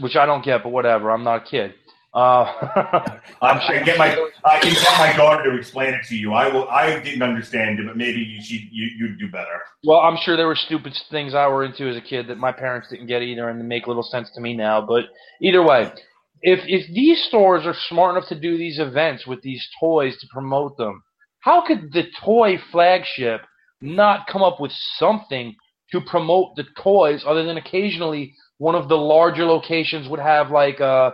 [0.00, 1.10] Which I don't get, but whatever.
[1.10, 1.74] I'm not a kid.
[2.14, 2.18] Uh,
[3.42, 4.08] I, I get my
[4.44, 6.32] I can get my daughter to explain it to you.
[6.32, 6.68] I will.
[6.68, 9.60] I didn't understand it, but maybe you she you you'd do better.
[9.84, 12.50] Well, I'm sure there were stupid things I were into as a kid that my
[12.50, 14.80] parents didn't get either, and they make little sense to me now.
[14.80, 15.04] But
[15.42, 15.92] either way,
[16.40, 20.26] if if these stores are smart enough to do these events with these toys to
[20.32, 21.02] promote them,
[21.40, 23.42] how could the toy flagship
[23.80, 25.54] not come up with something
[25.92, 30.80] to promote the toys other than occasionally one of the larger locations would have like
[30.80, 31.12] a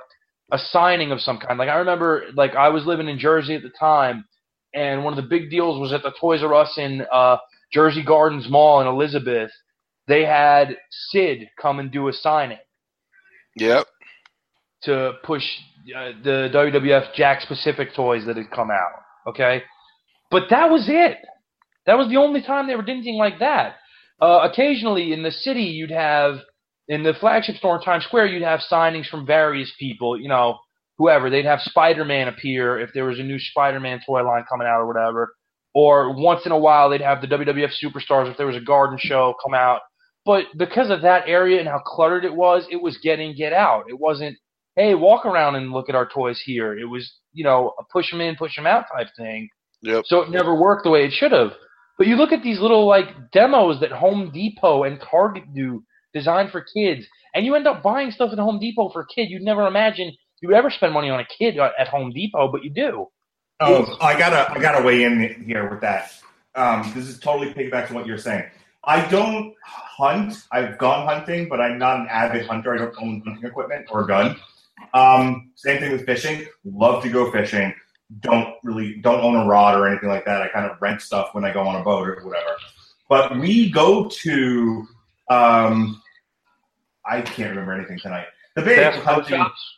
[0.52, 1.58] a signing of some kind.
[1.58, 4.24] Like I remember, like I was living in Jersey at the time,
[4.74, 7.38] and one of the big deals was at the Toys R Us in uh,
[7.72, 9.50] Jersey Gardens Mall in Elizabeth.
[10.06, 12.58] They had Sid come and do a signing
[13.56, 13.86] Yep.
[14.82, 15.42] to push
[15.96, 18.92] uh, the WWF Jakks Pacific toys that had come out.
[19.26, 19.62] Okay,
[20.30, 21.18] but that was it.
[21.86, 23.76] That was the only time they ever did anything like that.
[24.20, 26.36] Uh, occasionally in the city, you'd have
[26.88, 30.18] in the flagship store in Times Square, you'd have signings from various people.
[30.20, 30.58] You know,
[30.98, 31.30] whoever.
[31.30, 34.86] They'd have Spider-Man appear if there was a new Spider-Man toy line coming out or
[34.86, 35.34] whatever.
[35.74, 38.98] Or once in a while, they'd have the WWF superstars if there was a garden
[39.00, 39.80] show come out.
[40.24, 43.84] But because of that area and how cluttered it was, it was getting get out.
[43.88, 44.38] It wasn't,
[44.76, 46.78] hey, walk around and look at our toys here.
[46.78, 49.48] It was, you know, a push them in, push them out type thing.
[49.82, 50.04] Yep.
[50.06, 51.52] So it never worked the way it should have.
[51.96, 56.50] But you look at these little like demos that Home Depot and Target do, designed
[56.50, 59.30] for kids, and you end up buying stuff at Home Depot for a kid.
[59.30, 62.64] You'd never imagine you would ever spend money on a kid at Home Depot, but
[62.64, 63.06] you do.
[63.60, 66.12] Oh, I gotta I gotta weigh in here with that.
[66.54, 68.44] Um, this is totally piggyback to what you're saying.
[68.84, 70.44] I don't hunt.
[70.52, 72.74] I've gone hunting, but I'm not an avid hunter.
[72.74, 74.36] I don't own hunting equipment or a gun.
[74.92, 76.46] Um, same thing with fishing.
[76.64, 77.72] Love to go fishing.
[78.20, 80.42] Don't really don't own a rod or anything like that.
[80.42, 82.56] I kind of rent stuff when I go on a boat or whatever.
[83.08, 84.86] But we go to
[85.30, 86.02] um,
[87.06, 88.26] I can't remember anything tonight.
[88.56, 89.76] The big Bass Pro Shops.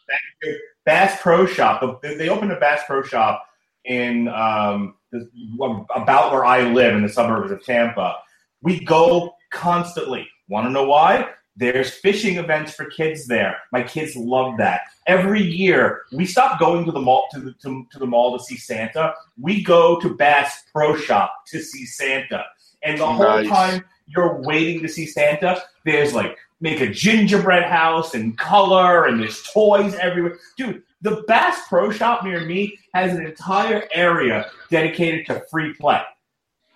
[0.84, 2.02] Bass Pro Shop.
[2.02, 3.44] They opened a Bass Pro Shop
[3.84, 5.28] in um, the,
[5.94, 8.16] about where I live in the suburbs of Tampa.
[8.62, 10.28] We go constantly.
[10.48, 11.28] Want to know why?
[11.56, 13.56] There's fishing events for kids there.
[13.72, 14.82] My kids love that.
[15.06, 18.44] Every year, we stop going to the mall to the, to, to the mall to
[18.44, 19.14] see Santa.
[19.40, 22.44] We go to Bass Pro Shop to see Santa.
[22.82, 28.14] And the whole time you're waiting to see Santa, there's like make a gingerbread house
[28.14, 30.38] and color, and there's toys everywhere.
[30.56, 36.02] Dude, the Bass Pro Shop near me has an entire area dedicated to free play.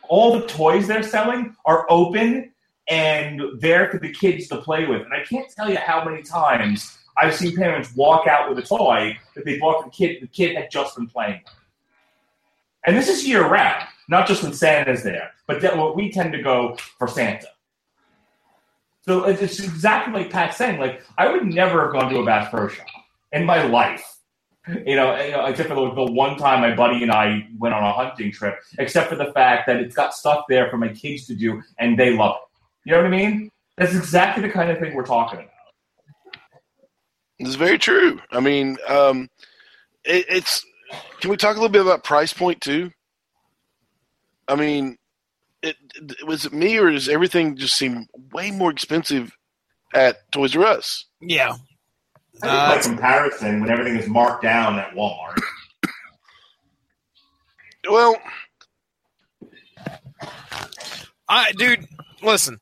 [0.09, 2.50] All the toys they're selling are open
[2.91, 5.03] and there for the kids to play with.
[5.03, 8.67] And I can't tell you how many times I've seen parents walk out with a
[8.67, 10.21] toy that they bought for the kid.
[10.21, 11.41] The kid had just been playing.
[11.45, 11.55] with.
[12.85, 16.33] And this is year round, not just when Santa's there, but that what we tend
[16.33, 17.47] to go for Santa.
[19.03, 20.81] So it's exactly like Pat's saying.
[20.81, 22.87] Like I would never have gone to a Bass Pro Shop
[23.33, 24.19] in my life.
[24.69, 27.75] You know, you know, except for the, the one time my buddy and I went
[27.75, 28.57] on a hunting trip.
[28.79, 31.99] Except for the fact that it's got stuff there for my kids to do, and
[31.99, 32.50] they love it.
[32.91, 33.51] You know what I mean?
[33.77, 35.51] That's exactly the kind of thing we're talking about.
[37.39, 38.19] It's very true.
[38.33, 39.29] I mean, um,
[40.05, 40.67] it, it's.
[41.21, 42.91] Can we talk a little bit about price point too?
[44.49, 44.97] I mean,
[45.63, 45.77] it,
[46.27, 49.31] was it me or does everything just seem way more expensive
[49.95, 51.07] at Toys R Us?
[51.21, 51.51] Yeah.
[52.43, 55.39] I think Uh, by comparison, when everything is marked down at Walmart,
[57.89, 58.17] Well,
[61.29, 61.87] I dude,
[62.21, 62.59] listen.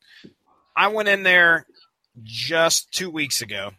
[0.79, 1.67] I went in there
[2.23, 3.73] just two weeks ago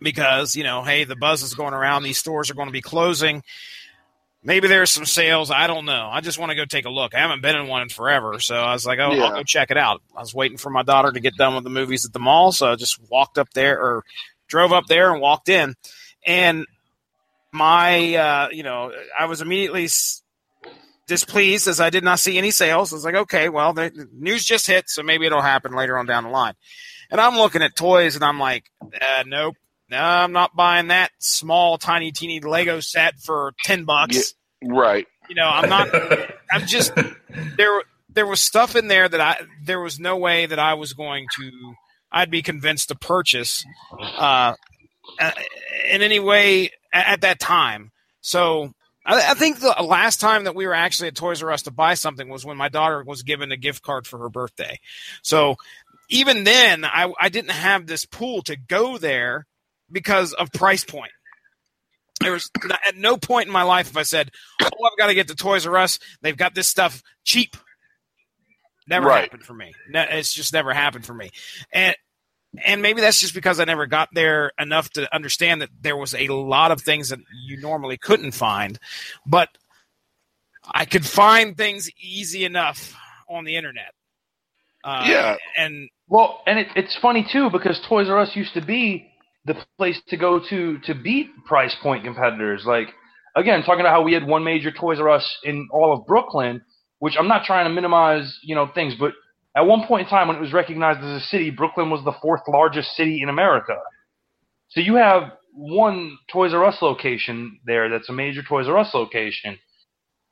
[0.00, 2.04] because you know, hey, the buzz is going around.
[2.04, 3.42] These stores are going to be closing.
[4.42, 5.50] Maybe there's some sales.
[5.50, 6.08] I don't know.
[6.10, 7.14] I just want to go take a look.
[7.14, 9.24] I haven't been in one in forever, so I was like, oh, Yeah.
[9.24, 10.00] I'll go check it out.
[10.16, 12.50] I was waiting for my daughter to get done with the movies at the mall,
[12.52, 14.04] so I just walked up there or
[14.48, 15.74] drove up there and walked in,
[16.26, 16.64] and
[17.52, 19.88] my, uh, you know, I was immediately
[21.10, 22.92] displeased as I did not see any sales.
[22.92, 26.06] I was like, okay, well, the news just hit, so maybe it'll happen later on
[26.06, 26.54] down the line.
[27.10, 29.56] And I'm looking at toys, and I'm like, uh, nope,
[29.90, 34.34] no, I'm not buying that small, tiny, teeny Lego set for ten bucks.
[34.64, 35.06] right.
[35.28, 35.88] You know, I'm not.
[36.50, 36.92] I'm just
[37.56, 37.82] there.
[38.08, 39.40] There was stuff in there that I.
[39.64, 41.74] There was no way that I was going to.
[42.12, 43.64] I'd be convinced to purchase,
[44.00, 44.54] uh,
[45.20, 45.30] uh,
[45.90, 47.90] in any way at that time.
[48.20, 48.72] So
[49.10, 51.70] I, I think the last time that we were actually at Toys R Us to
[51.70, 54.78] buy something was when my daughter was given a gift card for her birthday.
[55.22, 55.56] So
[56.08, 59.46] even then, I, I didn't have this pool to go there
[59.90, 61.12] because of price point.
[62.20, 64.30] There was n- at no point in my life if I said,
[64.62, 65.98] "Oh, I've got to get to Toys R Us.
[66.22, 67.56] They've got this stuff cheap."
[68.86, 69.22] Never Right.
[69.22, 69.72] happened for me.
[69.88, 71.30] No, it's just never happened for me,
[71.72, 71.94] and
[72.64, 76.14] and maybe that's just because I never got there enough to understand that there was
[76.14, 78.78] a lot of things that you normally couldn't find,
[79.24, 79.48] but
[80.72, 82.94] I could find things easy enough
[83.28, 83.94] on the internet.
[84.84, 85.36] Uh, Yeah.
[85.56, 89.06] and Well, and it, it's funny too because Toys R Us used to be
[89.44, 92.64] the place to go to to beat price point competitors.
[92.66, 92.88] Like
[93.36, 96.62] again, talking about how we had one major Toys R Us in all of Brooklyn,
[96.98, 99.12] which I'm not trying to minimize, you know, things, but
[99.56, 102.12] at one point in time when it was recognized as a city, Brooklyn was the
[102.22, 103.76] fourth largest city in America.
[104.68, 108.94] So you have one Toys R Us location there that's a major Toys R Us
[108.94, 109.58] location.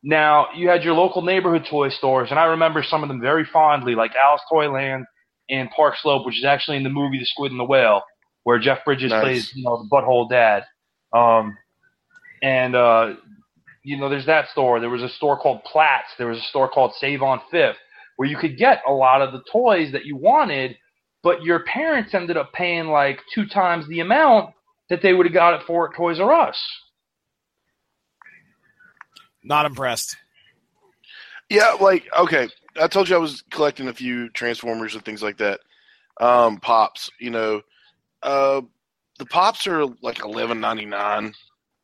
[0.03, 3.45] Now you had your local neighborhood toy stores, and I remember some of them very
[3.45, 5.07] fondly, like Alice Toyland
[5.51, 8.03] and Park Slope, which is actually in the movie The Squid and the Whale,
[8.45, 9.23] where Jeff Bridges Nice.
[9.23, 10.65] plays, you know, the butthole dad.
[11.13, 11.57] Um,
[12.43, 13.15] and uh,
[13.83, 14.79] you know, there's that store.
[14.79, 16.09] There was a store called Platts.
[16.17, 17.77] There was a store called Save on Fifth,
[18.19, 20.77] where you could get a lot of the toys that you wanted,
[21.23, 24.51] but your parents ended up paying like two times the amount
[24.91, 26.59] that they would have got it for at Toys R Us.
[29.45, 30.17] not impressed.
[31.49, 32.49] Yeah, like okay,
[32.81, 35.61] I told you I was collecting a few Transformers and things like that.
[36.21, 37.63] Um, pops, you know,
[38.25, 38.63] uh,
[39.21, 41.33] the pops are like eleven ninety nine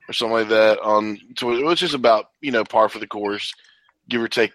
[0.08, 1.16] or something like that on.
[1.38, 3.54] So it was just about you know par for the course,
[4.08, 4.52] give or take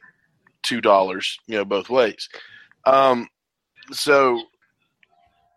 [0.70, 2.30] two dollars, you know, both ways.
[2.86, 3.28] Um,
[3.92, 4.42] so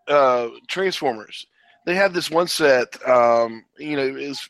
[0.07, 1.45] uh, Transformers,
[1.85, 4.49] they had this one set, um, you know, is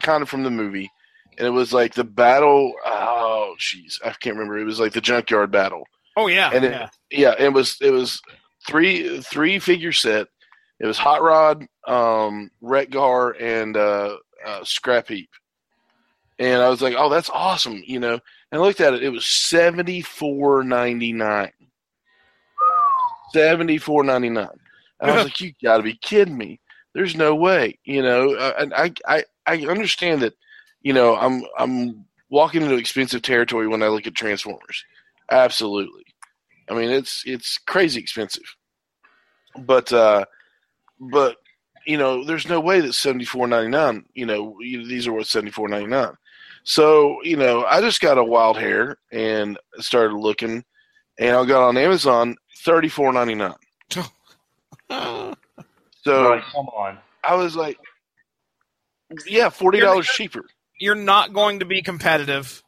[0.00, 0.90] kind of from the movie
[1.38, 2.74] and it was like the battle.
[2.84, 4.58] Oh, jeez, I can't remember.
[4.58, 5.84] It was like the junkyard battle
[6.16, 6.88] Oh yeah, and it, yeah.
[7.10, 8.22] yeah, it was it was
[8.66, 10.28] three three figure set.
[10.80, 15.28] It was Hot Rod, um, Retgar, and uh, uh, Scrap Heap.
[16.38, 18.14] And I was like, "Oh, that's awesome!" You know.
[18.52, 21.52] And I looked at it; it was seventy four ninety nine.
[23.32, 24.48] Seventy four ninety nine.
[25.00, 26.60] And I was like, "You got to be kidding me!
[26.94, 28.34] There's no way!" You know.
[28.34, 30.34] Uh, and I, I, I understand that.
[30.82, 34.84] You know, I'm, I'm walking into expensive territory when I look at Transformers.
[35.32, 36.04] Absolutely.
[36.70, 38.44] I mean, it's, it's crazy expensive.
[39.58, 40.26] But, uh,
[41.00, 41.38] but
[41.86, 44.04] you know, there's no way that seventy four ninety nine.
[44.14, 46.14] You know, you- these are worth seventy four ninety nine.
[46.66, 50.64] So you know, I just got a wild hair and started looking,
[51.18, 53.54] and I got on Amazon thirty four ninety nine.
[56.04, 56.98] So Like, come on.
[57.24, 57.76] I was like,
[59.26, 60.44] yeah, forty dollars cheaper.
[60.78, 62.62] You're not going to be competitive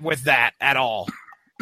[0.00, 1.06] with that at all.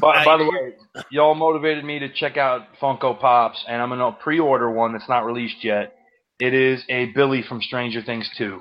[0.00, 4.12] By, by the way, y'all motivated me to check out Funko Pops, and I'm gonna
[4.12, 5.96] pre-order one that's not released yet.
[6.38, 8.60] It is a Billy from Stranger Things 2.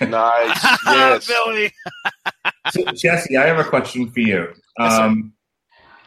[0.00, 1.26] Nice, yes.
[1.26, 1.72] Billy.
[2.70, 4.52] So, Jesse, I have a question for you.
[4.78, 4.92] Yes.
[4.92, 5.32] Um,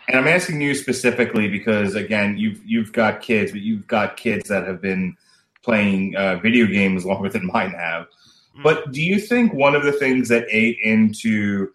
[0.08, 4.48] and I'm asking you specifically because, again, you've you've got kids, but you've got kids
[4.50, 5.18] that have been
[5.64, 8.06] playing uh, video games longer than mine have.
[8.56, 8.62] Hmm.
[8.64, 11.72] But do you think one of the things that ate into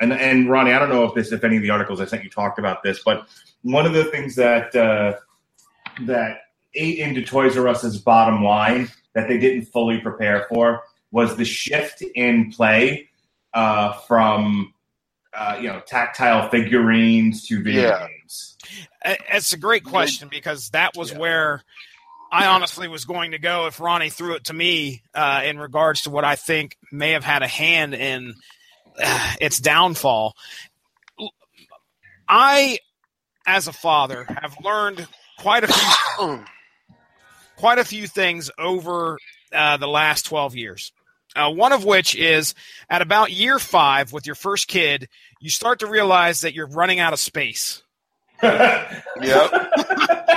[0.00, 2.24] and and Ronnie, I don't know if this if any of the articles I sent
[2.24, 3.26] you talked about this, but
[3.62, 5.14] one of the things that uh,
[6.02, 6.42] that
[6.74, 11.44] ate into Toys R Us's bottom line that they didn't fully prepare for was the
[11.44, 13.08] shift in play
[13.54, 14.72] uh, from
[15.34, 18.08] uh, you know tactile figurines to video Yeah.
[18.08, 18.56] games.
[19.04, 21.18] Uh, It's a great question because that was Yeah.
[21.18, 21.62] where
[22.30, 26.02] I honestly was going to go if Ronnie threw it to me uh, in regards
[26.02, 28.34] to what I think may have had a hand in
[29.02, 30.34] uh, its downfall.
[32.28, 32.78] I,
[33.46, 35.06] as a father, have learned
[35.38, 36.44] quite a few
[37.56, 39.18] quite a few things over
[39.52, 40.92] uh, the last 12 years.
[41.36, 42.54] Uh, one of which is
[42.88, 45.08] at about year five with your first kid,
[45.40, 47.82] you start to realize that you're running out of space.
[48.42, 49.52] Yep.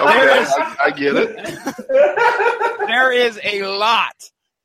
[0.00, 1.36] Okay, I, I get it.
[2.86, 4.14] there is a lot,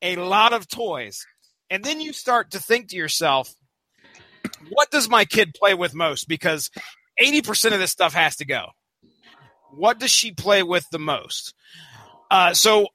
[0.02, 1.26] a lot of toys.
[1.70, 3.54] And then you start to think to yourself,
[4.70, 6.30] what does my kid play with most?
[6.30, 6.70] Because
[7.22, 8.68] 80% of this stuff has to go.
[9.72, 11.54] What does she play with the most?
[12.32, 12.88] Uh, so,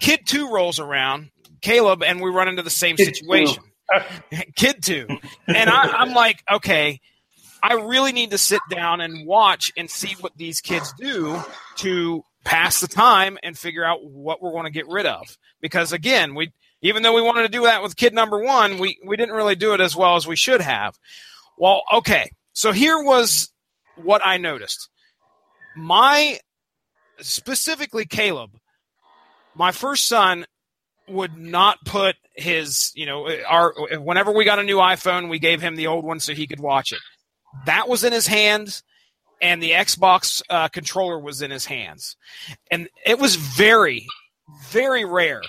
[0.00, 3.14] kid two rolls around, Caleb, and we run into the same Kid two.
[3.14, 3.62] situation.
[4.56, 5.06] kid two.
[5.46, 7.00] And I, I'm like, okay,
[7.62, 11.40] I really need to sit down and watch and see what these kids do
[11.76, 15.36] to pass the time and figure out what we're going to get rid of.
[15.60, 16.52] Because again, we
[16.82, 19.56] even though we wanted to do that with kid number one, we we didn't really
[19.56, 20.96] do it as well as we should have.
[21.56, 23.52] Well, okay, so here was
[23.96, 24.88] what I noticed.
[25.76, 26.38] My
[27.20, 28.50] specifically Caleb,
[29.56, 30.46] my first son
[31.10, 35.60] would not put his, you know, our whenever we got a new iPhone, we gave
[35.60, 37.00] him the old one so he could watch it.
[37.66, 38.82] That was in his hands,
[39.40, 42.16] and the Xbox uh, controller was in his hands,
[42.70, 44.06] and it was very,
[44.68, 45.42] very rare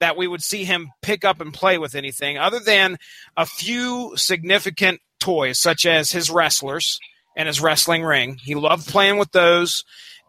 [0.00, 2.96] that we would see him pick up and play with anything other than
[3.36, 6.98] a few significant toys, such as his wrestlers
[7.36, 8.36] and his wrestling ring.
[8.42, 9.84] He loved playing with those,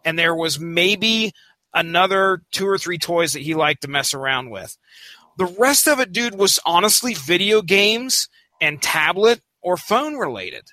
[0.05, 1.33] and there was maybe
[1.73, 4.77] another two or three toys that he liked to mess around with.
[5.37, 8.29] The rest of it, dude, was honestly video games
[8.61, 10.65] and tablet or phone related.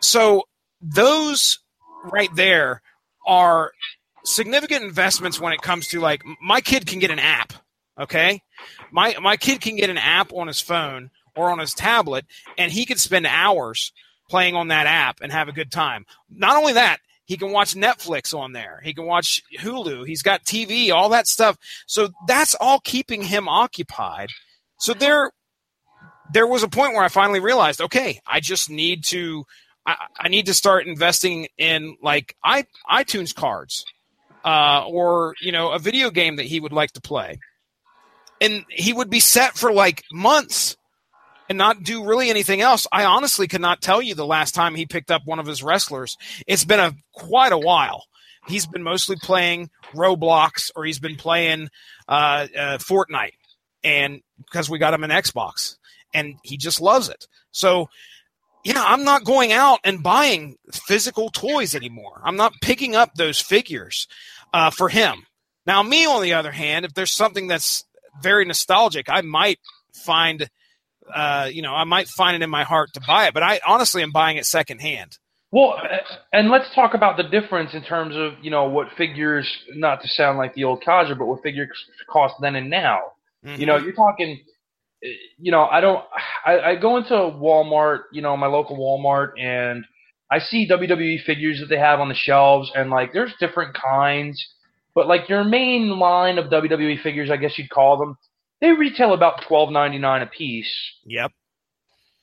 [0.00, 0.44] So
[0.80, 1.60] those
[2.04, 2.82] right there
[3.26, 3.72] are
[4.24, 7.52] significant investments when it comes to like my kid can get an app.
[7.98, 8.42] Okay.
[8.90, 12.26] My my kid can get an app on his phone or on his tablet
[12.58, 13.92] and he could spend hours
[14.28, 16.06] playing on that app and have a good time.
[16.30, 18.80] Not only that, he can watch Netflix on there.
[18.84, 20.06] He can watch Hulu.
[20.06, 21.56] He's got TV, all that stuff.
[21.86, 24.28] So that's all keeping him occupied.
[24.78, 25.32] So there
[26.32, 29.44] there was a point where I finally realized, okay, I just need to
[29.86, 33.84] I, I need to start investing in like i iTunes cards,
[34.44, 37.38] uh, or you know, a video game that he would like to play,
[38.40, 40.76] and he would be set for like months
[41.48, 42.86] and not do really anything else.
[42.92, 45.62] I honestly could not tell you the last time he picked up one of his
[45.62, 46.16] wrestlers.
[46.46, 48.04] It's been a quite a while.
[48.46, 51.68] He's been mostly playing Roblox or he's been playing
[52.08, 53.32] uh, uh, Fortnite,
[53.82, 55.76] and because we got him an Xbox,
[56.12, 57.26] and he just loves it.
[57.52, 57.88] So
[58.64, 62.22] yeah, I'm not going out and buying physical toys anymore.
[62.24, 64.08] I'm not picking up those figures
[64.54, 65.26] uh, for him.
[65.66, 67.84] Now, me, on the other hand, if there's something that's
[68.22, 69.58] very nostalgic, I might
[69.94, 70.48] find,
[71.12, 73.34] uh, you know, I might find it in my heart to buy it.
[73.34, 75.18] But I honestly am buying it secondhand.
[75.50, 75.76] Well,
[76.32, 80.08] and let's talk about the difference in terms of you know what figures, not to
[80.08, 81.78] sound like the old codger, but what figures
[82.10, 83.00] cost then and now.
[83.56, 84.40] You know, you're talking.
[85.38, 86.02] You know, I don't.
[86.46, 89.84] I, I go into Walmart, you know, my local Walmart, and
[90.30, 94.42] I see WWE figures that they have on the shelves, and like there's different kinds,
[94.94, 98.16] but like your main line of WWE figures, I guess you'd call them,
[98.64, 100.72] they retail about twelve ninety nine a piece
[101.06, 101.32] Yep.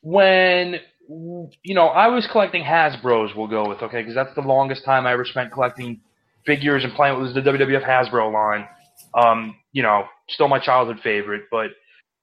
[0.02, 0.76] when
[1.08, 5.06] you know I was collecting Hasbro's, we'll go with okay, because that's the longest time
[5.06, 6.02] I ever spent collecting
[6.46, 8.68] figures and playing with the WWF Hasbro line.
[9.14, 11.68] Um, you know, still my childhood favorite, but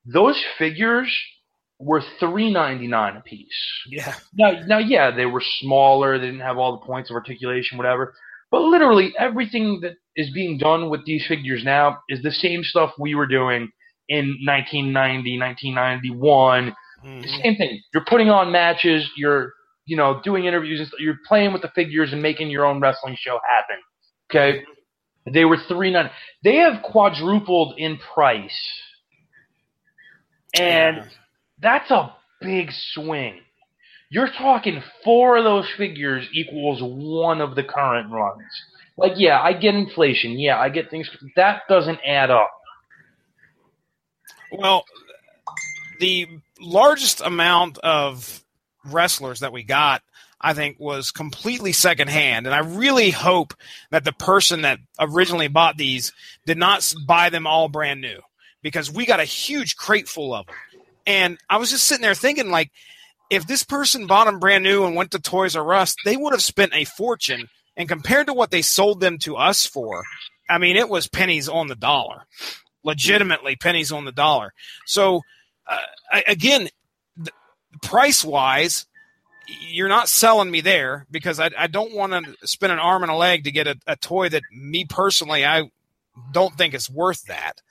[0.04, 1.14] those figures
[1.78, 3.48] were three ninety nine a piece.
[3.88, 4.14] Yeah.
[4.34, 6.18] Now, now, yeah, they were smaller.
[6.18, 8.14] They didn't have all the points of articulation, whatever.
[8.50, 12.92] But literally everything that is being done with these figures now is the same stuff
[12.98, 13.70] we were doing
[14.08, 16.74] in 1990, 1991.
[17.04, 17.42] Mhm.
[17.42, 17.80] Same thing.
[17.94, 19.08] You're putting on matches.
[19.16, 19.52] You're,
[19.86, 20.80] you know, doing interviews.
[20.80, 21.00] and stuff.
[21.00, 23.76] You're playing with the figures and making your own wrestling show happen.
[24.30, 24.64] Okay.
[25.30, 26.10] They were three nine.
[26.42, 28.58] They have quadrupled in price,
[30.58, 31.04] and Yeah.
[31.60, 33.40] that's a big swing.
[34.10, 38.42] You're talking four of those figures equals one of the current runs.
[38.96, 40.38] Like, yeah, I get inflation.
[40.38, 41.08] Yeah, I get things.
[41.36, 42.50] That doesn't add up.
[44.52, 44.84] Well,
[46.00, 46.26] the
[46.60, 48.44] largest amount of
[48.84, 50.02] wrestlers that we got,
[50.40, 52.46] I think, was completely secondhand.
[52.46, 53.54] And I really hope
[53.90, 56.12] that the person that originally bought these
[56.46, 58.20] did not buy them all brand new
[58.62, 60.56] because we got a huge crate full of them.
[61.06, 62.70] And I was just sitting there thinking, like,
[63.30, 66.32] if this person bought them brand new and went to Toys R Us, they would
[66.32, 67.48] have spent a fortune.
[67.76, 70.02] And compared to what they sold them to us for,
[70.50, 72.26] I mean, it was pennies on the dollar,
[72.84, 74.52] legitimately pennies on the dollar.
[74.86, 75.22] So,
[75.66, 76.68] uh, again,
[77.82, 78.86] price wise,
[79.70, 83.12] you're not selling me there because I, I don't want to spend an arm and
[83.12, 85.70] a leg to get a, a toy that me personally I
[86.32, 87.62] don't think is worth that.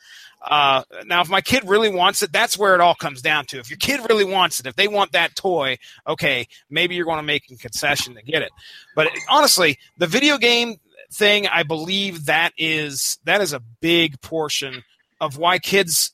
[0.41, 3.59] Uh, now, if my kid really wants it, that's where it all comes down to.
[3.59, 5.77] If your kid really wants it, if they want that toy,
[6.07, 8.51] okay, maybe you're going to make a concession to get it.
[8.95, 10.77] But honestly, the video game
[11.11, 14.83] thing, I believe that is that is a big portion
[15.19, 16.11] of why kids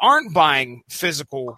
[0.00, 1.54] aren't buying physical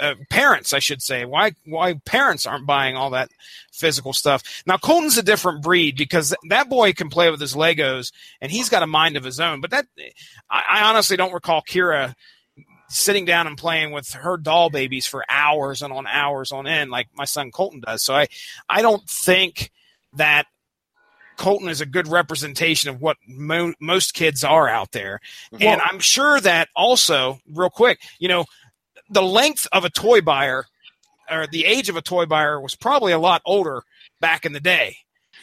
[0.00, 1.24] uh, parents, I should say.
[1.24, 3.30] Why why parents aren't buying all that
[3.72, 4.62] physical stuff?
[4.66, 8.68] Now Colton's a different breed because that boy can play with his Legos and he's
[8.68, 9.60] got a mind of his own.
[9.60, 9.86] But that
[10.50, 12.14] I, I honestly don't recall Kira
[12.88, 16.90] sitting down and playing with her doll babies for hours and on hours on end
[16.90, 18.02] like my son Colton does.
[18.02, 18.28] So I
[18.68, 19.70] I don't think
[20.14, 20.46] that
[21.36, 25.20] Colton is a good representation of what mo- most kids are out there.
[25.60, 28.44] and I'm sure that also, real quick, you know,
[29.10, 30.66] the length of a toy buyer
[31.30, 33.82] or the age of a toy buyer was probably a lot older
[34.20, 34.98] back in the day.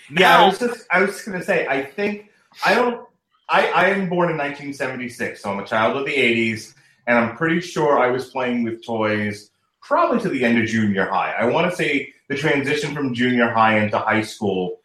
[0.10, 2.30] Yeah, I was just I was just gonna say I think
[2.66, 3.08] I don't
[3.48, 6.74] I, I am born in 1976, so I'm a child of the 80s,
[7.06, 9.52] and I'm pretty sure I was playing with toys
[9.82, 11.34] probably to the end of junior high.
[11.34, 14.80] I want to say the transition from junior high into high school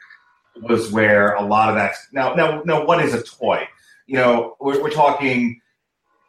[0.63, 1.95] was where a lot of that.
[2.13, 3.69] Now, now, now, what is a toy?
[4.07, 5.61] You know, we're, we're talking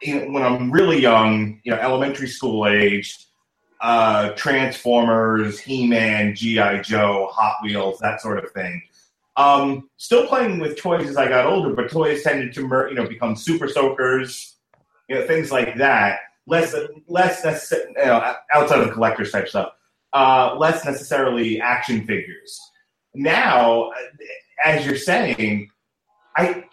[0.02, 3.16] you know, when I'm really young, you know, elementary school age,
[3.80, 8.82] uh, Transformers, He-Man, GI Joe, Hot Wheels, that sort of thing.
[9.36, 12.96] Um, still playing with toys as I got older, but toys tended to mer- you
[12.96, 14.56] know become super soakers,
[15.08, 16.18] you know things like that.
[16.46, 16.74] Less
[17.06, 19.72] less necess- you know, outside of the collector's type stuff.
[20.12, 22.58] Uh, less necessarily action figures.
[23.18, 23.90] Now,
[24.64, 25.68] as you're saying,
[26.36, 26.64] I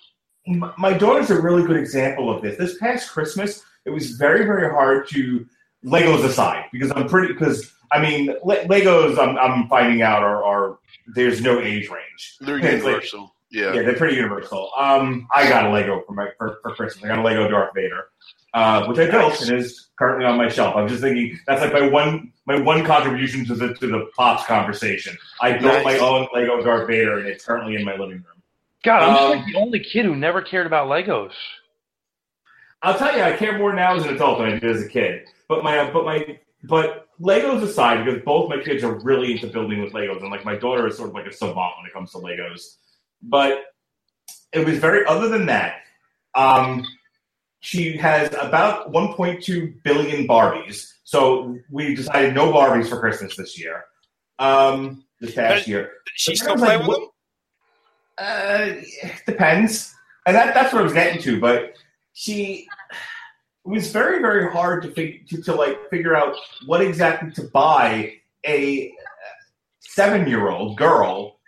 [0.48, 2.58] my daughter's a really good example of this.
[2.58, 5.46] This past Christmas, it was very very hard to
[5.84, 10.44] Legos aside because I'm pretty because I mean Le- Legos I'm I'm finding out are,
[10.44, 10.78] are
[11.16, 12.38] there's no age range.
[12.42, 13.36] They're like- universal.
[13.50, 13.82] yeah, Yeah.
[13.82, 14.70] they're pretty universal.
[14.78, 17.06] Um, I got a Lego for my for, for Christmas.
[17.06, 18.06] I got a Lego Darth Vader,
[18.54, 19.50] uh, which I built Nice.
[19.50, 20.76] and is currently on my shelf.
[20.76, 24.46] I'm just thinking that's like my one my one contribution to the to the pops
[24.46, 25.18] conversation.
[25.42, 28.44] I built my own Lego Darth Vader, and it's currently in my living room.
[28.84, 31.34] God, I'm just Um, like the only kid who never cared about Legos.
[32.84, 34.88] I'll tell you, I care more now as an adult than I did as a
[34.88, 35.28] kid.
[35.48, 39.82] But my but my but Legos aside, because both my kids are really into building
[39.82, 42.12] with Legos, and like my daughter is sort of like a savant when it comes
[42.12, 42.76] to Legos.
[43.24, 43.64] But
[44.52, 45.78] it was very other than that.
[46.36, 46.86] Um,
[47.62, 50.92] she has about 1.2 billion Barbies.
[51.16, 53.86] So we decided no Barbies for Christmas this year.
[54.38, 55.92] Um, this past But year.
[56.14, 57.08] she still play like, with them?
[58.18, 58.70] Uh,
[59.26, 61.40] depends, and that, that's what I was getting to.
[61.40, 61.78] But
[62.12, 62.68] she
[63.66, 66.36] it was very, very hard to fig- to, to like figure out
[66.66, 68.16] what exactly to buy
[68.46, 68.94] a
[69.80, 71.40] seven year old girl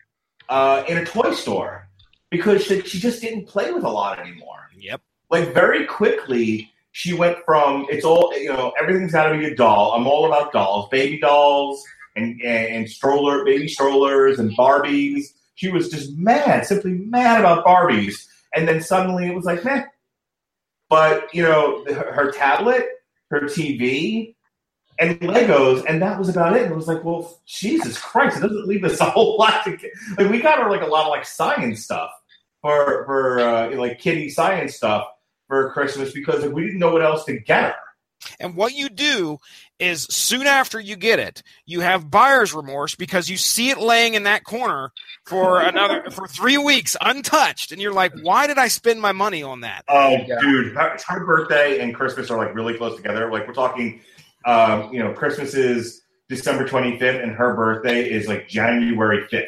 [0.48, 1.90] uh, in a toy store
[2.30, 4.70] because she, she just didn't play with a lot anymore.
[4.78, 5.02] Yep.
[5.30, 9.56] Like very quickly, she went from it's all you know everything's got to be a
[9.56, 9.94] doll.
[9.94, 11.84] I'm all about dolls, baby dolls,
[12.16, 15.26] and, and and stroller, baby strollers, and Barbies.
[15.56, 18.28] She was just mad, simply mad about Barbies.
[18.56, 19.86] And then suddenly it was like, meh.
[20.90, 22.86] But you know, her, her tablet,
[23.30, 24.36] her TV,
[25.00, 26.64] and Legos, and that was about it.
[26.64, 29.78] And it was like, well, Jesus Christ, it doesn't leave us a whole lot to
[29.78, 29.92] get.
[30.18, 32.10] Like we got her like a lot of like science stuff
[32.62, 35.08] for for uh, like kitty science stuff
[35.48, 37.76] for Christmas because we didn't know what else to get her.
[38.40, 39.38] And what you do
[39.80, 44.16] is soon after you get it, you have buyer's remorse because you see it laying
[44.16, 44.92] in that corner
[45.26, 49.44] for another for three weeks untouched, and you're like, "Why did I spend my money
[49.44, 53.32] on that?" Oh, dude, her, her birthday and Christmas are like really close together.
[53.32, 54.02] Like we're talking,
[54.46, 59.46] um, you know, Christmas is December 25th, and her birthday is like January 5th.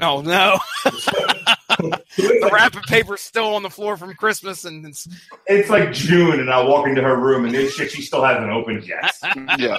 [0.00, 0.58] Oh no!
[1.68, 5.08] the wrapping paper's still on the floor from Christmas, and it's
[5.46, 8.50] It's like June, and I walk into her room, and this shit she still hasn't
[8.50, 9.14] opened yet.
[9.58, 9.78] Yeah.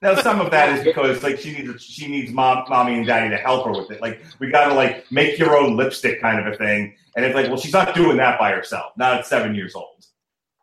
[0.00, 3.30] Now, some of that is because like she needs she needs mom, mommy, and daddy
[3.30, 4.00] to help her with it.
[4.00, 7.34] Like we got to like make your own lipstick kind of a thing, and it's
[7.34, 8.92] like, well, she's not doing that by herself.
[8.96, 10.06] Not at seven years old.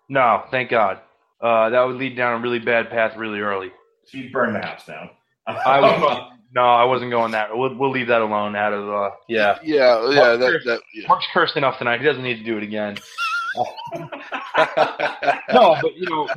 [0.08, 1.02] No, thank God.
[1.42, 3.72] Uh, that would lead down a really bad path really early.
[4.08, 5.10] She'd burn the house down.
[5.48, 7.50] I was, no, I wasn't going that.
[7.52, 8.56] We'll, we'll leave that alone.
[8.56, 9.60] Out of uh, yeah.
[9.62, 11.08] Yeah, yeah, that, that yeah.
[11.08, 12.00] Mark's cursed enough tonight.
[12.00, 12.96] He doesn't need to do it again.
[15.54, 16.28] no, but you know,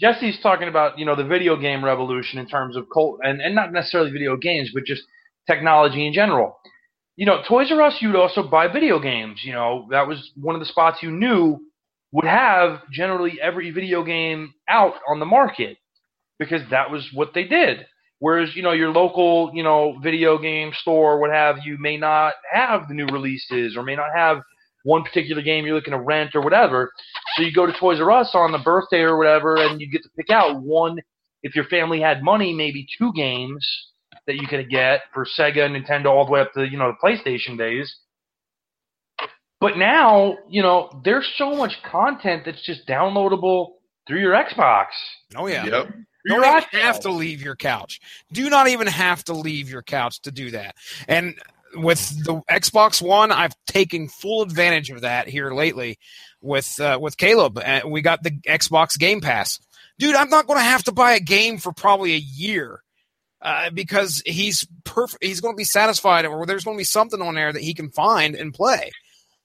[0.00, 3.54] Jesse's talking about you know the video game revolution in terms of cult, and and
[3.54, 5.02] not necessarily video games, but just
[5.48, 6.56] technology in general.
[7.16, 9.40] You know, Toys R Us, you'd also buy video games.
[9.44, 11.58] You know, that was one of the spots you knew
[12.12, 15.78] would have generally every video game out on the market
[16.38, 17.86] because that was what they did.
[18.22, 22.34] Whereas, you know, your local, you know, video game store, what have you, may not
[22.52, 24.42] have the new releases or may not have
[24.84, 26.92] one particular game you're looking to rent or whatever.
[27.34, 30.04] So you go to Toys R Us on the birthday or whatever, and you get
[30.04, 31.00] to pick out one.
[31.42, 33.66] If your family had money, maybe two games
[34.28, 37.04] that you could get for Sega, Nintendo, all the way up to you know the
[37.04, 37.92] PlayStation days.
[39.60, 43.72] But now, you know, there's so much content that's just downloadable
[44.06, 44.86] through your Xbox.
[45.34, 45.64] oh yeah.
[45.64, 45.88] Yep.
[46.24, 46.82] You don't even iPad.
[46.82, 48.00] have to leave your couch.
[48.32, 50.76] Do not even have to leave your couch to do that.
[51.08, 51.34] And
[51.74, 55.98] with the Xbox One, I've taken full advantage of that here lately
[56.40, 57.58] with uh, with Caleb.
[57.58, 59.60] And we got the Xbox Game Pass.
[59.98, 62.82] Dude, I'm not going to have to buy a game for probably a year
[63.40, 65.22] uh, because he's perfect.
[65.22, 67.74] He's going to be satisfied, or there's going to be something on there that he
[67.74, 68.90] can find and play.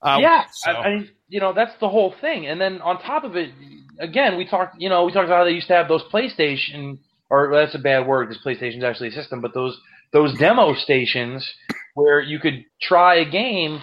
[0.02, 2.48] Uh, yeah, so- I, I mean, you know, that's the whole thing.
[2.48, 3.52] And then on top of it,
[4.00, 7.00] again, we talked, you know, we talked about how they used to have those PlayStation,
[7.30, 9.78] or that's a bad word because PlayStation is actually a system, but those
[10.14, 11.48] those demo stations
[11.96, 13.82] where you could try a game.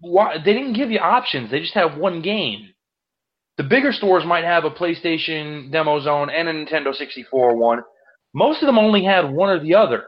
[0.00, 2.68] Why, they didn't give you options; they just have one game.
[3.56, 7.80] The bigger stores might have a PlayStation demo zone and a Nintendo 64 one.
[8.34, 10.04] Most of them only had one or the other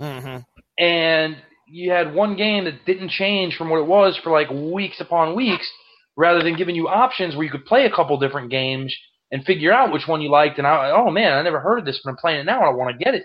[0.00, 0.44] Mhm.
[0.78, 1.36] and
[1.70, 5.34] you had one game that didn't change from what it was for like weeks upon
[5.36, 5.68] weeks,
[6.16, 8.94] rather than giving you options where you could play a couple different games
[9.30, 10.58] and figure out which one you liked.
[10.58, 12.58] And I, oh man, I never heard of this, but I'm playing it now.
[12.58, 13.24] and I want to get it.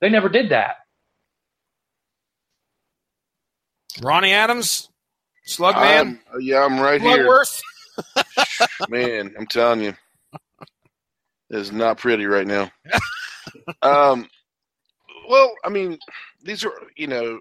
[0.00, 0.76] They never did that.
[4.02, 4.88] Ronnie Adams,
[5.46, 5.76] Slugman.
[5.76, 7.24] I'm- yeah, I'm right here.
[7.24, 7.60] Bloodworth.
[8.88, 9.94] Man, I'm telling you,
[11.50, 12.70] it's not pretty right now.
[13.82, 14.28] um,
[15.28, 15.98] well, I mean,
[16.42, 17.40] these are you know,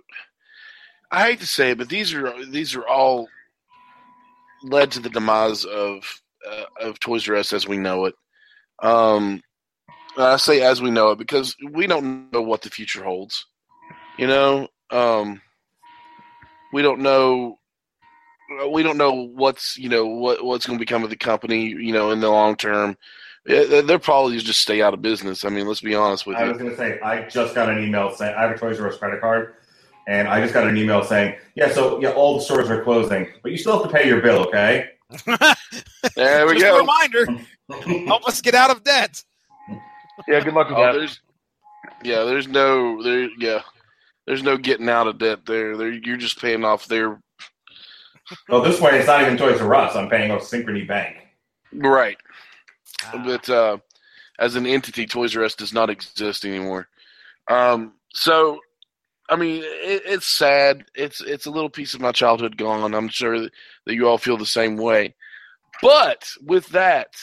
[1.11, 3.27] I hate to say it, but these are these are all
[4.63, 6.03] led to the demise of
[6.49, 8.15] uh, of Toys R Us as we know it.
[8.81, 9.41] Um,
[10.17, 13.45] I say as we know it because we don't know what the future holds.
[14.17, 15.41] You know, um,
[16.73, 17.59] we don't know
[18.71, 21.93] we don't know what's you know what what's going to become of the company you
[21.93, 22.97] know in the long term.
[23.45, 25.43] They're probably just stay out of business.
[25.43, 26.43] I mean, let's be honest with you.
[26.43, 28.79] I was going to say, I just got an email saying I have a Toys
[28.79, 29.55] R Us credit card,
[30.09, 33.27] and I just got an email saying, yeah, so yeah, all the stores are closing,
[33.43, 34.89] but you still have to pay your bill, okay?
[36.15, 36.79] There we Just a go.
[36.79, 37.25] reminder,
[38.07, 39.23] help us get out of debt.
[40.27, 40.93] Yeah, good luck with Oh, that.
[40.93, 41.19] there's,
[42.03, 43.29] yeah, there's no there.
[43.37, 43.61] Yeah,
[44.25, 45.75] there's no getting out of debt there.
[45.77, 47.19] There, you're just paying off their
[48.47, 49.95] Well, this way, it's not even Toys R Us.
[49.95, 51.17] I'm paying off Synchrony Bank.
[51.73, 52.17] right.
[53.13, 53.77] But uh,
[54.39, 56.87] as an entity, Toys R Us does not exist anymore.
[57.49, 58.59] Um, so,
[59.29, 60.85] I mean, it, it's sad.
[60.95, 62.93] It's it's a little piece of my childhood gone.
[62.93, 63.51] I'm sure that,
[63.85, 65.15] that you all feel the same way.
[65.81, 67.13] But with that,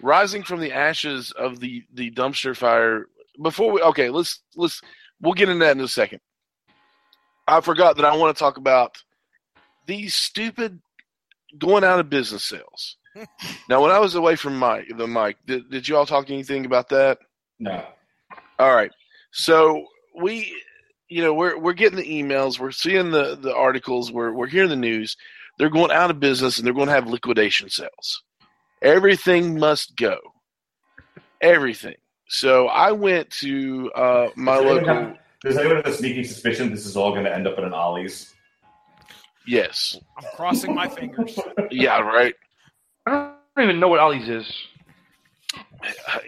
[0.00, 3.06] rising from the ashes of the the dumpster fire,
[3.42, 4.80] before we okay, let's let's
[5.20, 6.20] we'll get into that in a second.
[7.48, 8.98] I forgot that I want to talk about
[9.86, 10.80] these stupid
[11.58, 12.96] going out of business sales.
[13.68, 16.66] now, when I was away from Mike, the mic, did, did you all talk anything
[16.66, 17.18] about that?
[17.58, 17.84] No.
[18.58, 18.90] All right.
[19.30, 19.86] So
[20.20, 20.54] we,
[21.08, 24.70] you know, we're we're getting the emails, we're seeing the the articles, we're we're hearing
[24.70, 25.16] the news.
[25.58, 28.22] They're going out of business and they're going to have liquidation sales.
[28.82, 30.18] Everything must go.
[31.40, 31.94] Everything.
[32.28, 34.94] So I went to uh, my Does anyone local.
[35.06, 37.64] have- Does anyone have a sneaking suspicion this is all going to end up in
[37.64, 38.34] an Ollie's?
[39.46, 39.96] Yes.
[40.18, 41.38] I'm crossing my fingers.
[41.70, 42.00] Yeah.
[42.00, 42.34] Right.
[43.06, 44.52] I don't even know what Ollie's is.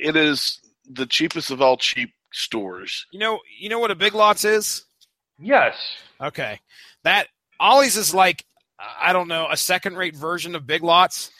[0.00, 3.06] It is the cheapest of all cheap stores.
[3.12, 4.84] You know, you know what a Big Lots is?
[5.38, 5.74] Yes.
[6.20, 6.60] Okay,
[7.04, 7.28] that
[7.60, 8.44] Ollie's is like
[9.00, 11.30] I don't know a second-rate version of Big Lots,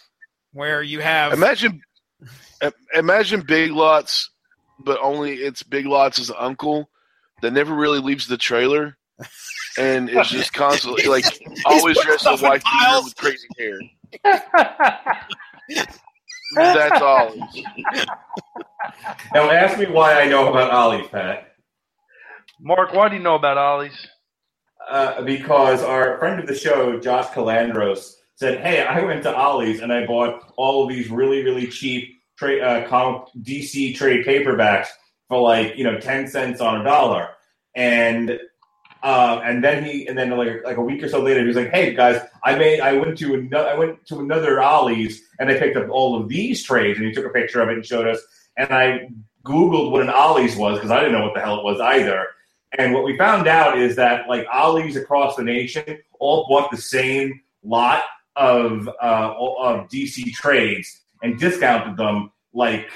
[0.53, 1.83] where you have Imagine,
[2.95, 4.31] imagine Big Lots,
[4.79, 6.89] but only it's Big Lots' uncle
[7.43, 8.97] that never really leaves the trailer,
[9.79, 11.25] and is just constantly like
[11.65, 12.63] always dressed in white
[13.05, 13.79] with crazy hair.
[16.55, 17.35] That's all.
[19.35, 21.53] Now, ask me why I know about Ollie's, Pat.
[22.61, 24.07] Mark, why do you know about Ollie's?
[24.89, 29.81] Uh, because our friend of the show, Josh Calandros, said, "Hey, I went to Ollie's
[29.81, 32.09] and I bought all of these really, really cheap
[32.39, 34.87] trade uh, comic DC trade paperbacks
[35.29, 37.29] for like you know ten cents on a dollar."
[37.75, 38.39] And
[39.03, 41.57] uh, and then he and then like like a week or so later, he was
[41.57, 45.49] like, "Hey guys, I made I went to another I went to another Ollie's and
[45.51, 47.87] I picked up all of these trades." And he took a picture of it and
[47.87, 48.21] showed us.
[48.57, 49.09] And I
[49.45, 52.27] googled what an Ollie's was because I didn't know what the hell it was either.
[52.77, 56.77] And what we found out is that like Ollie's across the nation all bought the
[56.77, 58.03] same lot
[58.35, 62.91] of uh, of DC trades and discounted them like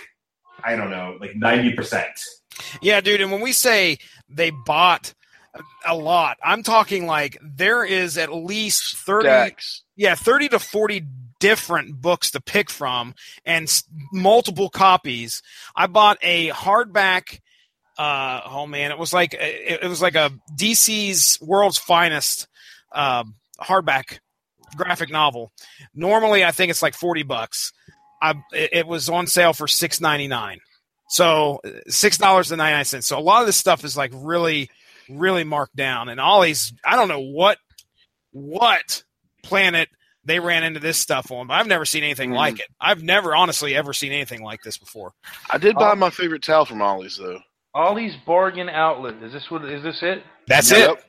[0.65, 2.12] I don't know, like ninety percent.
[2.81, 3.20] Yeah, dude.
[3.20, 3.99] And when we say
[4.29, 5.15] they bought
[5.87, 9.83] a- lot, I'm talking like there is at least 30, Stacks.
[9.97, 11.05] yeah, 30 to 40
[11.41, 13.15] different books to pick from
[13.45, 15.43] and s- multiple copies.
[15.77, 17.41] I bought a hardback.
[17.99, 22.49] Uh, oh man, it was like it, it was like a DC's World's Finest
[22.95, 24.19] um, hardback
[24.77, 25.53] graphic novel.
[25.95, 27.73] Normally, I think it's like 40 bucks.
[28.23, 30.59] I it, it was on sale for 6.99.
[31.09, 33.07] So six dollars and ninety nine cents.
[33.07, 34.70] So a lot of this stuff is like really,
[35.18, 36.09] really marked down.
[36.09, 37.59] And Ollie's, I don't know what
[38.32, 39.02] what
[39.43, 39.89] planet
[40.24, 42.36] they ran into this stuff on, but I've never seen anything Mm.
[42.36, 42.66] like it.
[42.80, 45.12] I've never honestly ever seen anything like this before.
[45.51, 45.97] I did buy Oh.
[45.97, 47.40] my favorite towel from Ollie's though.
[47.74, 49.22] Ollie's Bargain Outlet.
[49.22, 49.64] Is this what?
[49.64, 50.22] Is this it?
[50.47, 50.90] That's Yep.
[50.98, 51.05] it.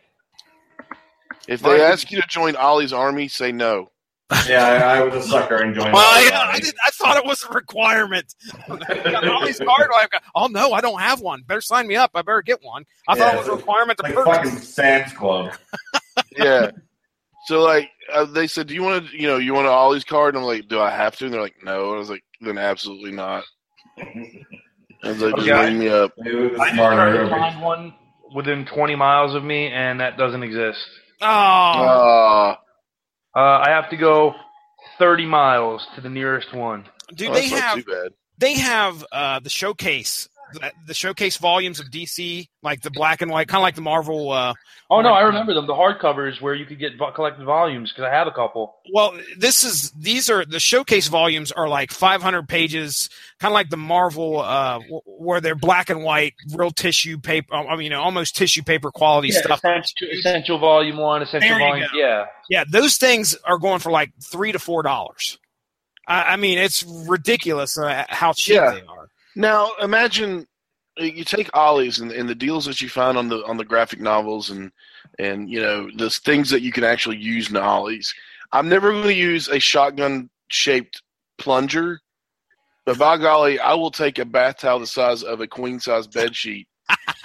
[1.47, 3.91] If they ask you to join Ollie's army, say no.
[4.47, 5.91] Yeah, I, I was a sucker enjoying.
[5.91, 6.51] Well, I.
[6.53, 8.33] I, did, I thought it was a requirement.
[8.67, 9.89] Got Ollie's card.
[9.95, 11.43] I've got- oh no, I don't have one.
[11.45, 12.11] Better sign me up.
[12.15, 12.85] I better get one.
[13.07, 14.35] I thought it was a requirement to like purchase.
[14.35, 15.53] fucking Sam's Club.
[16.37, 16.71] Yeah.
[17.47, 20.03] so like uh, they said, do you want to, you know, you want an Ollie's
[20.03, 20.33] card?
[20.35, 21.25] And I'm like, do I have to?
[21.25, 21.87] And they're like, no.
[21.89, 23.43] And I was like, then absolutely not.
[25.05, 25.65] And they just Okay.
[25.65, 26.13] ring me up.
[26.23, 27.93] I just tried to find one
[28.33, 30.79] within 20 miles of me, and that doesn't exist.
[31.21, 32.55] Oh, Uh,
[33.35, 34.33] Uh, I have to go
[34.99, 36.85] 30 miles to the nearest one.
[37.15, 38.11] dude, oh, they have too bad.
[38.37, 43.29] they have uh, the showcase, the, the showcase volumes of DC, like the black and
[43.31, 44.31] white, kind of like the Marvel.
[44.31, 44.53] Uh,
[44.89, 45.65] Oh no, I remember them.
[45.65, 48.75] The hardcovers where you could get vo- collected volumes because I have a couple.
[48.93, 53.09] well, this is these are the showcase volumes are like 500 pages,
[53.39, 57.55] kind of like the Marvel, uh, w- where they're black and white, real tissue paper.
[57.55, 59.59] I mean, you know, almost tissue paper quality stuff.
[59.59, 61.87] essential, essential volume one, essential volume.
[61.91, 61.97] go.
[61.97, 62.25] Yeah.
[62.49, 65.39] Yeah, those things are going for like three to four dollars.
[66.07, 68.71] I, I mean, it's ridiculous uh, how cheap Yeah.
[68.73, 69.09] they are.
[69.35, 70.45] Now imagine
[70.99, 73.65] uh, you take Ollie's and, and the deals that you find on the on the
[73.65, 74.71] graphic novels and
[75.19, 78.13] and you know the things that you can actually use in Ollie's.
[78.51, 81.01] I'm never going to use a shotgun shaped
[81.39, 81.99] plunger,
[82.85, 86.05] but by golly, I will take a bath towel the size of a queen size
[86.05, 86.67] bed sheet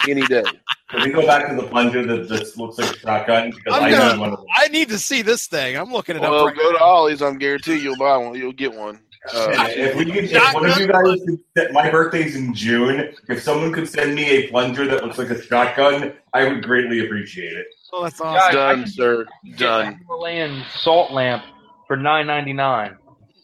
[0.09, 0.45] any day.
[0.89, 3.51] Can we go back to the plunger that just looks like a shotgun?
[3.51, 4.47] Because I'm I gonna- need one of them.
[4.57, 5.77] I need to see this thing.
[5.77, 6.31] I'm looking it up.
[6.31, 6.79] Well, right go to.
[6.79, 7.21] Ollie's.
[7.21, 8.35] I'm guaranteed you'll buy one.
[8.35, 8.99] You'll get one.
[9.33, 13.13] Uh, if we could, if one of you guys could set, my birthday's in June.
[13.29, 17.05] If someone could send me a plunger that looks like a shotgun, I would greatly
[17.05, 17.67] appreciate it.
[17.93, 18.41] Oh, that's Yeah, awesome.
[18.43, 19.27] I- I done, can- sir.
[19.45, 19.95] Get a Done.
[19.99, 21.45] Himalayan salt lamp
[21.87, 22.97] for nine ninety nine.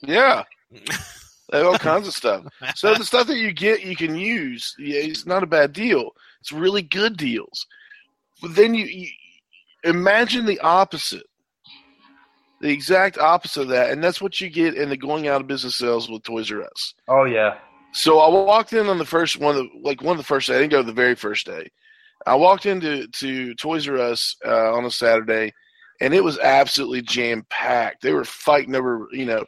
[0.02, 0.44] Yeah.
[1.50, 2.46] They have all kinds of stuff.
[2.74, 4.74] So the stuff that you get, you can use.
[4.78, 6.10] Yeah, it's not a bad deal.
[6.40, 7.66] It's really good deals.
[8.42, 9.08] But then you, you
[9.84, 11.24] imagine the opposite,
[12.64, 15.46] the exact opposite of that, and that's what you get in the going out of
[15.46, 16.94] business sales with Toys R Us.
[17.08, 17.58] Oh yeah.
[17.92, 20.48] So I walked in on the first one, of the, like one of the first
[20.48, 20.56] day.
[20.56, 21.68] I didn't go the very first day.
[22.26, 25.52] I walked into to Toys R Us uh, on a Saturday,
[26.00, 28.00] and it was absolutely jam packed.
[28.00, 29.44] They were fighting over, you know,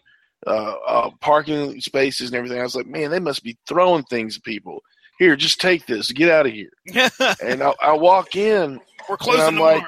[0.47, 2.61] uh, uh, parking spaces and everything.
[2.61, 4.83] I was like, man, they must be throwing things at people.
[5.19, 6.69] Here, just take this, get out of here.
[7.43, 8.79] and I, I walk in,
[9.09, 9.77] We're closing I'm tomorrow.
[9.79, 9.87] like-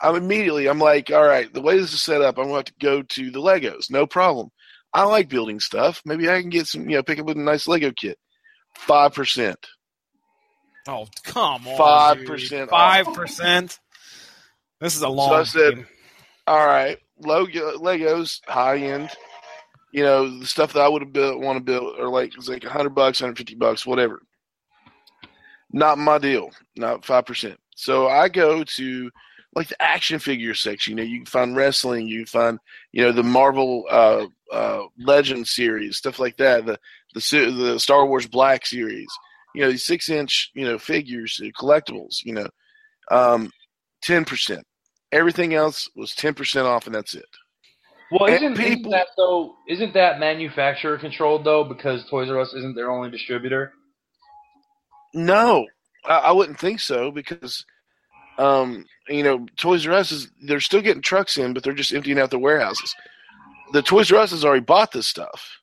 [0.00, 2.56] I'm immediately, I'm like, all right, the way this is set up, I'm going to
[2.56, 3.90] have to go to the Legos.
[3.90, 4.48] No problem.
[4.92, 6.00] I like building stuff.
[6.04, 8.16] Maybe I can get some, you know, pick up with a nice Lego kit.
[8.74, 9.58] Five percent.
[10.88, 12.16] oh, come on.
[12.16, 13.78] 5% Five percent.
[14.80, 15.28] This is a long.
[15.28, 15.86] So I said- game.
[16.46, 19.10] All right, Lego, Legos, high end.
[19.92, 22.48] You know, the stuff that I would have built, want to build, are like it's
[22.48, 24.20] like hundred bucks, hundred fifty bucks, whatever.
[25.72, 26.50] Not my deal.
[26.76, 27.58] Not five percent.
[27.76, 29.10] So I go to
[29.54, 30.92] like the action figure section.
[30.92, 32.08] You know, you can find wrestling.
[32.08, 32.58] You can find
[32.92, 36.66] you know the Marvel uh, uh, Legend series, stuff like that.
[36.66, 36.78] The
[37.14, 39.08] the the Star Wars Black series.
[39.54, 42.24] You know, these six inch you know figures, collectibles.
[42.24, 42.48] You know,
[43.10, 43.50] um,
[44.02, 44.64] ten percent.
[45.12, 47.24] Everything else was ten percent off, and that's it.
[48.10, 49.56] Well, isn't, isn't that though?
[49.68, 51.64] Isn't that manufacturer controlled though?
[51.64, 53.72] Because Toys R Us isn't their only distributor.
[55.14, 55.66] No,
[56.04, 57.64] I, I wouldn't think so because,
[58.38, 61.92] um, you know, Toys R Us is they're still getting trucks in, but they're just
[61.92, 62.94] emptying out the warehouses.
[63.72, 65.58] The Toys R Us has already bought this stuff,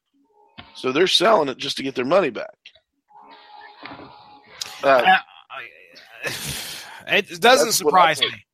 [0.75, 2.55] so they're selling it just to get their money back.
[4.83, 5.17] Uh,
[7.07, 8.45] It doesn't That's what I surprise me.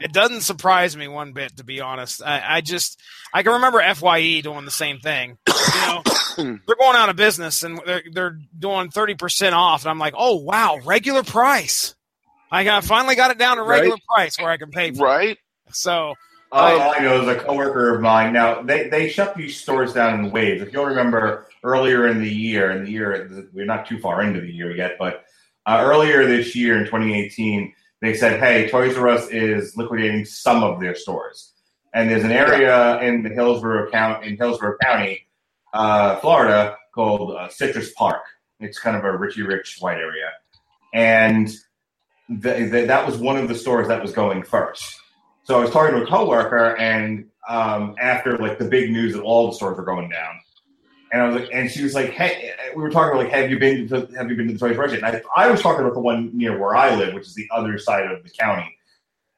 [0.00, 2.22] It doesn't surprise me one bit, to be honest.
[2.22, 3.00] I, I just
[3.34, 5.38] I can remember Fye doing the same thing.
[5.46, 6.02] You know,
[6.36, 10.14] they're going out of business and they're they're doing thirty percent off, and I'm like,
[10.16, 11.94] oh wow, regular price.
[12.50, 14.02] I got finally got it down to regular Right.
[14.14, 15.30] price where I can pay for right?
[15.30, 15.38] it.
[15.72, 16.14] So
[16.50, 18.32] All I know is a coworker of mine.
[18.32, 20.62] Now they, they shut these stores down in waves.
[20.62, 24.40] If you'll remember earlier in the year, in the year we're not too far into
[24.40, 25.24] the year yet, but
[25.66, 30.62] uh, earlier this year in 2018, they said, "Hey, Toys R Us is liquidating some
[30.64, 31.52] of their stores."
[31.92, 35.26] And there's an area in the Hillsborough County, in Hillsborough County,
[35.74, 38.22] uh, Florida, called uh, Citrus Park.
[38.60, 40.30] It's kind of a Richie Rich white area,
[40.94, 41.50] and
[42.28, 45.00] the, the, that was one of the stores that was going first.
[45.44, 49.22] So I was talking to a coworker, and um, after like the big news that
[49.22, 50.40] all the stores were going down,
[51.10, 53.50] and I was like, and she was like, "Hey," we were talking about like, "Have
[53.50, 55.62] you been to Have you been to the Toys R Us?" And I, I was
[55.62, 58.30] talking about the one near where I live, which is the other side of the
[58.30, 58.76] county,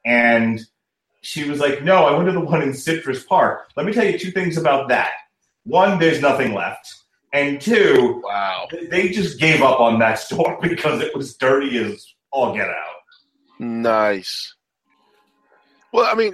[0.03, 0.59] and
[1.21, 4.05] she was like, "No, I went to the one in Citrus Park." Let me tell
[4.05, 5.11] you two things about that.
[5.63, 6.93] One, there's nothing left,
[7.31, 12.05] and two, Wow, they just gave up on that store because it was dirty as
[12.31, 13.59] all get out.
[13.59, 14.55] nice.
[15.93, 16.33] Well, I mean,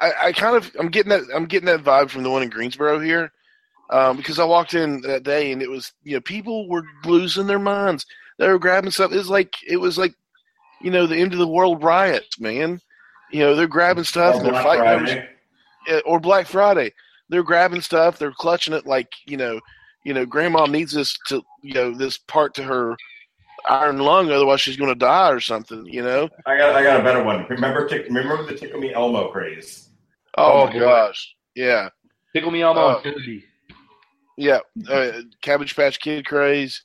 [0.00, 2.48] I, I kind of I'm getting that I'm getting that vibe from the one in
[2.48, 3.30] Greensboro here,
[3.90, 7.46] um, because I walked in that day and it was you know people were losing
[7.46, 8.06] their minds.
[8.38, 9.12] They were grabbing stuff.
[9.12, 10.14] It was like it was like
[10.80, 12.80] you know the end of the world riots, man.
[13.30, 15.28] You know they're grabbing stuff and they're Black fighting Friday.
[16.06, 16.92] Or Black Friday.
[17.28, 18.18] They're grabbing stuff.
[18.18, 19.60] They're clutching it like you know,
[20.04, 22.96] you know, Grandma needs this to you know this part to her
[23.68, 25.86] iron lung, otherwise she's going to die or something.
[25.86, 26.28] You know.
[26.46, 27.46] I got, I got a better one.
[27.48, 29.88] Remember, tick, remember the Tickle Me Elmo craze?
[30.36, 30.78] Oh, Oh, my boy.
[30.80, 31.34] gosh.
[31.54, 31.88] Yeah.
[32.34, 32.96] Tickle Me Elmo.
[32.98, 33.44] Infinity.
[34.36, 34.58] Yeah.
[34.88, 35.12] Uh,
[35.42, 36.82] Cabbage Patch Kid craze.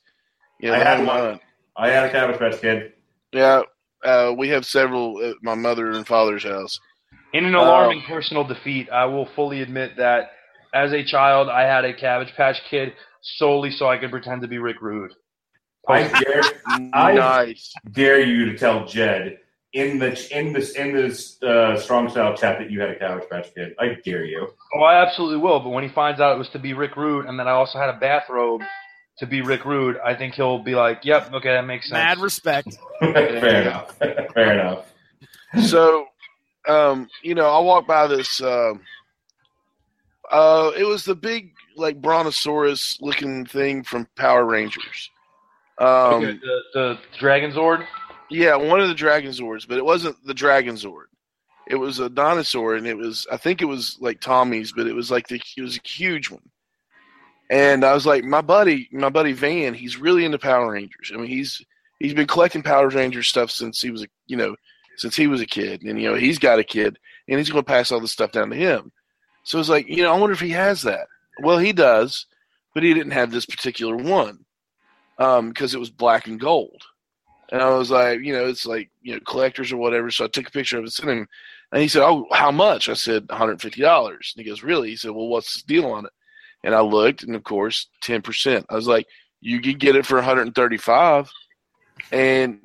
[0.60, 0.72] Yeah.
[0.72, 1.40] I had one.
[1.76, 2.92] I had a Cabbage Patch Kid.
[3.32, 3.62] Yeah.
[4.04, 6.78] Uh, we have several at my mother and father's house.
[7.32, 10.30] In an alarming personal defeat, I will fully admit that
[10.74, 12.92] as a child, I had a Cabbage Patch Kid
[13.22, 15.12] solely so I could pretend to be Rick Rude.
[15.88, 16.42] I dare,
[16.94, 17.72] I- nice.
[17.92, 19.38] dare you to tell Jed
[19.72, 23.28] in the in this in this uh, strong style chat that you had a Cabbage
[23.30, 23.74] Patch Kid.
[23.78, 24.48] I dare you.
[24.74, 25.60] Oh, I absolutely will.
[25.60, 27.78] But when he finds out it was to be Rick Rude, and then I also
[27.78, 28.62] had a bathrobe
[29.18, 32.18] to be Rick Rude, I think he'll be like, "Yep, okay, that makes sense." mad
[32.18, 32.76] respect.
[33.00, 33.96] Fair enough.
[34.34, 34.86] Fair enough.
[35.66, 36.06] so
[36.68, 38.72] um you know i walked by this uh,
[40.30, 45.10] uh it was the big like brontosaurus looking thing from power rangers
[45.80, 47.86] um Okay, the, the Dragon Zord.
[48.30, 51.06] yeah one of the dragon zords but it wasn't the dragon zord
[51.68, 54.92] it was a dinosaur and it was i think it was like tommy's but it
[54.94, 56.42] was like the it was a huge one.
[57.50, 61.10] And i was like my buddy my buddy van he's really into power rangers.
[61.12, 61.60] I mean he's
[61.98, 64.54] he's been collecting power ranger stuff since he was a you know
[64.98, 65.82] since he was a kid.
[65.82, 66.98] And you know he's got a kid
[67.28, 68.92] and he's going to pass all this stuff down to him.
[69.44, 71.06] So it's like you know i wonder if he has that.
[71.42, 72.26] Well he does
[72.74, 74.44] but he didn't have this particular one
[75.20, 76.82] um because it was black and gold
[77.52, 80.28] and i was like you know it's like you know collectors or whatever so i
[80.28, 81.26] took a picture of it sent him
[81.72, 85.12] and he said oh how much i said $150 and he goes really he said
[85.12, 86.12] well what's the deal on it
[86.64, 89.06] and i looked and of course 10% i was like
[89.40, 91.30] you could get it for 135
[92.12, 92.60] and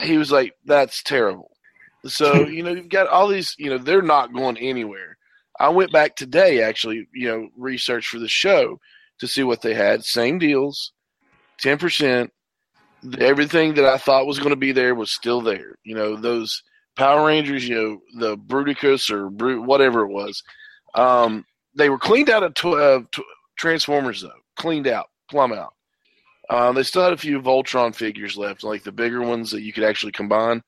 [0.00, 1.50] he was like, "That's terrible."
[2.06, 3.54] So you know, you've got all these.
[3.58, 5.16] You know, they're not going anywhere.
[5.58, 8.80] I went back today, actually, you know, research for the show
[9.18, 10.04] to see what they had.
[10.04, 10.92] Same deals,
[11.60, 12.32] ten percent.
[13.18, 15.74] Everything that I thought was going to be there was still there.
[15.84, 16.62] You know, those
[16.96, 20.42] Power Rangers, you know, the Bruticus or Brut, whatever it was.
[20.94, 23.20] Um, they were cleaned out of tw- uh, tw-
[23.56, 25.74] Transformers, though, cleaned out, plumb out.
[26.50, 29.72] Um, they still had a few Voltron figures left, like the bigger ones that you
[29.72, 30.62] could actually combine,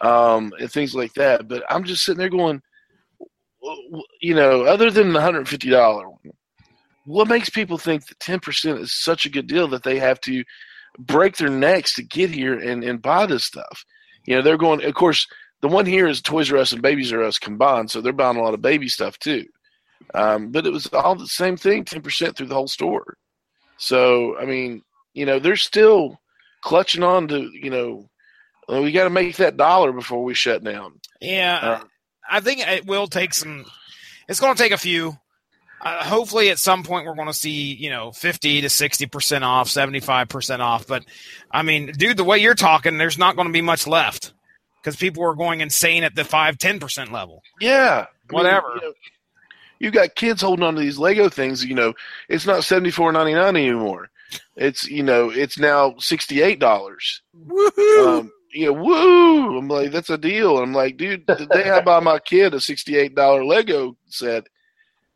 [0.00, 1.48] um, and things like that.
[1.48, 2.62] But I'm just sitting there going,
[4.20, 6.32] you know, other than the hundred fifty dollar one,
[7.08, 10.20] what makes people think that ten percent is such a good deal that they have
[10.22, 10.44] to
[10.98, 13.84] break their necks to get here and, and buy this stuff?
[14.26, 14.84] You know, they're going.
[14.84, 15.26] Of course,
[15.62, 18.36] the one here is Toys R Us and Babies R Us combined, so they're buying
[18.36, 19.46] a lot of baby stuff too.
[20.14, 23.16] Um, but it was all the same thing, ten percent through the whole store.
[23.78, 24.82] So I mean,
[25.14, 26.20] you know, they're still
[26.62, 28.08] clutching on to you know,
[28.68, 31.00] we got to make that dollar before we shut down.
[31.20, 31.84] Yeah, Uh,
[32.30, 33.64] I think it will take some.
[34.28, 35.16] It's going to take a few.
[35.80, 39.44] Uh, hopefully, at some point, we're going to see you know fifty to sixty percent
[39.44, 40.86] off, seventy five percent off.
[40.86, 41.04] But
[41.50, 44.32] I mean, dude, the way you're talking, there's not going to be much left
[44.82, 47.42] because people are going insane at the five ten percent level.
[47.60, 48.68] Yeah, I mean, Whatever.
[48.74, 48.92] you, know,
[49.78, 51.64] you got kids holding on to these Lego things.
[51.64, 51.94] You know,
[52.28, 54.10] it's not seventy four ninety nine anymore.
[54.56, 57.22] It's you know, it's now sixty eight dollars.
[57.46, 58.18] Woohoo!
[58.18, 59.58] Um, you know, woo!
[59.58, 60.58] I'm like, that's a deal.
[60.58, 64.48] I'm like, dude, the day I buy my kid a sixty eight dollar Lego set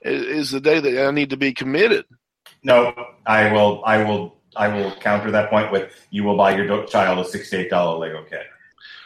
[0.04, 2.04] is, is the day that I need to be committed.
[2.62, 2.94] No,
[3.26, 3.82] I will.
[3.84, 4.36] I will.
[4.54, 8.24] I will counter that point with you will buy your child a sixty-eight dollar Lego
[8.28, 8.42] kit.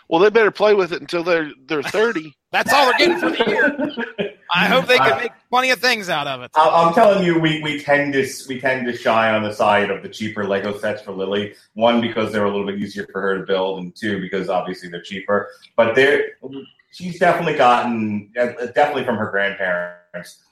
[0.09, 2.35] Well, they better play with it until they're they're thirty.
[2.52, 4.32] That's all they're getting for the year.
[4.55, 6.51] I hope they can make plenty of things out of it.
[6.55, 9.90] I- I'm telling you, we, we tend to we tend to shy on the side
[9.90, 11.55] of the cheaper Lego sets for Lily.
[11.74, 14.89] One because they're a little bit easier for her to build, and two because obviously
[14.89, 15.51] they're cheaper.
[15.77, 16.24] But they're
[16.93, 20.05] she's definitely gotten uh, definitely from her grandparents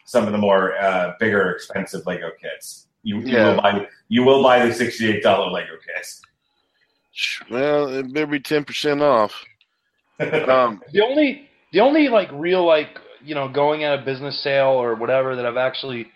[0.07, 2.86] some of the more uh, bigger, expensive Lego kits.
[3.03, 3.55] You, you Yeah.
[3.55, 6.20] will buy you will buy the sixty eight dollar Lego kits.
[7.51, 9.32] Well, it better be ten percent off.
[10.20, 14.69] Um, The only the only like real like you know going at a business sale
[14.69, 16.07] or whatever that I've actually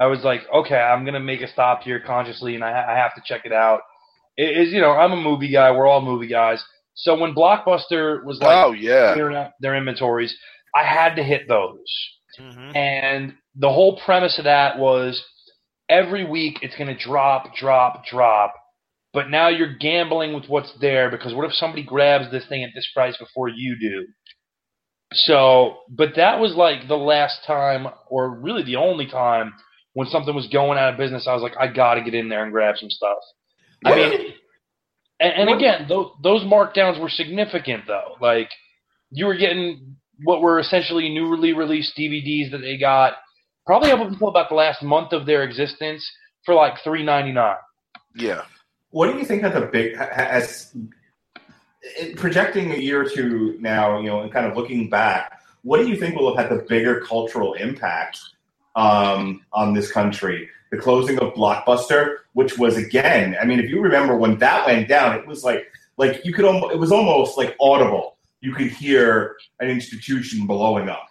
[0.00, 2.96] I was like okay I'm gonna make a stop here consciously and I, ha- I
[2.96, 3.80] have to check it out
[4.38, 6.62] i- is you know I'm a movie guy we're all movie guys
[6.94, 10.36] so when Blockbuster was like oh yeah, clearing out their inventories
[10.74, 11.78] I had to hit those
[12.40, 12.76] Mhm.
[12.76, 15.22] and the whole premise of that was
[15.88, 18.54] every week it's going to drop, drop, drop.
[19.12, 22.70] But now you're gambling with what's there because what if somebody grabs this thing at
[22.74, 24.06] this price before you do?
[25.12, 29.52] So, but that was like the last time, or really the only time,
[29.94, 31.26] when something was going out of business.
[31.26, 33.18] I was like, I got to get in there and grab some stuff.
[33.84, 34.12] I mean,
[35.18, 38.14] and, and again, those, those markdowns were significant though.
[38.20, 38.50] Like,
[39.10, 43.14] you were getting what were essentially newly released DVDs that they got
[43.66, 46.08] probably up until about the last month of their existence
[46.44, 47.56] for like three ninety nine.
[48.14, 48.42] yeah.
[48.90, 50.74] What do you think had the big as
[52.16, 54.00] projecting a year or two now?
[54.00, 56.64] You know, and kind of looking back, what do you think will have had the
[56.64, 58.18] bigger cultural impact
[58.74, 60.48] um, on this country?
[60.72, 64.88] The closing of Blockbuster, which was again, I mean, if you remember when that went
[64.88, 68.16] down, it was like like you could almost, it was almost like audible.
[68.40, 71.08] You could hear an institution blowing up.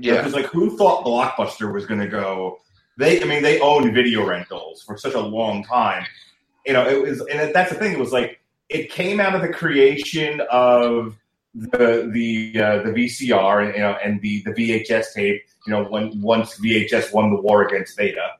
[0.00, 2.58] Yeah, was like who thought Blockbuster was going to go?
[2.96, 6.04] They, I mean, they owned video rentals for such a long time.
[6.66, 7.92] You know, it was, and that's the thing.
[7.92, 11.16] It was like it came out of the creation of
[11.54, 15.42] the the uh, the VCR, and you know, and the the VHS tape.
[15.66, 18.34] You know, when once VHS won the war against Beta,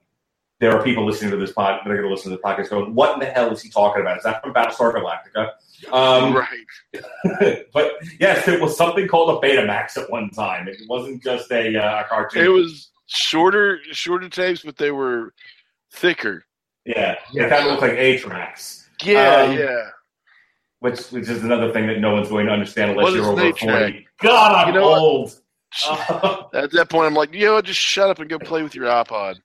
[0.61, 2.71] there are people listening to this pod that are going to listen to the podcast
[2.71, 4.19] going, "What in the hell is he talking about?
[4.19, 5.51] Is that from Battlestar Galactica?"
[5.93, 7.65] Um, right.
[7.73, 10.69] but yes, it was something called a Betamax at one time.
[10.69, 12.45] It wasn't just a, uh, a cartoon.
[12.45, 15.33] It was shorter, shorter tapes, but they were
[15.93, 16.45] thicker.
[16.85, 19.87] yeah, it kind of looked like eight tracks, Yeah, Um, yeah.
[20.81, 23.53] which which is another thing that no one's going to understand unless What you're over
[23.55, 24.07] forty.
[24.23, 25.41] God, I'm You know old.
[25.89, 27.65] Uh, At that point, I'm like, you know what?
[27.65, 29.37] Just shut up and go play with your iPod.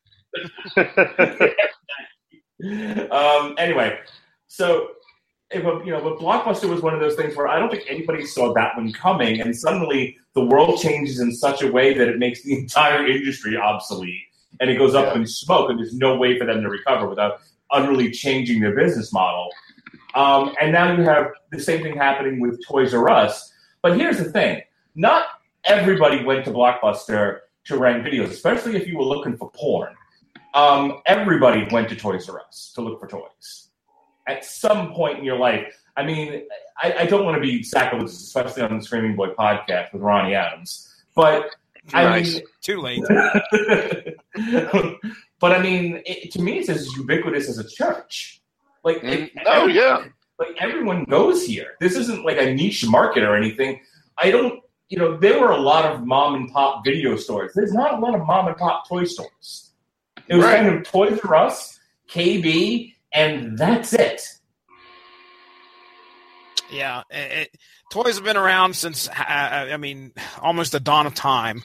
[3.12, 4.00] um, anyway,
[4.48, 4.90] so
[5.64, 8.26] a, you know, but Blockbuster was one of those things where I don't think anybody
[8.26, 12.20] saw that one coming, and suddenly the world changes in such a way that it
[12.20, 14.22] makes the entire industry obsolete,
[14.60, 15.22] and it goes up Yeah.
[15.22, 17.40] in smoke, and there's no way for them to recover without
[17.72, 19.50] utterly changing their business model.
[20.16, 23.52] Um, and now you have the same thing happening with Toys R Us.
[23.82, 24.62] But here's the thing:
[24.96, 25.26] not
[25.64, 29.94] everybody went to Blockbuster to rent videos, especially if you were looking for porn.
[30.54, 33.65] Um, everybody went to Toys R Us to look for toys.
[34.28, 36.44] At some point in your life, I mean,
[36.82, 40.34] I, I don't want to be sacrilegious, especially on the Screaming Boy podcast with Ronnie
[40.36, 40.92] Adams.
[41.16, 41.52] But
[41.94, 42.34] I Nice.
[42.36, 43.04] mean, Too late.
[45.40, 48.42] but I mean, it, to me, it's as ubiquitous as a church.
[48.84, 50.06] Like, Mm, it- oh, every- yeah.
[50.40, 51.76] like everyone goes here.
[51.80, 53.80] This isn't like a niche market or anything.
[54.18, 57.52] I don't, you know, there were a lot of mom and pop video stores.
[57.56, 59.72] There's not a lot of mom and pop toy stores.
[60.28, 60.56] It was Right.
[60.64, 61.80] kind of Toys R Us,
[62.10, 64.22] KB, and that's it.
[66.70, 67.50] Yeah, it,
[67.92, 70.12] toys have been around since uh, I mean
[70.42, 71.64] almost the dawn of time.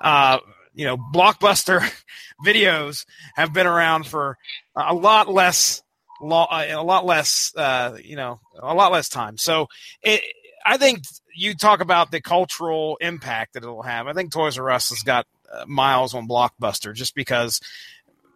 [0.00, 0.38] Uh,
[0.74, 1.80] you know, blockbuster
[2.46, 4.38] videos have been around for
[4.76, 5.82] a lot less,
[6.20, 9.36] lo- uh, a lot less, uh, you know, a lot less time.
[9.36, 9.66] So,
[10.02, 10.22] it,
[10.64, 11.02] I think
[11.34, 14.06] you talk about the cultural impact that it'll have.
[14.06, 17.60] I think Toys R Us has got uh, miles on blockbuster just because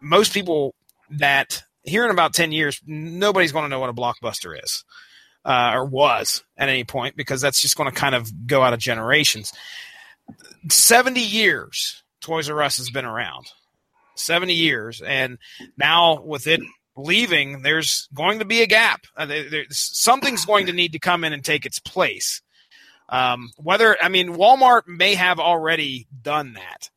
[0.00, 0.74] most people
[1.10, 4.84] that here in about 10 years nobody's going to know what a blockbuster is
[5.44, 8.72] uh, or was at any point because that's just going to kind of go out
[8.72, 9.52] of generations.
[10.68, 13.46] 70 years toys r us has been around.
[14.14, 15.38] 70 years and
[15.76, 16.60] now with it
[16.96, 19.06] leaving there's going to be a gap.
[19.16, 22.42] Uh, there, something's going to need to come in and take its place.
[23.08, 26.88] Um, whether i mean walmart may have already done that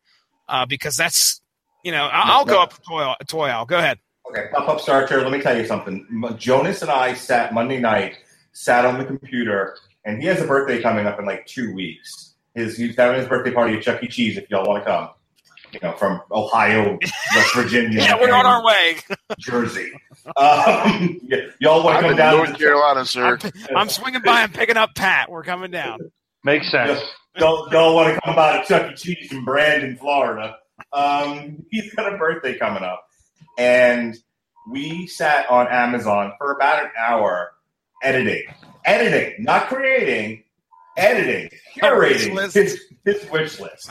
[0.48, 1.42] uh, because that's
[1.84, 3.66] you know i'll, I'll go up to toy, toy aisle.
[3.66, 4.00] Go ahead
[4.30, 5.22] Okay, pop up starter.
[5.22, 6.06] Let me tell you something.
[6.38, 8.18] Jonas and I sat Monday night,
[8.54, 12.34] sat on the computer, and he has a birthday coming up in like two weeks.
[12.54, 14.08] His he's having his birthday party at Chuck E.
[14.08, 14.38] Cheese.
[14.38, 15.10] If y'all want to come,
[15.74, 16.98] you know, from Ohio,
[17.36, 18.98] West Virginia, yeah we're on our way
[19.40, 19.92] Jersey.
[20.26, 22.38] Um, y- y'all want to come in down?
[22.38, 23.38] North Carolina, sir.
[23.44, 26.00] I'm, I'm swinging by and picking up pat we're coming down
[26.44, 27.00] Makes sense.
[27.38, 28.96] Y'all, y'all want to come by to Chuck E.
[28.96, 30.56] Cheese in Brandon, Florida.
[30.94, 33.06] Um, he's got a birthday coming up.
[33.58, 34.16] And
[34.70, 37.54] we sat on Amazon for about an hour
[38.04, 38.44] editing.
[38.86, 40.44] Editing, not creating,
[40.96, 43.90] editing, curating wish his, his wish list.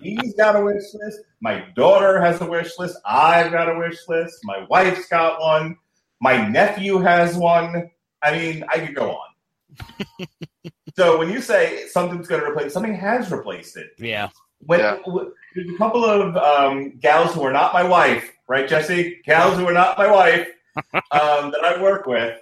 [0.00, 1.20] He's got a wish list.
[1.40, 2.96] My daughter has a wish list.
[3.06, 4.38] I've got a wish list.
[4.42, 5.76] My wife's got one.
[6.20, 7.90] My nephew has one.
[8.20, 10.26] I mean, I could go on.
[10.96, 13.90] so when you say something's going to replace, something has replaced it.
[13.98, 14.28] yeah
[14.60, 14.96] When, Yeah.
[15.06, 19.20] w- there's a couple of um, gals who are not my wife, right, Jesse?
[19.24, 20.48] Gals who are not my wife
[20.94, 22.38] um, that I work with.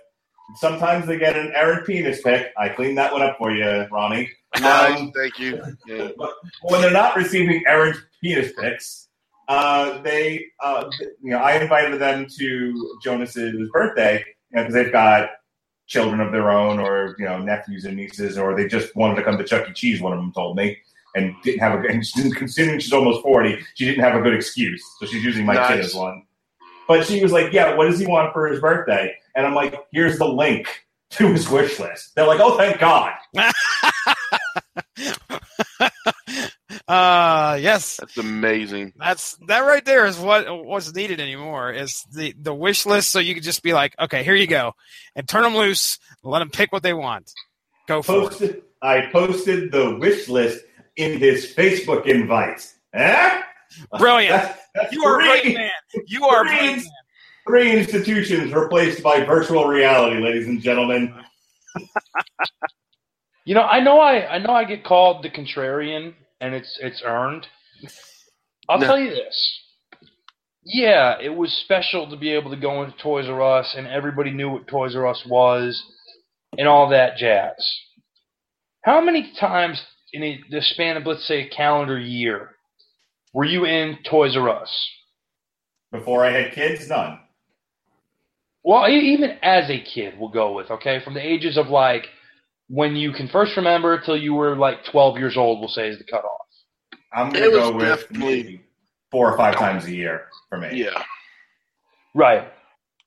[0.57, 2.53] Sometimes they get an errant penis pic.
[2.59, 4.31] I cleaned that one up for you, Ronnie.
[4.61, 5.61] Nice, Um, thank you.
[5.87, 6.11] Yeah.
[6.63, 9.09] when they're not receiving errant penis pics,
[9.49, 10.89] uh, they, uh,
[11.23, 14.19] you know, I invited them to Jonas's birthday,
[14.51, 15.31] you know, because they've got
[15.87, 19.23] children of their own, or you know, nephews and nieces, or they just wanted to
[19.23, 19.73] come to Chuck E.
[19.73, 20.01] Cheese.
[20.01, 20.79] One of them told me,
[21.15, 21.89] and didn't have a.
[21.89, 25.47] And she- considering she's almost forty, she didn't have a good excuse, so she's using
[25.47, 26.23] my kid as one.
[26.89, 29.75] But she was like, "Yeah, what does he want for his birthday?" And I'm like,
[29.93, 30.69] "Here's the link
[31.11, 33.13] to his wish list." They're like, "Oh, thank God."
[36.89, 38.93] uh yes That's amazing.
[38.97, 43.21] that's that right there is what what's needed anymore is the the wish list so
[43.21, 44.75] you can just be like okay here you go
[45.17, 47.33] and turn them loose let them pick what they want
[47.89, 50.63] go for it I posted the wish list
[50.97, 52.75] in his Facebook invites.
[52.93, 53.41] Eh?
[53.99, 54.31] Brilliant.
[54.43, 55.71] That's, that's you are a three, great man
[56.07, 56.85] you are a three, great man
[57.47, 61.15] three institutions replaced by virtual reality, ladies and gentlemen.
[63.47, 67.03] You know, I know I I know I get called the contrarian, and it's it's
[67.05, 67.47] earned.
[68.71, 68.87] I'll No.
[68.87, 69.61] tell you this.
[70.65, 74.31] Yeah, it was special to be able to go into Toys R Us, and everybody
[74.31, 75.79] knew what Toys R Us was,
[76.57, 77.53] and all that jazz.
[78.83, 79.85] How many times
[80.15, 82.51] in a, the span of let's say a calendar year
[83.33, 84.91] were you in Toys R Us?
[85.91, 87.19] Before I had kids, none.
[88.63, 92.07] Well, e- even as a kid, we'll go with okay, from the ages of like
[92.69, 95.61] when you can first remember till you were like 12 years old.
[95.61, 96.31] We'll say is the cutoff.
[97.13, 98.61] I'm gonna was go with definitely- maybe
[99.11, 100.71] four or five times a year for me.
[100.73, 101.03] Yeah.
[102.15, 102.49] Right.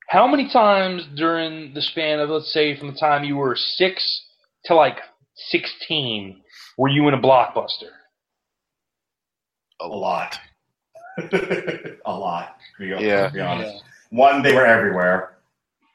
[0.10, 4.24] How many times during the span of let's say from the time you were six
[4.66, 4.98] to like
[5.36, 6.42] 16
[6.78, 7.90] were you in a blockbuster?
[9.82, 10.40] A A lot.
[11.18, 12.58] a lot.
[12.78, 13.28] To be, Yeah.
[13.28, 13.84] to be honest.
[14.12, 15.38] One, they were everywhere.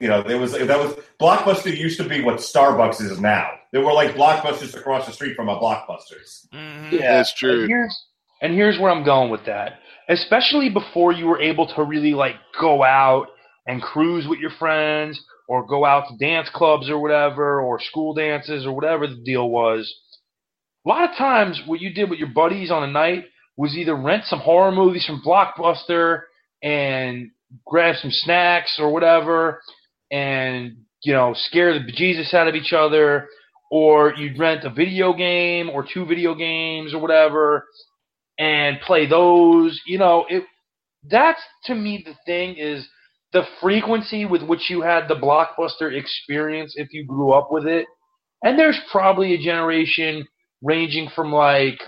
[0.01, 3.51] You know, there was that was Blockbuster used to be what Starbucks is now.
[3.71, 6.49] There were like blockbusters across the street from a Blockbusters.
[6.53, 6.91] Mhm.
[6.93, 7.61] Yeah, That's true.
[7.63, 8.05] And here's,
[8.43, 9.79] and here's where I'm going with that.
[10.09, 13.29] Especially before you were able to really like go out
[13.69, 18.13] and cruise with your friends or go out to dance clubs or whatever or school
[18.13, 19.89] dances or whatever the deal was.
[20.85, 23.25] A lot of times what you did with your buddies on a night
[23.57, 26.23] was either rent some horror movies from Blockbuster
[26.63, 27.31] and
[27.67, 29.61] grab some snacks or whatever
[30.11, 33.29] and you know, scare the bejesus out of each other,
[33.71, 37.67] or you'd rent a video game or two video games or whatever
[38.39, 39.81] and play those.
[39.87, 40.45] You know, it
[41.05, 42.87] that's to me the thing is
[43.33, 47.87] the frequency with which you had the blockbuster experience if you grew up with it.
[48.45, 50.27] And there's probably a generation
[50.62, 51.80] ranging from like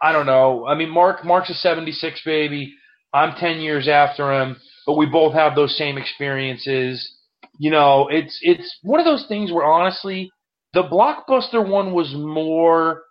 [0.00, 0.66] I don't know.
[0.66, 2.74] I mean Mark Mark's a 76 baby.
[3.12, 4.56] I'm 10 years after him,
[4.86, 7.10] but we both have those same experiences.
[7.58, 10.30] You know, it's it's one of those things where honestly,
[10.74, 13.02] the blockbuster one was more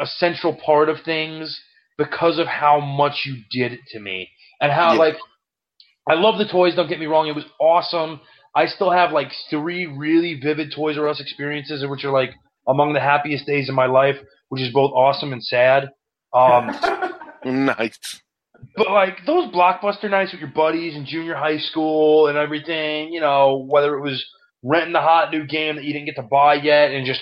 [0.00, 1.58] a central part of things
[1.96, 4.28] because of how much you did it to me
[4.60, 4.98] and how Yeah.
[4.98, 5.16] like
[6.08, 6.74] I love the toys.
[6.74, 8.20] Don't get me wrong; it was awesome.
[8.54, 12.30] I still have like three really vivid Toys R Us experiences, in which are like
[12.68, 14.16] among the happiest days of my life,
[14.48, 15.90] which is both awesome and sad.
[16.32, 16.70] Um,
[17.44, 18.20] Nice.
[18.76, 23.20] but like those blockbuster nights with your buddies in junior high school and everything, you
[23.20, 24.24] know, whether it was
[24.64, 27.20] renting the hot new game that you didn't get to buy yet and just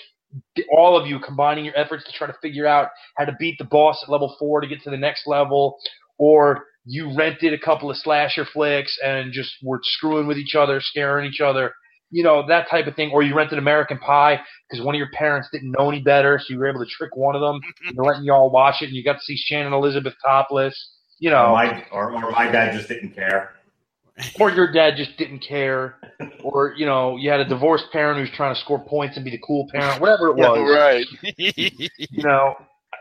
[0.74, 3.64] all of you combining your efforts to try to figure out how to beat the
[3.64, 5.76] boss at level four to get to the next level,
[6.18, 10.80] or you rented a couple of slasher flicks and just were screwing with each other,
[10.80, 11.72] scaring each other,
[12.14, 15.10] you know, that type of thing, or you rented American Pie because one of your
[15.10, 18.02] parents didn't know any better, so you were able to trick one of them into
[18.04, 20.92] letting y'all watch it, and you got to see Shannon Elizabeth topless.
[21.18, 23.54] You know, Or my, or, or my dad just didn't care.
[24.40, 25.96] or your dad just didn't care,
[26.44, 29.30] or you know, you had a divorced parent who's trying to score points and be
[29.32, 30.58] the cool parent, whatever it was.
[30.72, 31.06] Right.
[31.36, 32.54] You know,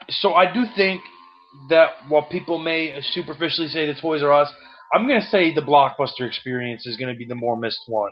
[0.09, 1.01] so I do think
[1.69, 4.51] that while people may superficially say the Toys R Us,
[4.91, 8.11] I'm going to say the blockbuster experience is going to be the more missed one.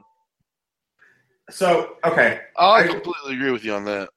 [1.51, 4.09] So, okay, I I- completely agree with you on that.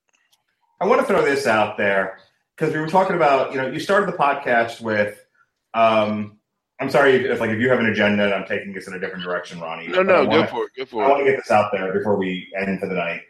[0.80, 2.18] I want to throw this out there
[2.56, 5.24] because we were talking about, you know, you started the podcast with,
[5.72, 6.38] um,
[6.80, 8.98] I'm sorry if, like if you have an agenda and I'm taking this in a
[8.98, 9.86] different direction, Ronnie.
[9.88, 10.90] No, no, go wanna- for it.
[10.90, 13.22] Go I want to get this out there before we end for the night.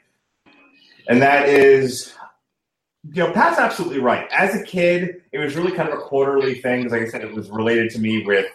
[1.08, 2.14] And that is,
[3.12, 4.26] you know, Pat's absolutely right.
[4.32, 6.80] As a kid, it was really kind of a quarterly thing.
[6.84, 8.46] Because Like I said, it was related to me with,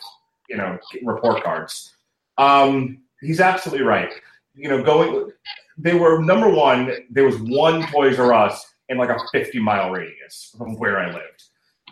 [0.49, 1.95] you know, report cards.
[2.39, 4.11] Um, he's absolutely right.
[4.55, 5.31] You know, going,
[5.77, 6.91] they were number one.
[7.09, 11.07] There was one Toys R Us in like a 50 mile radius from where I
[11.13, 11.43] lived.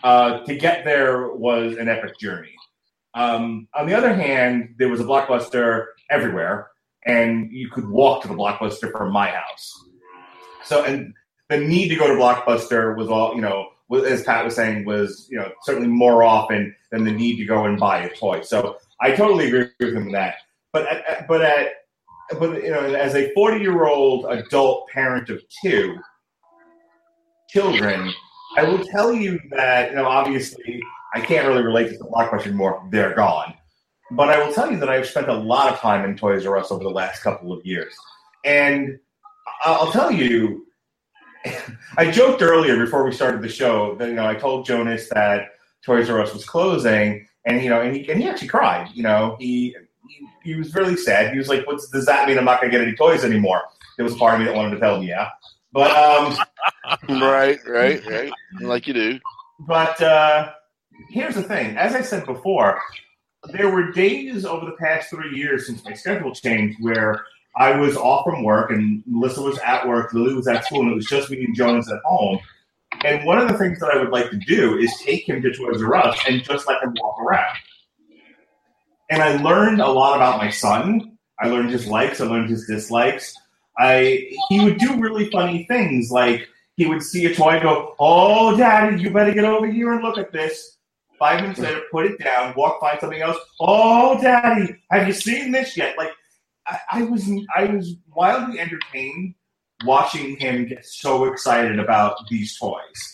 [0.04, 2.54] Uh, to get there was an epic journey.
[3.14, 6.68] Um, on the other hand, there was a blockbuster everywhere
[7.06, 9.86] and you could walk to the blockbuster from my house.
[10.64, 11.14] So, and
[11.50, 13.70] the need to go to blockbuster was all you know.
[14.06, 17.64] As Pat was saying, was you know certainly more often than the need to go
[17.64, 18.42] and buy a toy.
[18.42, 20.36] So I totally agree with him on that.
[20.74, 21.68] But at- but at
[22.32, 25.98] but you know, as a forty-year-old adult parent of two
[27.49, 28.12] children,
[28.58, 30.82] I will tell you that you know obviously
[31.14, 32.88] I can't really relate to the blockbuster anymore.
[32.91, 33.54] They're gone.
[34.12, 36.58] But I will tell you that I've spent a lot of time in Toys R
[36.58, 37.94] Us over the last couple of years.
[38.45, 38.99] And
[39.64, 40.66] I'll tell you,
[41.98, 45.49] I joked earlier before we started the show that, you know, I told Jonas that
[45.86, 49.04] Toys R Us was closing and, you know, and he, and he actually cried, you
[49.04, 49.76] know, he,
[50.10, 51.32] he, he was really sad.
[51.32, 53.62] He was like, "What does that mean I'm not going to get any toys anymore?
[53.98, 55.30] There was part of me that wanted to tell him, yeah.
[55.74, 56.38] But, um,
[57.22, 58.32] Right, right, right.
[58.62, 59.20] Like you do.
[59.68, 60.52] but uh,
[61.10, 61.76] here's the thing.
[61.78, 62.80] As I said before,
[63.52, 67.24] there were days over the past three years since my schedule changed where
[67.58, 70.92] I was off from work and Melissa was at work, Lily was at school, and
[70.92, 72.40] it was just me and Jonas at home.
[73.04, 75.52] And one of the things that I would like to do is take him to
[75.54, 77.58] Toys R Us and just let him walk around.
[79.10, 81.18] And I learned a lot about my son.
[81.40, 82.20] I learned his likes.
[82.20, 83.36] I learned his dislikes.
[83.78, 87.96] I he would do really funny things like he would see a toy and go,
[88.00, 90.78] "Oh, Daddy, you better get over here and look at this."
[91.20, 93.38] Five minutes later, put it down, walk, find something else.
[93.60, 95.98] Oh, Daddy, have you seen this yet?
[95.98, 96.12] Like,
[96.68, 99.34] I, I was, I was wildly entertained
[99.84, 103.12] watching him get so excited about these toys,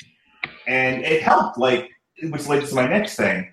[0.67, 1.57] and it helped.
[1.57, 1.89] Like,
[2.23, 3.52] which leads to my next thing.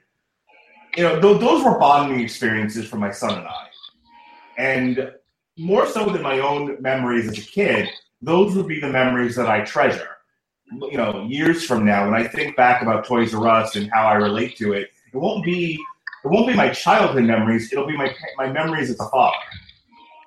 [0.96, 3.68] You know, th- those were bonding experiences for my son and I,
[4.58, 5.12] and
[5.56, 7.88] more so than my own memories as a kid,
[8.22, 10.08] those would be the memories that I treasure.
[10.72, 14.06] You know, years from now, when I think back about Toys R Us and how
[14.06, 15.78] I relate to it, it won't be
[16.24, 17.72] it won't be my childhood memories.
[17.72, 19.36] It'll be my my memories as a father.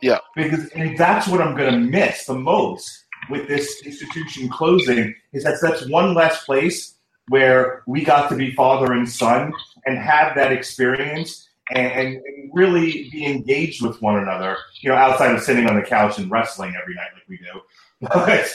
[0.01, 0.19] Yeah.
[0.35, 5.15] because and that's what I'm going to miss the most with this institution closing.
[5.31, 6.95] Is that that's one less place
[7.29, 9.53] where we got to be father and son
[9.85, 12.23] and have that experience and, and,
[12.53, 14.55] really be engaged with one another.
[14.81, 17.61] You know, outside of sitting on the couch and wrestling every night like we do.
[17.99, 18.47] But,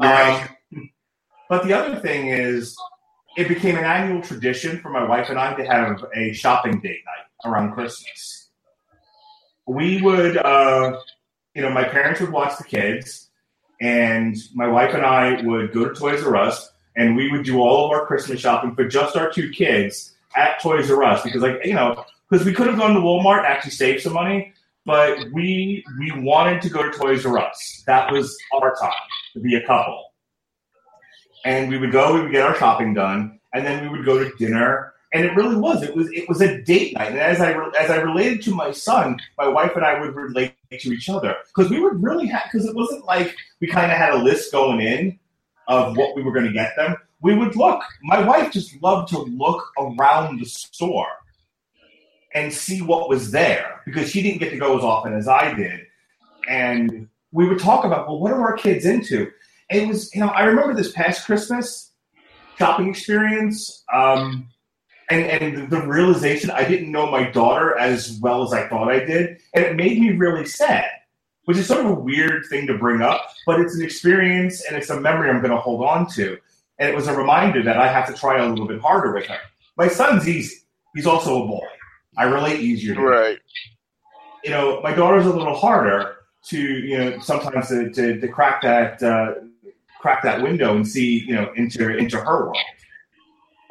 [0.00, 0.48] Right.
[0.74, 0.90] um,
[1.48, 2.76] but the other thing is,
[3.36, 7.02] it became an annual tradition for my wife and I to have a shopping date
[7.06, 8.48] night around Christmas.
[9.66, 10.98] We would, uh,
[11.54, 13.30] you know, my parents would watch the kids,
[13.80, 17.60] and my wife and I would go to Toys R Us, and we would do
[17.60, 21.42] all of our Christmas shopping for just our two kids at Toys R Us because,
[21.42, 24.52] like, you know, because we could have gone to Walmart and actually saved some money,
[24.84, 27.82] but we we wanted to go to Toys R Us.
[27.86, 28.92] That was our time
[29.34, 30.12] to be a couple,
[31.44, 34.18] and we would go, we would get our shopping done, and then we would go
[34.18, 34.92] to dinner.
[35.12, 35.84] And it really was.
[35.84, 36.10] It was.
[36.10, 37.12] It was a date night.
[37.12, 40.56] And as I as I related to my son, my wife and I would relate
[40.72, 42.42] to each other because we would really have.
[42.50, 45.16] Because it wasn't like we kind of had a list going in
[45.68, 46.96] of what we were going to get them.
[47.20, 47.82] We would look.
[48.02, 51.08] My wife just loved to look around the store
[52.34, 55.54] and see what was there because she didn't get to go as often as I
[55.54, 55.80] did.
[56.48, 59.30] And we would talk about, well, what are our kids into?
[59.70, 61.92] And it was, you know, I remember this past Christmas
[62.58, 63.84] shopping experience.
[63.92, 64.48] Um,
[65.10, 69.04] and, and the realization I didn't know my daughter as well as I thought I
[69.04, 70.88] did, and it made me really sad,
[71.44, 74.76] which is sort of a weird thing to bring up, but it's an experience and
[74.76, 76.38] it's a memory I'm going to hold on to.
[76.78, 79.26] And it was a reminder that I have to try a little bit harder with
[79.26, 79.38] her.
[79.76, 80.56] My son's easy;
[80.94, 81.66] he's also a boy.
[82.16, 83.06] I relate easier to him.
[83.06, 83.38] Right.
[84.44, 86.16] You know, my daughter's a little harder
[86.46, 89.34] to you know sometimes to, to, to crack that uh,
[90.00, 92.58] crack that window and see you know into into her world.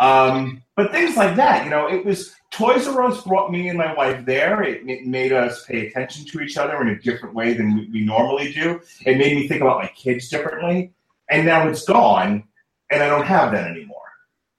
[0.04, 3.78] Um, but things like that, you know, it was Toys R Us brought me and
[3.78, 4.62] my wife there.
[4.64, 7.90] It, it made us pay attention to each other in a different way than we,
[7.92, 8.82] we normally do.
[9.06, 10.92] It made me think about my kids differently.
[11.30, 12.44] And now it's gone,
[12.92, 13.98] and I don't have that anymore.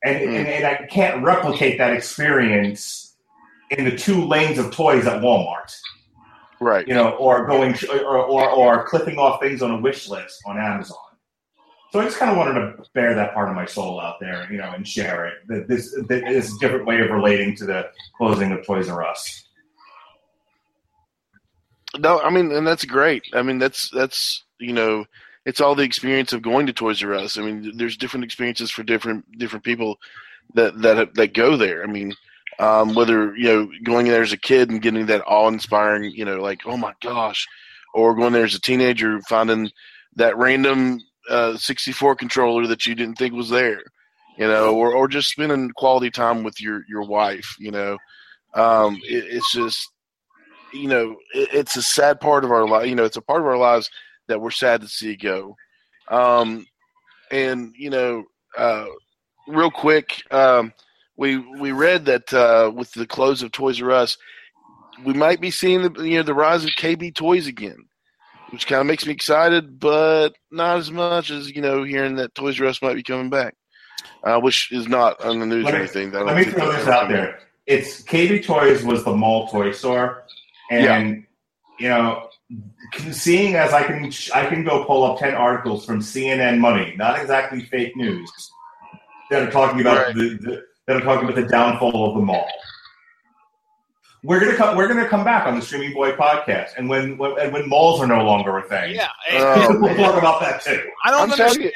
[0.03, 3.15] And, and, and I can't replicate that experience
[3.71, 5.75] in the two lanes of toys at Walmart
[6.61, 6.87] Right.
[6.87, 10.59] you know, or going or, or or clipping off things on a wish list on
[10.59, 10.97] Amazon.
[11.95, 14.49] So I just kind of wanted to bear that part of my soul out there,
[14.51, 15.35] you know, and share it.
[15.47, 19.05] That this that is a different way of relating to the closing of Toys R
[19.05, 19.45] Us.
[21.97, 23.23] No, I mean, and that's great.
[23.33, 25.05] I mean, that's that's you know,
[25.47, 27.39] it's all the experience of going to Toys R Us.
[27.39, 29.99] I mean, there's different experiences for different different people
[30.55, 31.85] that that that go there.
[31.85, 32.13] I mean,
[32.59, 36.39] um, whether you know going there as a kid and getting that awe-inspiring, you know,
[36.39, 37.47] like oh my gosh,
[37.95, 39.71] or going there as a teenager finding
[40.17, 40.99] that random
[41.29, 43.83] uh, 64 controller that you didn't think was there,
[44.39, 47.99] you know, or or just spending quality time with your your wife, you know.
[48.55, 49.91] Um, it, it's just
[50.73, 52.87] you know, it, it's a sad part of our life.
[52.87, 53.91] You know, it's a part of our lives
[54.29, 55.57] that we're sad to see go.
[56.09, 56.67] Um,
[57.31, 58.25] and you know,
[58.57, 58.87] uh,
[59.47, 60.73] real quick, um,
[61.17, 64.17] we we read that uh, with the close of Toys R Us,
[65.05, 67.79] we might be seeing the you know the rise of KB Toys again,
[68.55, 72.35] which kind of makes me excited, but not as much as you know hearing that
[72.35, 73.55] Toys R Us might be coming back,
[74.23, 76.13] uh, which is not on the news Let or anything.
[76.13, 77.41] Let me throw this out there.
[77.67, 80.25] It's KB Toys was the mall toy store,
[80.71, 81.27] and
[81.81, 82.29] you know,
[83.11, 87.19] seeing as I can, I can go pull up ten articles from CNN Money, not
[87.19, 88.31] exactly fake news,
[89.31, 90.15] that are talking about Right.
[90.15, 92.47] the, the that are talking about the downfall of the mall.
[94.25, 94.77] We're gonna come.
[94.77, 98.01] We're gonna come back on the Screaming Boy podcast, and when when, and when malls
[98.01, 100.83] are no longer a thing, Yeah, Oh, we'll talk about that too.
[101.05, 101.65] I don't I'm understand.
[101.65, 101.73] you.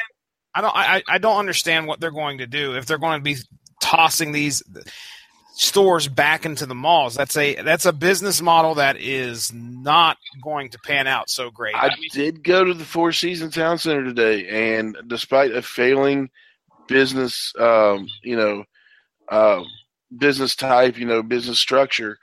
[0.55, 0.75] I don't.
[0.75, 3.37] I, I don't understand what they're going to do if they're going to be
[3.81, 4.63] tossing these
[5.53, 7.15] stores back into the malls.
[7.15, 11.75] That's a that's a business model that is not going to pan out so great.
[11.75, 15.61] I I mean, did go to the Four Seasons Town Center today, and despite a
[15.63, 16.31] failing
[16.87, 18.65] business, um, you know,
[19.29, 19.63] uh,
[20.17, 22.19] business type, you know, business structure,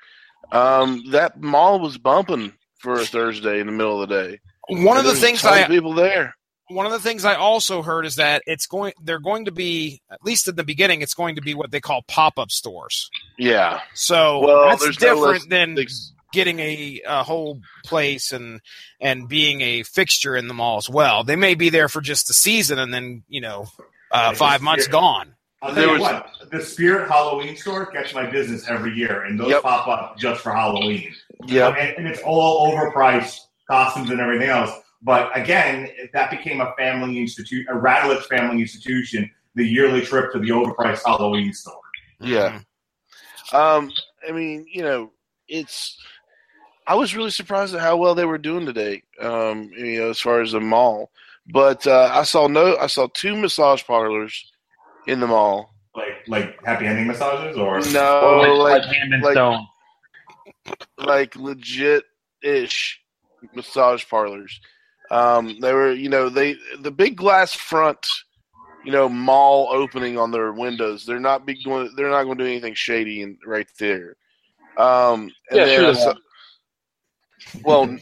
[0.51, 4.39] um, that mall was bumping for a Thursday in the middle of the day.
[4.69, 6.35] one of the things I people there.
[6.69, 10.01] one of the things I also heard is that it's going they're going to be
[10.11, 13.09] at least at the beginning it's going to be what they call pop up stores.
[13.37, 13.81] Yeah.
[13.93, 18.59] So Well, that's no different less- than ex- getting a, a whole place and
[18.99, 21.23] and being a fixture in the mall as well.
[21.23, 23.67] They may be there for just a season and then you know
[24.11, 24.91] uh, five months year.
[24.91, 25.35] gone.
[25.65, 26.11] I'll There tell you was-
[26.41, 29.63] what, the Spirit Halloween store gets my business every year, and those Yep.
[29.63, 31.13] pop up just for Halloween.
[31.45, 31.69] Yeah.
[31.69, 33.39] and, and it's all overpriced
[33.69, 34.71] costumes and everything else.
[35.01, 39.29] But again, that became a family institute, a Radulich family institution.
[39.55, 41.79] The yearly trip to the overpriced Halloween store.
[42.19, 42.59] Yeah.
[43.53, 43.91] Um,
[44.27, 45.11] I mean, you know,
[45.47, 45.97] it's.
[46.87, 49.01] I was really surprised at how well they were doing today.
[49.19, 51.09] Um, you know, as far as the mall,
[51.47, 54.51] but uh, I saw no, I saw two massage parlors
[55.07, 55.73] in the mall.
[55.95, 59.65] Like like happy ending massages, or No, Or like hand and like- stone.
[60.97, 62.03] like legit
[62.41, 62.99] ish
[63.53, 64.59] massage parlors.
[65.11, 68.05] Um, they were, you know, they the big glass front,
[68.83, 71.05] you know, mall opening on their windows.
[71.05, 71.91] They're not big going.
[71.95, 74.17] They're not going to do anything shady in, right there.
[74.77, 76.13] Um, and Yeah, sure I they saw-
[77.63, 77.63] won't.
[77.63, 77.97] well,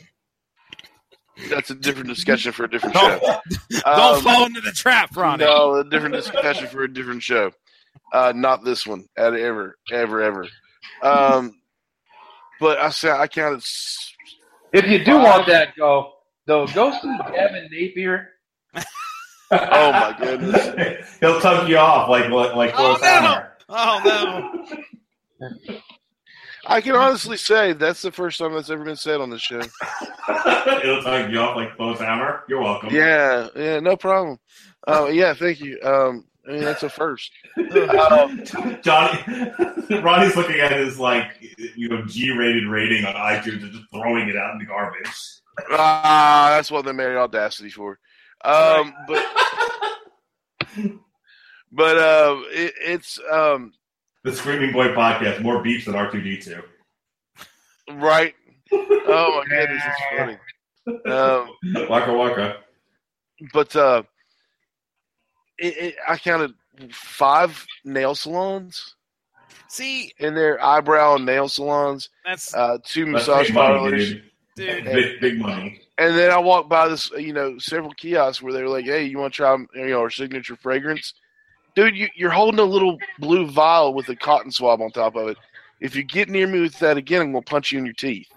[1.50, 3.40] that's a different discussion for a different Don't- show.
[3.86, 3.88] Don't
[4.18, 5.44] Um, fall into the trap, Ronnie.
[5.46, 7.52] No, a different discussion for a different show.
[8.12, 9.06] Uh, not this one.
[9.18, 10.48] At ever, ever, ever.
[11.02, 11.60] Um,
[12.60, 13.58] but I say I counted.
[13.58, 14.14] s-
[14.72, 16.14] If you do want that, go
[16.46, 16.68] though.
[16.68, 18.30] Go see Gavin Napier.
[19.56, 21.18] Oh my goodness!
[21.20, 23.08] He'll tug you off like like, like Oh, no.
[23.08, 23.52] Hammer.
[23.70, 24.02] Oh
[25.40, 25.50] no!
[26.66, 29.62] I can honestly say that's the first time that's ever been said on this show.
[30.28, 32.44] Tug you off like Forrest Hammer.
[32.48, 32.94] You're welcome.
[32.94, 34.40] Yeah, yeah, no problem.
[34.88, 35.80] Uh, yeah, thank you.
[35.84, 37.32] Um, I mean that's a first.
[37.58, 38.44] Um,
[38.82, 39.20] Johnny,
[39.90, 41.28] Ronnie's looking at his like
[41.76, 45.10] you know G-rated rating on iTunes and just throwing it out in the garbage.
[45.72, 48.00] Ah, that's what they made Audacity for.
[48.44, 49.26] Um, but
[51.72, 53.74] but uh, it, it's um,
[54.24, 56.62] The Screaming Boy podcast more beeps than R two D two.
[57.94, 58.34] right.
[59.06, 61.14] Oh my goodness, it's funny.
[61.14, 61.50] Um,
[61.90, 62.58] Waka waka.
[63.52, 64.02] but uh,
[65.60, 66.54] it, it, I counted
[66.92, 68.96] five nail salons
[69.68, 74.24] See, in their eyebrow and nail salons, that's uh, two That's massage parlors, dude.
[74.56, 74.86] dude.
[74.86, 75.82] Big, big money.
[75.98, 79.04] and then I walked by this, you know, several kiosks where they were like, "Hey,
[79.06, 81.14] you want to try, you know, our signature fragrance?"
[81.76, 85.28] Dude, you, you're holding a little blue vial with a cotton swab on top of
[85.30, 85.38] it.
[85.80, 88.28] If you get near me with that again, I'm gonna punch you in your teeth.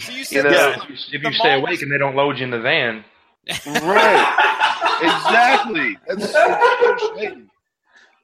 [0.00, 1.98] So you You said know- Yeah, if you, if you stay mall- awake and they
[1.98, 3.04] don't load you in the van.
[3.66, 4.98] Right.
[5.02, 5.96] exactly.
[6.06, 7.50] That's so Satan.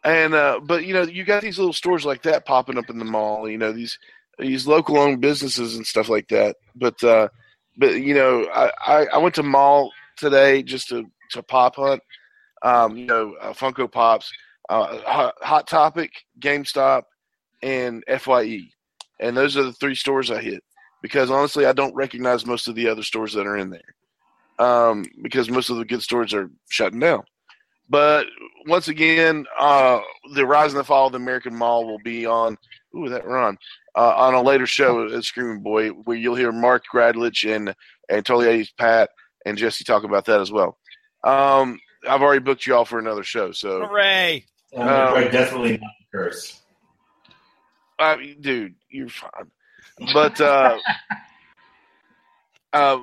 [0.04, 2.98] And uh, but you know, you got these little stores like that popping up in
[2.98, 3.48] the mall.
[3.48, 3.98] You know these
[4.38, 6.56] these local owned businesses and stuff like that.
[6.74, 7.28] But uh,
[7.78, 12.02] but you know, I, I, I went to mall today just to to pop hunt.
[12.62, 14.30] Um, you know, uh, Funko Pops,
[14.68, 16.10] uh, Hot, Topic,
[16.40, 17.02] GameStop,
[17.62, 18.60] and Fye,
[19.20, 20.62] and those are the three stores I hit
[21.02, 23.94] because honestly, I don't recognize most of the other stores that are in there
[24.58, 27.22] um, because most of the good stores are shutting down.
[27.88, 28.26] But
[28.66, 30.00] once again, uh,
[30.34, 32.56] the rise and the fall of the American Mall will be on.
[32.96, 33.58] Ooh, that run
[33.96, 37.74] uh, on a later show at Screaming Boy, where you'll hear Mark Radulich and
[38.08, 39.10] and Totally 80s Pat
[39.44, 40.78] and Jesse talk about that as well.
[41.22, 41.78] Um,
[42.08, 44.44] I've already booked you all for another show, so hooray!
[44.76, 46.60] I'm gonna try Um, desperately not to curse.
[47.98, 49.50] I mean, dude, you're fine.
[50.12, 50.78] But uh,
[52.72, 52.98] uh,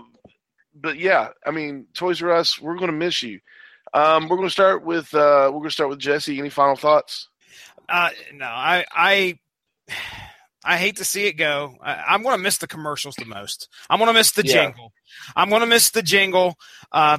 [0.76, 3.40] but yeah, I mean, Toys R Us, we're gonna miss you.
[3.94, 6.38] Um, we're gonna start with uh, we're gonna start with Jesse.
[6.40, 7.28] Any final thoughts?
[7.90, 9.40] Uh, no, I, I,
[10.64, 11.76] I hate to see it go.
[11.82, 13.68] I, I'm going to miss the commercials the most.
[13.90, 14.54] I'm going to miss the Yeah.
[14.66, 14.94] jingle.
[15.36, 16.56] I'm going to miss the jingle.
[16.92, 17.18] Uh,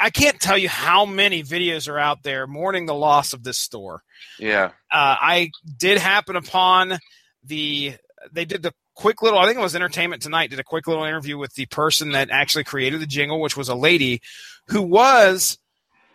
[0.00, 3.58] I can't tell you how many videos are out there mourning the loss of this
[3.58, 4.02] store.
[4.38, 6.98] Yeah, Uh, I did happen upon
[7.44, 7.94] the.
[8.32, 9.38] They did the quick little.
[9.38, 10.50] I think it was Entertainment Tonight.
[10.50, 13.68] Did a quick little interview with the person that actually created the jingle, which was
[13.68, 14.20] a lady
[14.68, 15.58] who was.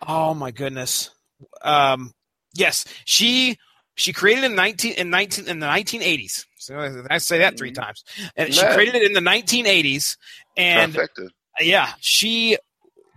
[0.06, 1.10] Oh my goodness.
[1.62, 2.14] Um,
[2.54, 3.58] yes, she
[4.02, 6.46] she created in nineteen in nineteen in the nineteen eighties.
[6.58, 8.04] So I say that three times,
[8.36, 10.18] and she created it in the nineteen eighties.
[10.58, 11.30] And trifecta.
[11.60, 12.58] yeah, she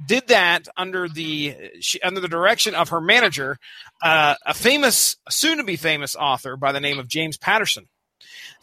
[0.06, 3.58] did that under the she, under the direction of her manager,
[4.02, 7.88] uh, a famous, soon to be famous author by the name of James Patterson.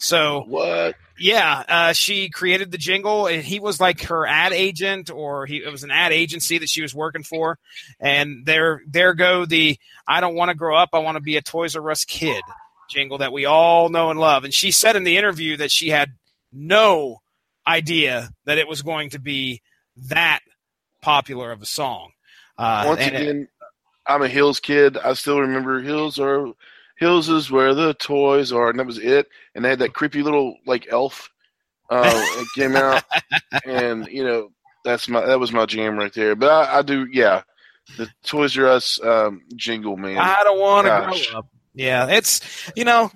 [0.02, 0.96] So What?
[1.16, 5.58] yeah, uh, she created the jingle, and he was like her ad agent, or he
[5.58, 7.56] it was an ad agency that she was working for.
[8.00, 11.36] And there, there go the "I don't want to grow up, I want to be
[11.36, 12.42] a Toys R Us kid"
[12.90, 14.42] jingle that we all know and love.
[14.42, 16.10] And she said in the interview that she had
[16.52, 17.22] no
[17.66, 19.62] idea that it was going to be
[20.08, 20.40] that
[21.00, 22.10] popular of a song.
[22.58, 23.48] Uh, Once and it- again,
[24.06, 24.98] I'm a Hills kid.
[24.98, 26.54] I still remember Hills or
[27.02, 29.28] Hills is where the toys are, and that was it.
[29.54, 31.30] And they had that creepy little like elf.
[31.90, 32.24] Uh,
[32.54, 33.02] came out,
[33.66, 34.50] and you know
[34.84, 36.34] that's my that was my jam right there.
[36.34, 37.42] But I, I do, yeah,
[37.98, 40.16] the Toys R Us um, jingle, man.
[40.16, 41.46] I don't want to grow up.
[41.74, 43.10] Yeah, it's you know,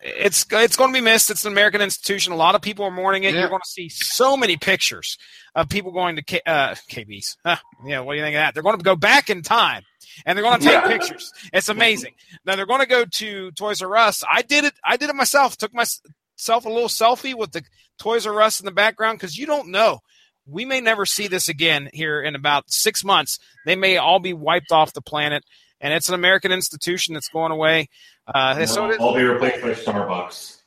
[0.00, 1.30] it's it's going to be missed.
[1.30, 2.32] It's an American institution.
[2.32, 3.34] A lot of people are mourning it.
[3.34, 3.40] Yeah.
[3.40, 5.18] You're going to see so many pictures
[5.54, 7.36] of people going to K, uh, KBs.
[7.44, 8.54] Huh, yeah, what do you think of that?
[8.54, 9.82] They're going to go back in time
[10.24, 10.86] and they're going to take Yeah.
[10.88, 11.32] pictures.
[11.52, 12.14] It's amazing.
[12.44, 14.22] Now they're going to go to Toys R Us.
[14.30, 14.74] I did it.
[14.84, 15.56] I did it myself.
[15.56, 17.62] Took myself a little selfie with the
[17.98, 19.98] Toys R Us in the background because you don't know.
[20.46, 23.38] We may never see this again here in about six months.
[23.66, 25.44] They may all be wiped off the planet,
[25.80, 27.88] and it's an American institution that's going away.
[28.26, 29.00] Uh, and so it is.
[29.00, 30.54] I'll be replaced by Starbucks.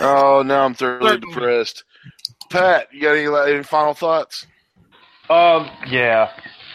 [0.00, 1.34] Oh, now I'm thoroughly Certainly.
[1.34, 1.84] depressed.
[2.50, 4.46] Pat, you got any, any final thoughts?
[5.30, 6.30] Um, yeah.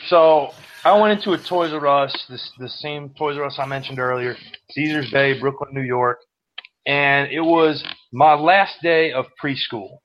[0.08, 0.52] So
[0.86, 4.00] I went into a Toys R Us, this the same Toys R Us I mentioned
[4.00, 4.38] earlier,
[4.72, 6.20] Caesars Bay, Brooklyn, New York,
[6.86, 7.84] and it was
[8.14, 9.98] my last day of preschool.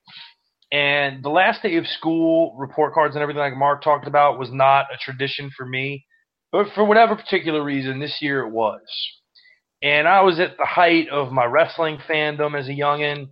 [0.73, 4.51] And the last day of school, report cards and everything like Mark talked about was
[4.51, 6.05] not a tradition for me.
[6.52, 8.82] But for whatever particular reason, this year it was.
[9.82, 13.30] And I was at the height of my wrestling fandom as a youngin',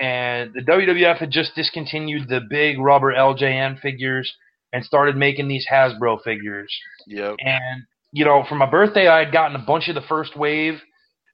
[0.00, 4.34] and the WWF had just discontinued the big rubber LJN figures
[4.72, 6.74] and started making these Hasbro figures.
[7.06, 7.36] Yep.
[7.38, 10.80] And you know, for my birthday, I had gotten a bunch of the first wave,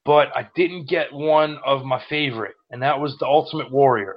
[0.05, 4.17] but I didn't get one of my favorite, and that was the Ultimate Warrior.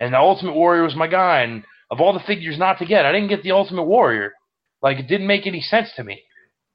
[0.00, 1.42] And the Ultimate Warrior was my guy.
[1.42, 4.32] And of all the figures not to get, I didn't get the Ultimate Warrior.
[4.82, 6.20] Like it didn't make any sense to me.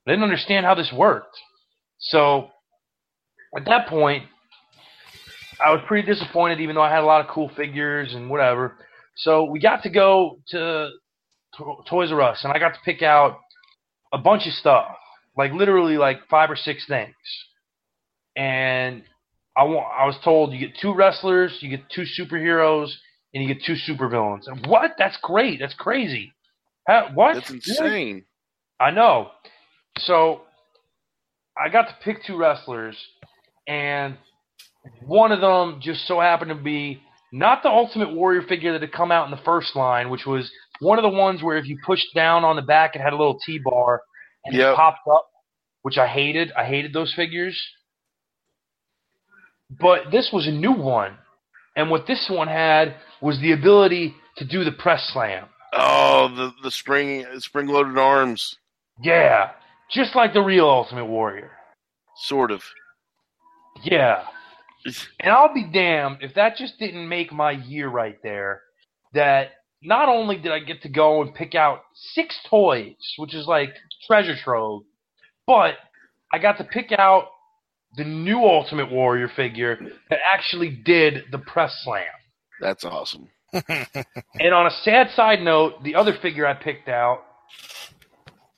[0.07, 1.37] I didn't understand how this worked.
[1.99, 2.49] So
[3.55, 4.23] at that point,
[5.63, 8.77] I was pretty disappointed, even though I had a lot of cool figures and whatever.
[9.15, 10.89] So we got to go to
[11.57, 13.39] to- Toys R Us, and I got to pick out
[14.13, 14.95] a bunch of stuff,
[15.35, 17.15] like literally like five or six things.
[18.35, 19.03] And
[19.57, 22.91] I want, I was told you get two wrestlers, you get two superheroes,
[23.33, 24.47] and you get two supervillains.
[24.47, 24.91] And what?
[24.99, 25.59] That's great.
[25.59, 26.33] That's crazy.
[26.87, 27.35] How, what?
[27.35, 28.25] That's insane.
[28.79, 29.31] I know.
[29.99, 30.41] So
[31.57, 32.95] I got to pick two wrestlers,
[33.67, 34.17] and
[35.01, 37.01] one of them just so happened to be
[37.33, 40.49] not the Ultimate Warrior figure that had come out in the first line, which was
[40.79, 43.17] one of the ones where if you pushed down on the back, it had a
[43.17, 44.01] little T bar
[44.45, 44.73] and Yep.
[44.73, 45.27] it popped up,
[45.81, 46.51] which I hated.
[46.53, 47.59] I hated those figures.
[49.69, 51.17] But this was a new one,
[51.75, 55.49] and what this one had was the ability to do the press slam.
[55.73, 58.55] Oh, the the spring spring loaded arms,
[59.01, 59.51] Yeah,
[59.91, 61.51] just like the real Ultimate Warrior.
[62.17, 62.63] sort of.
[63.83, 64.23] Yeah.
[65.19, 68.61] And I'll be damned if that just didn't make my year right there.
[69.13, 69.49] That
[69.81, 71.81] not only did I get to go and pick out
[72.13, 73.73] six toys, which is like
[74.05, 74.83] treasure trove,
[75.45, 75.73] but
[76.31, 77.25] I got to pick out
[77.97, 79.77] the new Ultimate Warrior figure
[80.09, 82.05] that actually did the press slam.
[82.61, 83.27] That's awesome.
[83.53, 87.23] And on a sad side note, the other figure I picked out,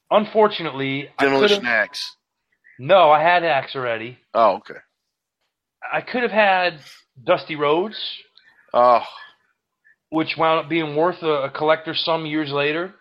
[0.10, 2.16] unfortunately, I Demolition Axe.
[2.80, 4.18] no, I had Axe already.
[4.34, 4.80] Oh, okay.
[5.92, 6.80] I could have had
[7.24, 7.98] Dusty Rhodes,
[8.74, 9.02] Oh,
[10.10, 12.94] which wound up being worth a, a collector's sum years later.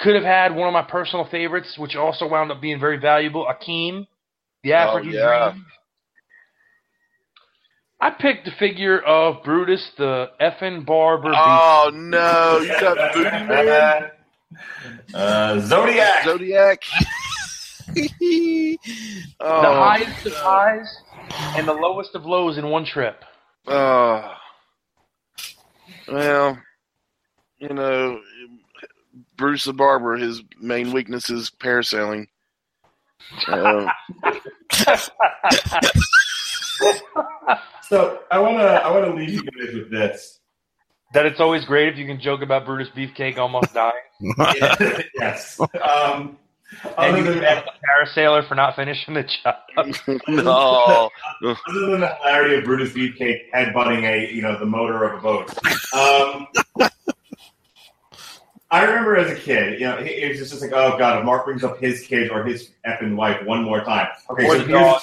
[0.00, 3.46] Could have had one of my personal favorites, which also wound up being very valuable,
[3.46, 4.06] Akeem,
[4.62, 5.50] the oh, African yeah.
[5.52, 5.66] Dream.
[8.02, 11.32] I picked the figure of Brutus, the effing barber.
[11.34, 12.58] oh no!
[12.60, 14.10] You got Booty Man,
[15.14, 16.24] Uh, Zodiac.
[16.24, 16.82] Zodiac.
[17.94, 18.78] the
[19.40, 20.96] oh, highest of highs
[21.56, 23.24] and the lowest of lows in one trip.
[23.66, 24.34] oh.
[26.08, 26.58] Well,
[27.58, 28.20] you know,
[29.36, 30.16] Bruce the Barber.
[30.16, 32.26] His main weakness is parasailing.
[33.46, 33.86] Uh,
[37.90, 40.38] So I wanna I wanna leave you guys with this.
[41.12, 43.94] That it's always great if you can joke about Brutus Beefcake almost dying.
[45.18, 45.58] yes.
[45.60, 46.38] Um,
[46.84, 49.56] and other you than can that, the parasailer for not finishing the job.
[50.28, 51.10] no.
[51.42, 55.20] other than the hilarity of Brutus Beefcake headbutting a you know the motor of a
[55.20, 55.50] boat.
[55.92, 56.46] Um,
[58.70, 61.44] I remember as a kid, you know, it was just like, oh god, if Mark
[61.44, 64.68] brings up his kid or his effing wife one more time, okay, Or so the
[64.68, 65.02] here's dog.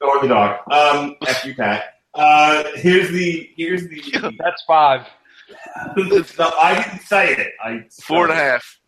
[0.00, 0.60] or the dog.
[0.70, 1.97] Um, F you, Pat.
[2.18, 4.02] Uh, here's the here's the.
[4.38, 5.06] That's five.
[5.96, 7.52] no, I didn't say it.
[7.64, 8.80] I Four and a half.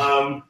[0.00, 0.44] Um,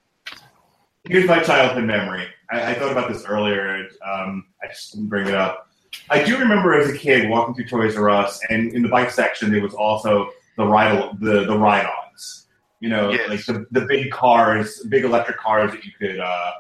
[1.09, 2.27] here's my childhood memory.
[2.51, 3.89] I, I thought about this earlier.
[4.07, 5.69] Um, I just didn't bring it up.
[6.11, 9.11] I do remember as a kid walking through Toys R Us, and in the bike
[9.11, 12.47] section there was also the ride the the ride-ons.
[12.81, 13.29] You know, Yes.
[13.31, 16.53] like the, the big cars, big electric cars that you could uh,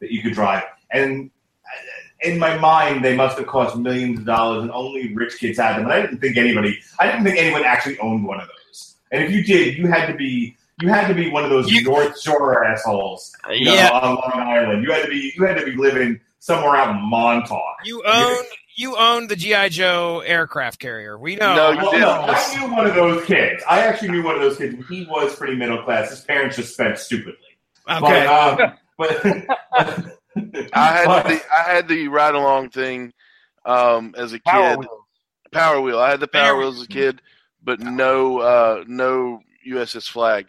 [0.00, 0.62] that you could drive.
[0.92, 1.30] And
[2.20, 5.76] in my mind, they must have cost millions of dollars, and only rich kids had
[5.76, 5.84] them.
[5.84, 8.96] And I didn't think anybody, I didn't think anyone actually owned one of those.
[9.12, 11.70] And if you did, you had to be, you had to be one of those
[11.70, 13.90] You- North Shore assholes, you know, Yeah.
[13.90, 14.82] on Long Island.
[14.82, 17.60] You had to be, you had to be living somewhere out in Montauk.
[17.84, 18.44] You own
[18.78, 21.18] you own the GI Joe aircraft carrier.
[21.18, 21.56] We know.
[21.56, 22.00] No, you Well, didn't.
[22.02, 23.62] no, I knew one of those kids.
[23.66, 24.74] I actually knew one of those kids.
[24.74, 26.10] and He was pretty middle class.
[26.10, 27.38] His parents just spent stupidly.
[27.90, 27.98] okay.
[28.00, 30.18] But, um, but
[30.72, 33.12] I had but- the I had the ride along thing
[33.64, 34.44] um, as a kid.
[34.44, 34.90] Power Wheels.
[35.52, 35.98] Power wheel.
[36.00, 37.22] I had the power Power wheel as a kid,
[37.62, 40.46] but no uh, no USS Flagg.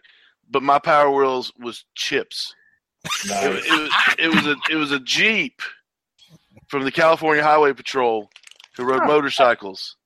[0.50, 2.54] But my power wheels was chips.
[3.24, 3.64] It, Nice.
[3.64, 5.62] it was it was a it was a jeep
[6.68, 8.28] from the California Highway Patrol
[8.76, 9.96] who rode motorcycles.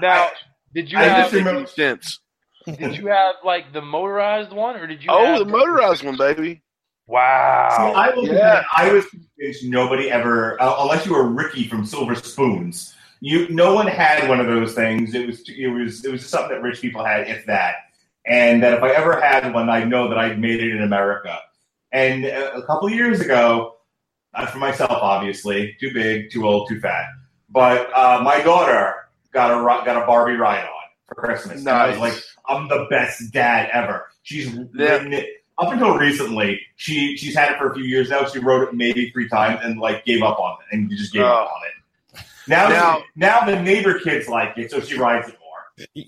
[0.00, 0.28] Now,
[0.74, 2.20] did you I have just remember- Sense.
[2.66, 5.10] did you have like the motorized one, or did you?
[5.10, 6.62] Oh, have the motorized one, baby.
[7.06, 7.68] Wow.
[7.76, 8.58] See, I will Yeah.
[8.58, 13.48] admit, I was convinced nobody ever, uh, unless you were Ricky from Silver Spoons, You
[13.50, 15.14] no one had one of those things.
[15.14, 17.76] It was it was it was just something that rich people had, if that.
[18.26, 21.38] And that if I ever had one, I know that I'd made it in America.
[21.92, 23.76] And a a couple years ago,
[24.36, 27.06] not for myself, obviously, too big, too old, too fat.
[27.48, 28.94] But uh, my daughter
[29.32, 30.70] got a got a Barbie ride on
[31.06, 31.60] for Christmas.
[31.60, 32.14] And I was like,
[32.48, 34.06] I'm the best dad ever.
[34.24, 34.64] She's Yeah.
[34.74, 36.60] ridden it up until recently.
[36.76, 38.24] She she's had it for a few years now.
[38.26, 41.22] She wrote it maybe three times and like gave up on it and just gave
[41.22, 41.54] up Oh.
[41.54, 42.24] on it.
[42.48, 46.04] Now, Now- now the neighbor kids like it, so she rides it more.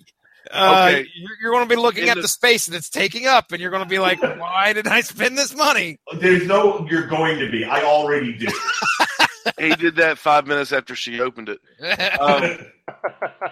[0.51, 1.09] Uh, Okay.
[1.15, 3.53] You're, you're going to be looking In at the- the space that it's taking up,
[3.53, 7.07] and you're going to be like, "Why did I spend this money?" There's no you're
[7.07, 7.65] going to be.
[7.65, 8.49] I already do.
[9.59, 11.61] he did that five minutes after she opened it.
[12.21, 12.59] Um,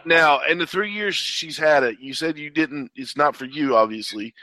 [0.04, 2.90] now, in the three years she's had it, you said you didn't.
[2.94, 4.34] It's not for you, obviously.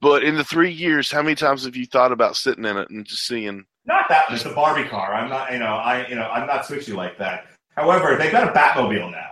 [0.00, 2.90] But in the three years, how many times have you thought about sitting in it
[2.90, 3.64] and just seeing?
[3.84, 5.14] Not that it's a Barbie car.
[5.14, 7.46] I'm not, you know, I, you know, I'm not switchy like that.
[7.76, 9.26] However, they've got a Batmobile now.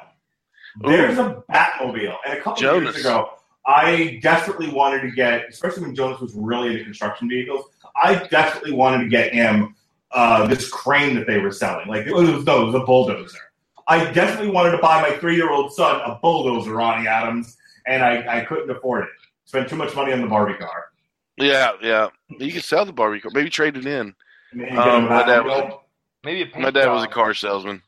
[0.81, 2.95] There's a Batmobile, and a couple Jonas.
[2.95, 3.31] years ago,
[3.67, 7.67] I desperately wanted to get, especially when Jonas was really into construction vehicles.
[8.01, 9.75] I desperately wanted to get him
[10.13, 11.89] uh, this crane that they were selling.
[11.89, 13.39] Like it was, no, it was a bulldozer.
[13.89, 18.45] I definitely wanted to buy my three-year-old son a bulldozer, Ronnie Adams, and I, I
[18.45, 19.11] couldn't afford it.
[19.49, 20.91] Spent too much money on the Barbie car.
[21.39, 22.09] Yeah, yeah.
[22.29, 23.31] You could sell the Barbie car.
[23.33, 24.15] Maybe trade it in.
[24.53, 25.73] And Um, my dad was
[26.23, 27.83] Maybe a my dad was a car salesman.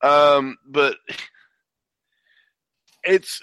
[0.00, 0.96] Um, but
[3.04, 3.42] it's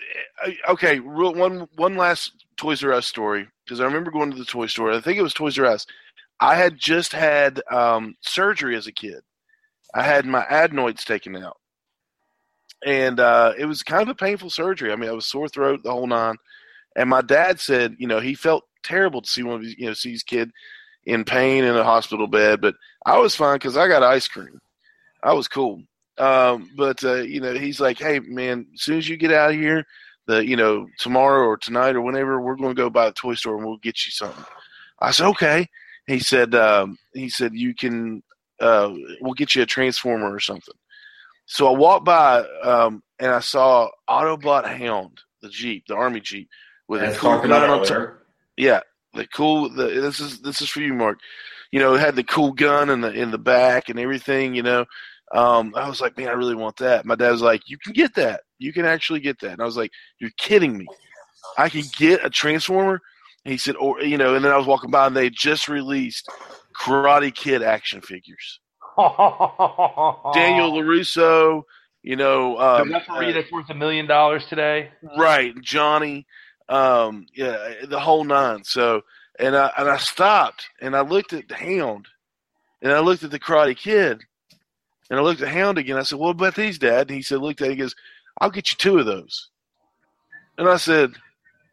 [0.68, 0.98] okay.
[0.98, 4.66] Real, one one last Toys R Us story because I remember going to the toy
[4.66, 4.92] store.
[4.92, 5.86] I think it was Toys R Us.
[6.40, 9.22] I had just had um, surgery as a kid.
[9.94, 11.58] I had my adenoids taken out,
[12.84, 14.92] and uh, it was kind of a painful surgery.
[14.92, 16.38] I mean, I was sore throat the whole nine.
[16.96, 19.88] And my dad said, you know, he felt terrible to see one of his, you
[19.88, 20.52] know, see his kid
[21.06, 22.76] in pain in a hospital bed, but
[23.06, 24.60] I was fine because I got ice cream.
[25.24, 25.82] I was cool.
[26.18, 29.50] Um, but uh, you know, he's like, "Hey, man, as soon as you get out
[29.50, 29.84] of here,
[30.28, 33.34] the you know tomorrow or tonight or whenever, we're going to go by the toy
[33.34, 34.46] store and we'll get you something."
[35.00, 35.68] I said, "Okay."
[36.06, 38.22] He said, um, "He said you can,
[38.60, 40.76] uh, we'll get you a transformer or something."
[41.46, 46.48] So I walked by um, and I saw Autobot Hound, the Jeep, the Army Jeep,
[46.88, 48.12] with As a cool gun on.
[48.58, 48.82] Yeah,
[49.14, 49.70] the cool.
[49.70, 51.20] The, this is this is for you, Mark.
[51.72, 54.54] You know, it had the cool gun in the in the back and everything.
[54.56, 54.86] You know,
[55.34, 57.06] um, I was like, man, I really want that.
[57.06, 58.42] My dad was like, you can get that.
[58.60, 59.54] You can actually get that.
[59.54, 60.86] And I was like, you're kidding me.
[61.58, 63.02] I can get a transformer.
[63.46, 65.68] And he said, or you know, and then I was walking by and they just
[65.68, 66.30] released
[66.80, 68.60] Karate Kid action figures.
[68.98, 71.64] Daniel Larusso.
[72.04, 74.92] You know, the um, referee uh, that's worth a million dollars today.
[75.18, 76.28] right johnny
[76.70, 78.64] um yeah the whole nine.
[78.64, 79.02] So
[79.40, 82.08] and i and i stopped and i looked at the hound
[82.82, 84.22] and i looked at the karate kid
[85.10, 85.98] and i looked at hound again.
[85.98, 87.10] I said what about these dad?
[87.10, 87.96] And he said looked at it he goes
[88.40, 89.50] i'll get you two of those.
[90.58, 91.12] And i said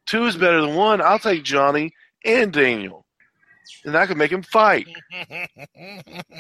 [0.07, 1.01] two is better than one.
[1.01, 1.93] I'll take johnny
[2.25, 3.07] and daniel
[3.85, 4.89] and i could make him fight.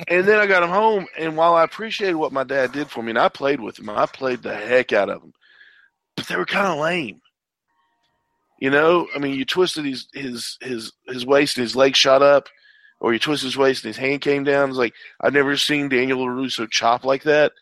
[0.08, 3.02] And then I got him home, and while I appreciated what my dad did for
[3.02, 5.32] me, and I played with him, I played the heck out of them,
[6.16, 7.20] but they were kind of lame.
[8.60, 12.22] You know, I mean, you twisted his his his his waist and his leg shot
[12.22, 12.48] up,
[13.00, 14.68] or you twisted his waist and his hand came down.
[14.68, 17.52] It's like I've never seen Daniel Larusso chop like that.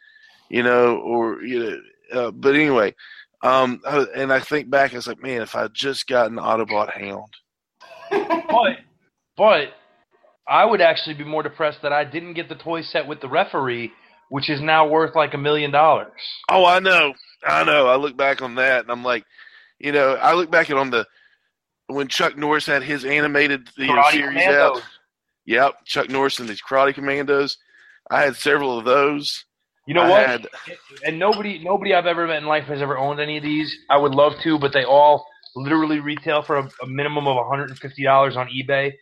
[0.50, 2.94] You know, or you know, uh, but anyway,
[3.42, 7.32] um, and I think back, I was like, man, if I just gotten Autobot Hound.
[8.10, 8.78] But
[9.36, 9.68] but
[10.48, 13.28] I would actually be more depressed that I didn't get the toy set with the
[13.28, 13.92] referee,
[14.30, 16.10] which is now worth like a million dollars.
[16.50, 17.14] Oh, I know,
[17.46, 17.86] I know.
[17.86, 19.24] I look back on that, and I'm like,
[19.78, 21.06] you know, I look back at on the
[21.86, 24.78] when Chuck Norris had his animated you know, series Commandos.
[24.78, 24.82] out.
[25.46, 27.56] Yep, Chuck Norris and these Karate Commandos.
[28.10, 29.44] I had several of those.
[29.86, 30.26] You know I what?
[30.28, 30.48] had-
[31.06, 33.74] and nobody nobody I've ever met in life has ever owned any of these.
[33.88, 35.24] I would love to, but they all
[35.56, 38.92] literally retail for a, a minimum of $150 on eBay.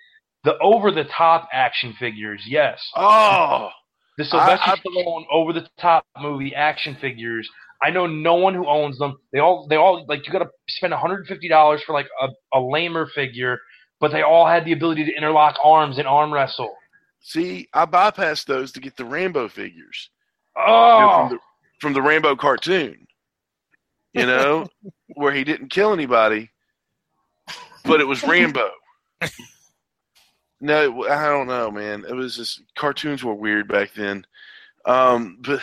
[0.44, 2.80] The over the top action figures, yes.
[2.94, 3.68] Oh,
[4.16, 7.48] The Sylvester I- Stallone over the top movie action figures.
[7.82, 9.16] I know no one who owns them.
[9.32, 13.06] They all they all like you got to spend $150 for like a, a lamer
[13.06, 13.58] figure,
[14.00, 16.74] but they all had the ability to interlock arms and arm wrestle.
[17.20, 20.10] see, I bypassed those to get the Rambo figures
[20.56, 21.38] you know, Oh, from the
[21.80, 23.06] from the Rambo cartoon.
[24.14, 24.66] You know,
[25.08, 26.50] where he didn't kill anybody,
[27.84, 28.70] but it was Rambo.
[30.60, 32.04] No, I don't know, man.
[32.08, 34.24] It was just cartoons were weird back then.
[34.86, 35.60] Um, but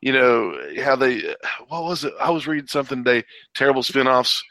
[0.00, 1.22] you know how they
[1.68, 2.12] what was it?
[2.20, 3.26] I was reading something today.
[3.54, 4.42] Terrible spin-offs.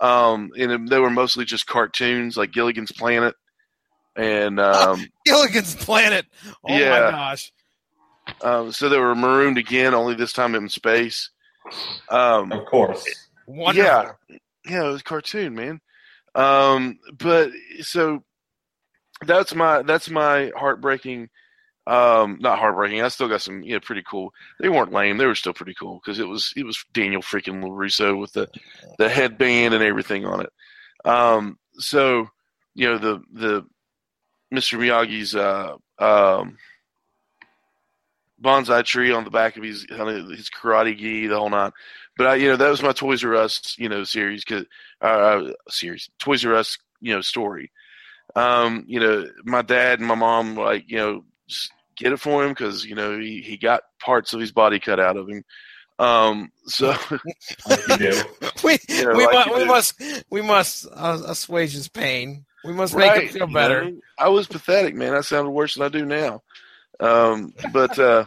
[0.00, 3.34] Um, and they were mostly just cartoons, like Gilligan's Planet,
[4.14, 6.26] and um, Gilligan's Planet.
[6.64, 6.90] Oh Yeah.
[6.90, 7.52] my gosh.
[8.42, 11.30] Um, so they were marooned again, only this time in space.
[12.10, 13.04] Um, Of course.
[13.46, 13.84] Wonderful.
[14.28, 15.80] yeah, yeah, it was a cartoon, man.
[16.34, 17.50] Um, but
[17.80, 18.22] so
[19.24, 21.28] that's my that's my heartbreaking.
[21.86, 23.02] Um, not heartbreaking.
[23.02, 24.34] I still got some, yeah, pretty cool.
[24.58, 25.18] They weren't lame.
[25.18, 28.48] They were still pretty cool because it was it was Daniel freaking Larusso with the
[28.98, 30.52] the headband and everything on it.
[31.04, 32.28] Um, so
[32.74, 33.66] you know the the
[34.52, 34.78] Mr.
[34.78, 36.56] Miyagi's uh um
[38.42, 41.72] bonsai tree on the back of his his karate gi, the whole nine.
[42.16, 44.64] But I, you know, that was my Toys R Us, you know, series, cause,
[45.02, 47.70] uh, series, Toys R Us, you know, story.
[48.34, 51.24] Um, you know, my dad and my mom, like, you know,
[51.96, 55.00] get it for him because you know he, he got parts of his body cut
[55.00, 55.44] out of him.
[55.98, 56.94] Um, so
[57.88, 58.22] You do.
[58.64, 62.44] we Yeah, we, like mu- you we must we must uh, assuage his pain.
[62.64, 63.84] We must make him feel you better.
[63.84, 65.14] know, I was pathetic, man.
[65.14, 66.42] I sounded worse than I do now.
[67.00, 68.26] Um, but uh,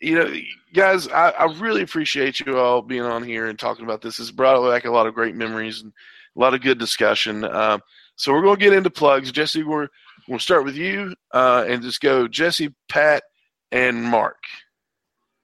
[0.00, 0.34] you know,
[0.74, 4.18] guys, I, I really appreciate you all being on here and talking about this.
[4.18, 5.92] It's brought back a lot of great memories and
[6.36, 7.44] a lot of good discussion.
[7.44, 7.80] Um,
[8.16, 9.30] so we're going to get into plugs.
[9.32, 9.88] Jesse, we're
[10.32, 13.22] we'll start with you uh, and just go Jesse, Pat,
[13.70, 14.38] and Mark.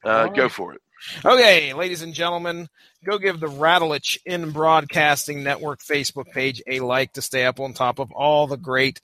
[0.02, 0.80] Uh, Go for it.
[1.24, 2.68] Okay, ladies and gentlemen,
[3.04, 7.72] go give the Radulich in Broadcasting Network Facebook page a like to stay up on
[7.72, 9.00] top of all the great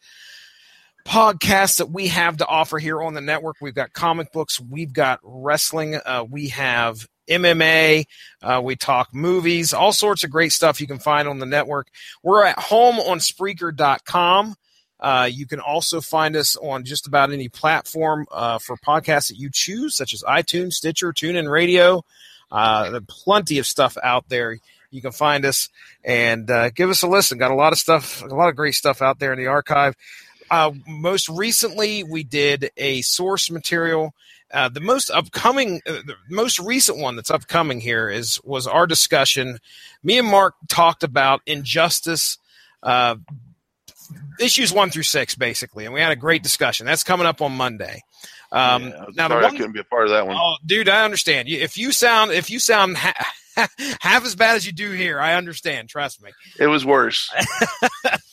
[1.07, 3.57] podcasts that we have to offer here on the network.
[3.61, 8.07] We've got comic books, we've got wrestling, uh, we have MMA,
[8.43, 11.89] uh, we talk movies, all sorts of great stuff you can find on the network.
[12.23, 14.57] We're at home on Spreaker.com.
[15.05, 19.37] Uh, you can also find us on just about any platform uh, for podcasts that
[19.37, 22.07] you choose, such as iTunes, Stitcher, TuneIn Radio.
[22.51, 24.59] Uh, plenty of stuff out there.
[24.91, 25.69] You can find us
[26.05, 27.37] and uh, give us a listen.
[27.37, 29.95] Got a lot of stuff, a lot of great stuff out there in the archive.
[30.51, 34.15] Uh, most recently, we did a source material.
[34.51, 39.59] The most upcoming, the most recent one that's upcoming here is was our discussion.
[40.03, 42.39] Me and Mark talked about injustice,
[42.83, 43.17] uh,
[44.41, 46.87] issues one through six, basically, and we had a great discussion.
[46.87, 48.03] That's coming up on Monday.
[48.53, 50.37] Um, Yeah, now, the sorry, one, I couldn't be a part of that one.
[50.39, 51.49] Oh, dude, I understand.
[51.49, 53.33] You- If you sound if you sound ha-
[54.01, 55.89] half as bad as you do here, I understand.
[55.89, 56.31] Trust me.
[56.59, 57.33] It was worse.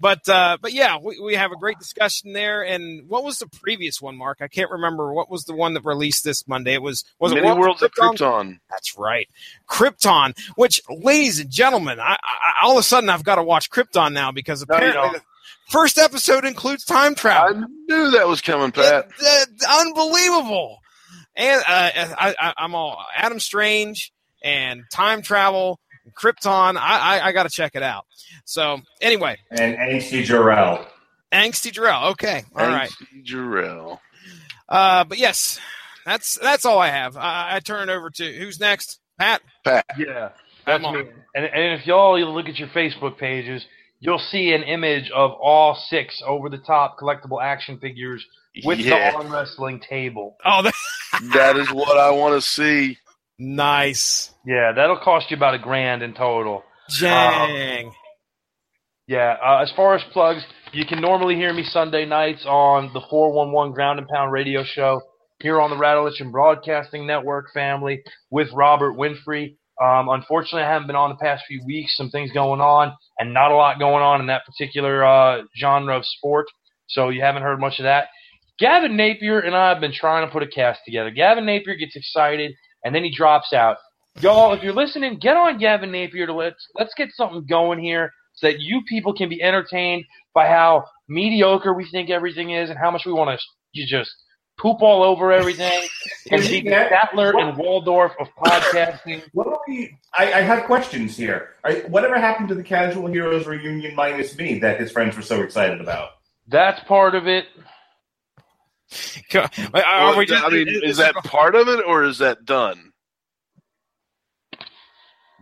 [0.00, 2.62] But uh, but yeah, we, we have a great discussion there.
[2.62, 4.38] And what was the previous one, Mark?
[4.40, 5.12] I can't remember.
[5.12, 6.74] What was the one that released this Monday?
[6.74, 8.60] It was was Many it Worlds of Krypton.
[8.70, 9.28] That's right,
[9.68, 10.38] Krypton.
[10.56, 14.12] Which, ladies and gentlemen, I, I all of a sudden I've got to watch Krypton
[14.12, 15.22] now because apparently the
[15.70, 17.64] first episode includes time travel.
[17.64, 19.08] I knew that was coming, Pat.
[19.18, 20.78] It- uh, unbelievable.
[21.36, 25.80] And uh, I, I, I'm all Adam Strange and time travel,
[26.18, 26.76] Krypton.
[26.76, 28.04] I, I, I got to check it out.
[28.44, 30.86] So anyway, And Angsty Jor-El.
[31.32, 32.10] Angsty Jor-El.
[32.12, 32.90] Okay, all right.
[32.90, 34.00] Angsty Jor-El.
[34.68, 35.58] Uh, but yes,
[36.04, 37.16] that's that's all I have.
[37.16, 39.00] I, I turn it over to who's next?
[39.18, 39.42] Pat.
[39.64, 39.84] Pat.
[39.98, 40.30] Yeah,
[40.66, 41.00] that's me.
[41.34, 43.64] And, and if y'all look at your Facebook pages,
[44.00, 48.24] you'll see an image of all six over the top collectible action figures
[48.64, 49.10] with Yeah.
[49.10, 50.36] the arm wrestling table.
[50.44, 50.74] Oh, that,
[51.34, 52.96] That is what I want to see.
[53.38, 54.32] Nice.
[54.44, 56.64] Yeah, that'll cost you about a grand in total.
[56.88, 57.92] Jang.
[59.06, 60.42] Yeah, uh, as far as plugs,
[60.72, 65.00] you can normally hear me Sunday nights on the 411 Ground and Pound radio show
[65.40, 69.56] here on the Radulich and Broadcasting Network family with Robert Winfrey.
[69.80, 71.96] Um, unfortunately, I haven't been on the past few weeks.
[71.96, 75.96] Some things going on, and not a lot going on in that particular uh, genre
[75.96, 76.46] of sport.
[76.88, 78.08] So you haven't heard much of that.
[78.58, 81.10] Gavin Napier and I have been trying to put a cast together.
[81.10, 82.52] Gavin Napier gets excited,
[82.84, 83.76] and then he drops out.
[84.20, 88.12] Y'all, if you're listening, get on Gavin Napier to let's let's get something going here
[88.34, 92.78] so that you people can be entertained by how mediocre we think everything is and
[92.78, 94.10] how much we want to you just
[94.58, 95.88] poop all over everything
[96.30, 99.22] and be the Statler and Waldorf of podcasting.
[99.32, 99.96] What are we?
[100.16, 101.50] I, I have questions here.
[101.64, 105.42] Are, whatever happened to the Casual Heroes reunion minus me that his friends were so
[105.42, 106.10] excited about?
[106.48, 107.44] That's part of it.
[109.34, 112.92] Are Well, we just- I mean, is that part of it or is that done?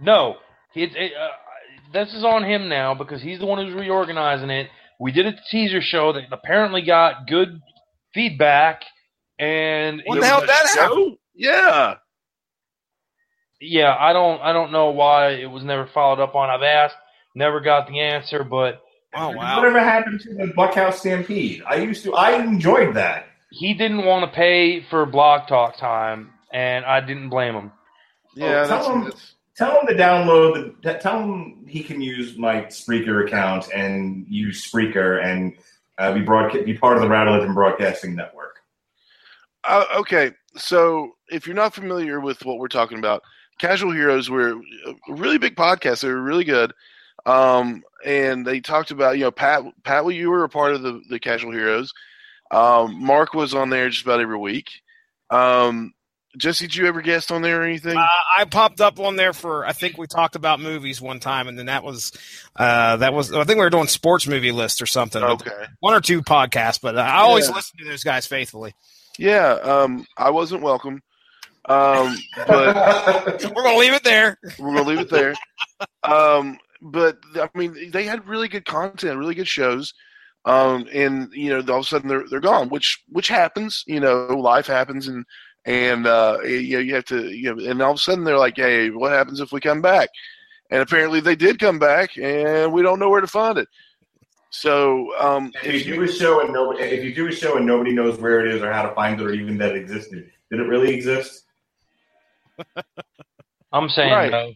[0.01, 0.37] No,
[0.75, 1.29] he, it, uh,
[1.93, 4.69] this is on him now because he's the one who's reorganizing it.
[5.01, 7.61] We did a teaser show that apparently got good
[8.13, 8.83] feedback,
[9.39, 10.91] and What the hell did that happen?
[10.93, 11.95] Oh, yeah.
[13.61, 16.51] yeah, I don't, I don't know why it was never followed up on.
[16.51, 16.97] I've asked,
[17.35, 18.83] never got the answer, but
[19.15, 19.57] Oh wow.
[19.57, 21.63] Whatever happened to the Bunkhouse Stampede?
[21.67, 22.15] I used to.
[22.15, 23.27] I enjoyed that.
[23.59, 27.73] He didn't want to pay for blog talk time, and I didn't blame him.
[28.35, 30.93] Yeah, Oh, tell him- that's- Tell him to download the.
[30.99, 35.57] Tell him he can use my Spreaker account and use Spreaker and
[35.97, 38.59] uh, be broadca- be part of the Radulich and Broadcasting Network.
[39.65, 43.23] uh, okay, so if you're not familiar with what we're talking about,
[43.59, 46.03] Casual Heroes were a really big podcast.
[46.03, 46.75] They were really good.
[47.25, 50.83] Um, and they talked about, you know, Pat, Pat, well, you were a part of
[50.83, 51.93] the, the Casual Heroes.
[52.51, 54.71] Um, Mark was on there just about every week.
[55.31, 55.93] Um,
[56.39, 57.97] Jesse, did you ever guest on there or anything?
[57.97, 58.07] Uh,
[58.39, 61.59] I popped up on there for I think we talked about movies one time, and
[61.59, 62.13] then that was
[62.57, 65.23] uh, that was I think we were doing sports movie list or something.
[65.23, 65.51] Okay.
[65.81, 67.55] one or two podcasts, but I always Yeah.
[67.55, 68.75] listen to those guys faithfully.
[69.19, 71.03] Yeah, um, I wasn't welcome.
[71.69, 72.15] Um,
[72.47, 74.39] but We're gonna leave it there.
[74.59, 75.35] we're gonna leave it there.
[76.03, 79.93] Um, but I mean, they had really good content, really good shows.
[80.47, 83.83] Um, and you know, all of a sudden they're they're gone, which which happens.
[83.87, 85.25] You know, life happens, and
[85.65, 87.29] and uh, you know, you have to.
[87.31, 89.83] You know, and all of a sudden they're like, "Hey, what happens if we come
[89.83, 90.09] back?"
[90.71, 93.69] And apparently they did come back, and we don't know where to find it.
[94.51, 97.67] So um, If you do a show and nobody, if you do a show and
[97.67, 100.31] nobody knows where it is or how to find it or even that it existed,
[100.51, 101.45] did it really exist?
[103.73, 104.31] I'm saying Right.
[104.31, 104.53] no.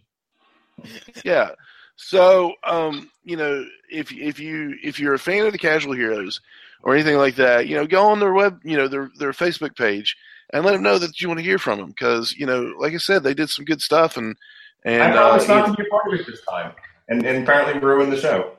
[1.24, 1.50] yeah.
[1.96, 6.40] So, um, you know, if if you if you're a fan of the Casual Heroes
[6.82, 9.76] or anything like that, you know, go on their web, you know, their their Facebook
[9.76, 10.16] page
[10.52, 12.94] and let them know that you want to hear from them because you know, like
[12.94, 14.36] I said, they did some good stuff and
[14.84, 16.72] and I promised uh, not to be a part of it this time,
[17.08, 18.52] and, and apparently ruined the show.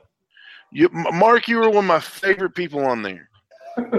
[0.70, 3.28] you, Mark, you were one of my favorite people on there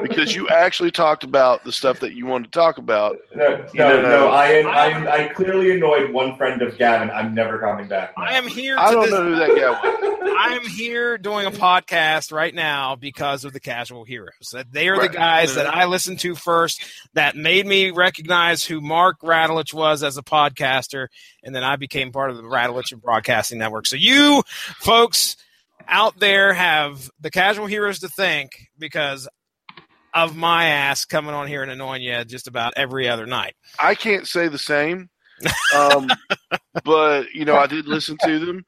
[0.01, 3.17] because you actually talked about the stuff that you wanted to talk about.
[3.35, 4.27] No, You no, know, no.
[4.29, 7.09] I, I, I clearly annoyed one friend of Gavin.
[7.11, 8.13] I'm never coming back.
[8.17, 8.77] I am here.
[8.77, 10.19] I don't this, know who that guy was.
[10.39, 14.51] I am here doing a podcast right now because of the Casual Heroes.
[14.53, 15.11] That They are Right.
[15.11, 15.79] the guys that mm-hmm.
[15.79, 21.07] I listened to first that made me recognize who Mark Radulich was as a podcaster,
[21.43, 23.87] and then I became part of the Radulich and Broadcasting Network.
[23.87, 24.43] So you
[24.79, 25.35] folks
[25.87, 29.27] out there have the Casual Heroes to thank because
[30.13, 33.55] of my ass coming on here and annoying you just about every other night.
[33.79, 35.09] I can't say the same,
[35.75, 36.09] um,
[36.83, 38.65] but you know, I did listen to them.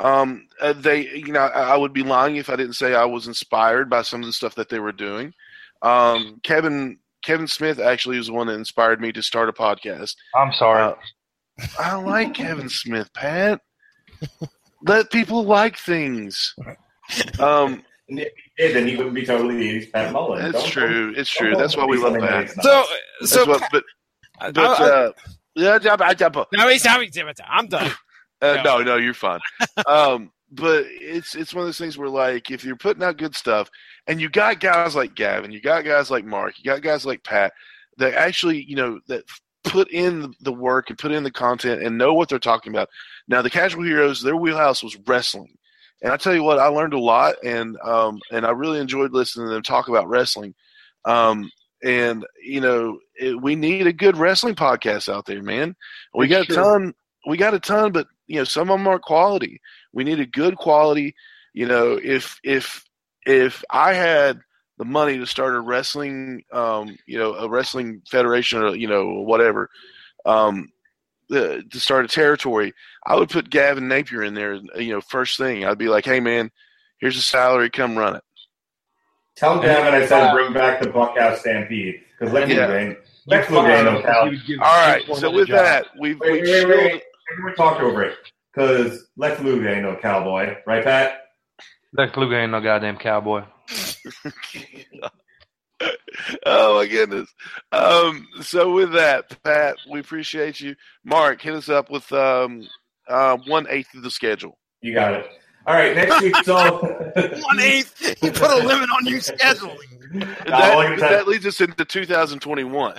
[0.00, 3.04] Um, uh, they, you know, I, I would be lying if I didn't say I
[3.04, 5.32] was inspired by some of the stuff that they were doing.
[5.82, 10.14] Um, Kevin Kevin Smith actually was the one that inspired me to start a podcast.
[10.34, 10.82] I'm sorry.
[10.82, 10.94] Uh,
[11.78, 13.60] I like Kevin Smith, Pat.
[14.82, 16.54] Let people like things.
[17.40, 20.42] Um, And if he did, then he wouldn't be totally the 80s Pat Mullen.
[20.42, 21.14] that's Don't- true.
[21.16, 21.56] It's don't- true.
[21.56, 22.44] That's why we love tell me Pat.
[22.44, 22.64] it's not.
[22.64, 22.84] So,
[23.20, 23.84] That's so what, but
[24.40, 25.12] I- but I- uh,
[25.54, 27.92] yeah, yeah, yeah, yeah, but- no, he's- I'm done.
[28.40, 28.78] Uh, No.
[28.78, 29.40] no, no, you're fine.
[29.86, 33.34] um, but it's it's one of those things where like if you're putting out good
[33.34, 33.68] stuff,
[34.06, 37.22] and you got guys like Gavin, you got guys like Mark, you got guys like
[37.24, 37.52] Pat
[37.98, 39.24] that actually you know that
[39.64, 42.88] put in the work and put in the content and know what they're talking about.
[43.26, 45.54] Now the Casual Heroes, their wheelhouse was wrestling,
[46.02, 49.12] and I tell you what, I learned a lot, and um, and I really enjoyed
[49.12, 50.54] listening to them talk about wrestling.
[51.04, 51.50] Um,
[51.82, 55.74] and you know, it, we need a good wrestling podcast out there, man.
[56.14, 56.94] We got a ton.
[57.26, 59.60] We got a ton, but you know, some of them aren't quality.
[59.92, 61.14] We need a good quality.
[61.52, 62.84] You know, if if
[63.26, 64.40] if I had
[64.78, 69.20] the money to start a wrestling, um, you know, a wrestling federation or you know
[69.22, 69.68] whatever,
[70.24, 70.68] um,
[71.30, 72.72] to start a territory,
[73.06, 74.54] I would put Gavin Napier in there.
[74.76, 76.50] You know, first thing I'd be like, hey man,
[76.98, 78.22] here's a salary, come run it.
[79.36, 82.66] Tell Gavin I said bring back the Bunkhouse Stampede because Lex Yeah.
[82.66, 84.24] Luger ain't Lex Luger ain't no cow.
[84.24, 87.02] He would give All right, so with that, we've Wait, we've wait, wait, wait.
[87.32, 88.16] Everyone talk over it
[88.52, 91.20] because Lex Luger ain't no cowboy, right, Pat?
[91.92, 93.42] Lex Luger ain't no goddamn cowboy.
[96.46, 97.32] oh my goodness.
[97.72, 100.74] Um, so with that, Pat, we appreciate you.
[101.04, 102.66] Mark, hit us up with um,
[103.08, 104.58] uh, one eighth of the schedule.
[104.80, 105.26] You got it.
[105.66, 106.34] All right, next week.
[106.44, 106.54] So
[107.42, 108.22] One eighth.
[108.22, 109.76] You put a limit on your scheduling.
[110.46, 111.10] That, look that.
[111.10, 112.94] that leads us into 2021.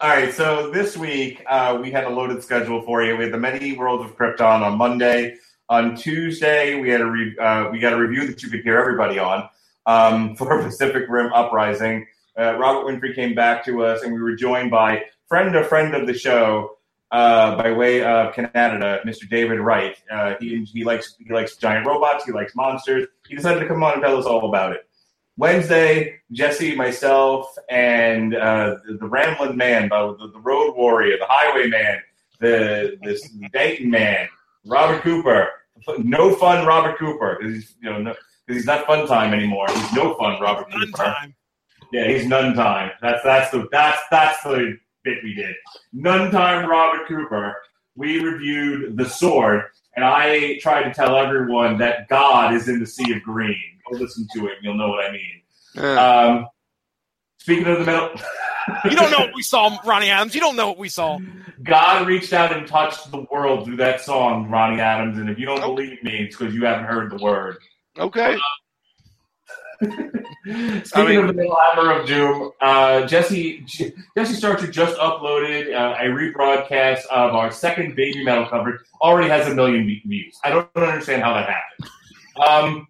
[0.00, 3.16] All right, so this week uh, we had a loaded schedule for you.
[3.16, 5.36] We had the many worlds of Krypton on Monday.
[5.68, 8.78] On Tuesday, we had a re- uh, we got a review that you could hear
[8.78, 9.48] everybody on
[9.86, 12.06] um, for Pacific Rim Uprising.
[12.38, 15.94] Uh, Robert Winfrey came back to us, and we were joined by friend of friend
[15.94, 16.76] of the show
[17.10, 19.28] uh, by way of Canada, Mr.
[19.28, 19.96] David Wright.
[20.10, 22.24] Uh, he he likes he likes giant robots.
[22.24, 23.06] He likes monsters.
[23.28, 24.88] He decided to come on and tell us all about it.
[25.36, 32.02] Wednesday, Jesse, myself, and uh, the, the Rambling Man, the, the, Road Warrior, the Highwayman,
[32.38, 34.28] the this Dayton Man,
[34.66, 35.48] Robert Cooper.
[35.98, 37.38] No fun, Robert Cooper.
[37.42, 38.14] He's you know no,
[38.52, 39.66] 'cause he's not fun time anymore.
[39.68, 41.04] He's no fun, Robert None Cooper.
[41.04, 41.34] time.
[41.92, 42.90] Yeah, he's none time.
[43.02, 45.54] That's that's the that's that's the bit we did.
[45.92, 47.54] None time, Robert Cooper.
[47.96, 49.64] We reviewed the sword,
[49.96, 53.56] and I tried to tell everyone that God is in the sea of green.
[53.90, 55.42] Go listen to it, and you'll know what I mean.
[55.74, 55.94] Yeah.
[56.20, 56.46] Um,
[57.38, 58.10] Speaking of the metal,
[58.84, 60.32] You don't know what we saw, Ronnie Adams.
[60.34, 61.18] You don't know what we saw.
[61.64, 65.18] God reached out and touched the world through that song, Ronnie Adams.
[65.18, 67.56] And if you don't believe me, it's because you haven't heard the word.
[67.98, 68.36] Okay.
[69.82, 75.74] Speaking mean- of the Metal Hammer of Doom, uh, Jesse J- Jesse Starcher just uploaded
[75.74, 78.80] uh, a rebroadcast of our second Baby Metal coverage.
[79.00, 80.38] Already has a million views.
[80.44, 81.90] I don't understand how that happened.
[82.46, 82.88] Um,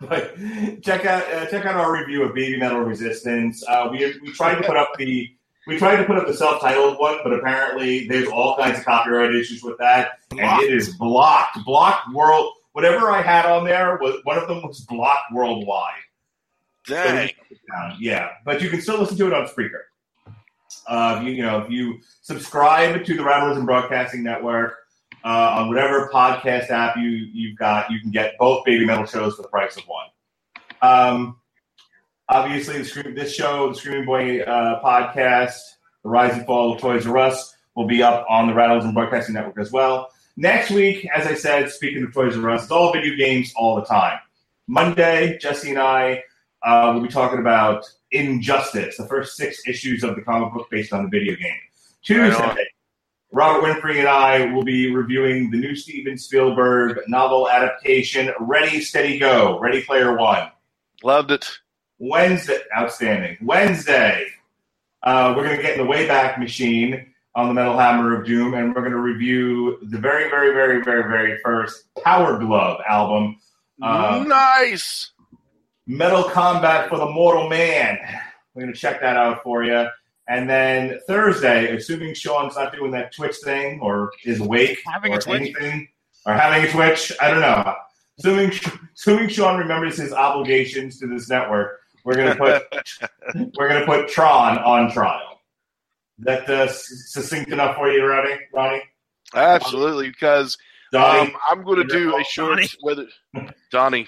[0.00, 0.36] but
[0.82, 3.62] check out uh, check out our review of Baby Metal Resistance.
[3.68, 5.30] Uh, we we tried to put up the
[5.66, 9.34] we tried to put up the self-titled one, but apparently there's all kinds of copyright
[9.34, 11.64] issues with that, and it is blocked.
[11.64, 12.52] Blocked world.
[12.74, 15.94] Whatever I had on there was one of them was blocked worldwide.
[16.88, 17.30] Dang.
[17.72, 19.82] Um, yeah, but you can still listen to it on Spreaker.
[20.88, 24.74] Uh, you, you know, if you subscribe to the and Broadcasting Network
[25.24, 29.36] uh, on whatever podcast app you you've got, you can get both Baby Metal shows
[29.36, 30.06] for the price of one.
[30.82, 31.36] Um,
[32.28, 35.60] obviously, the Scream, this show, the Screaming Boy uh, podcast,
[36.02, 38.54] the Rise and Fall of Toys R Us, will be up on the
[38.84, 40.10] and Broadcasting Network as well.
[40.36, 43.76] Next week, as I said, speaking of Toys R Us, it's all video games all
[43.76, 44.18] the time.
[44.66, 46.24] Monday, Jesse and I
[46.64, 50.92] uh, we'll be talking about Injustice, the first six issues of the comic book based
[50.92, 51.58] on the video game.
[52.02, 52.66] Tuesday, Right.
[53.32, 59.18] Robert Winfrey and I will be reviewing the new Steven Spielberg novel adaptation, Ready, Steady,
[59.18, 60.50] Go, Ready Player One.
[61.02, 61.50] Loved it.
[61.98, 63.36] Wednesday, outstanding.
[63.42, 64.26] Wednesday,
[65.02, 68.54] uh, we're going to get in the Wayback Machine on the Metal Hammer of Doom,
[68.54, 73.36] and we're going to review the very, very, very, very, very first Power Glove album.
[73.82, 75.10] Uh, nice.
[75.86, 77.98] Metal Combat for the Mortal Man.
[78.54, 79.86] We're going to check that out for you.
[80.28, 85.18] And then Thursday, assuming Sean's not doing that Twitch thing or is awake Having or
[85.18, 85.40] a Twitch?
[85.40, 85.88] anything,
[86.24, 87.74] or having a Twitch, I don't know.
[88.18, 88.52] Assuming,
[88.96, 92.62] assuming Sean remembers his obligations to this network, we're going to put
[93.58, 95.33] we're going to put Tron on trial.
[96.18, 98.38] Is that uh, succinct enough for you, Ronnie?
[98.52, 98.82] Ronnie?
[99.34, 100.56] Absolutely, because
[100.92, 101.30] Donnie?
[101.32, 103.06] um, I'm going to do a short whether
[103.70, 104.06] Donnie.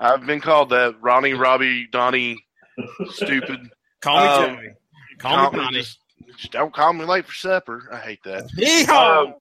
[0.00, 0.96] I've been called that.
[1.00, 2.44] Ronnie, Robbie, Donnie,
[3.10, 3.58] stupid.
[4.02, 4.68] Call me Um, Joey.
[5.18, 5.78] Call me Donnie.
[5.78, 5.98] just,
[6.36, 7.88] just don't call me late for supper.
[7.90, 8.48] I hate that.
[8.56, 9.26] Yeehaw!
[9.28, 9.34] Um,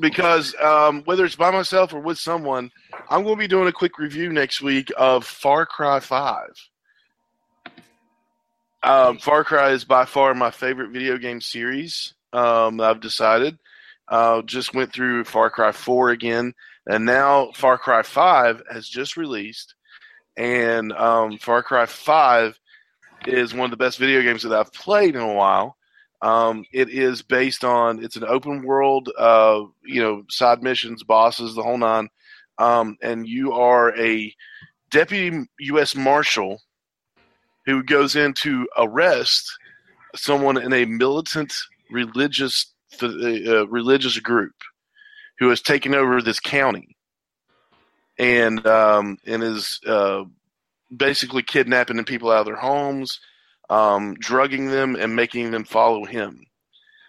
[0.00, 2.70] because um, whether it's by myself or with someone,
[3.08, 6.50] I'm going to be doing a quick review next week of Far Cry Five.
[8.86, 12.14] Um, Far Cry is by far my favorite video game series.
[12.32, 13.58] Um, I've decided.
[14.06, 16.54] Uh, just went through Far Cry 4 again,
[16.86, 19.74] and now Far Cry 5 has just released.
[20.36, 22.56] And um, Far Cry 5
[23.26, 25.76] is one of the best video games that I've played in a while.
[26.22, 31.56] Um, it is based on it's an open world, uh, you know, side missions, bosses,
[31.56, 32.08] the whole nine.
[32.58, 34.32] Um, and you are a
[34.92, 35.96] deputy U.S.
[35.96, 36.60] marshal
[37.66, 39.52] who goes in to arrest
[40.14, 41.52] someone in a militant
[41.90, 42.72] religious
[43.02, 44.54] uh, religious group
[45.38, 46.96] who has taken over this county
[48.18, 50.24] and um, and is uh,
[50.96, 53.20] basically kidnapping people out of their homes,
[53.68, 56.46] um, drugging them, and making them follow him.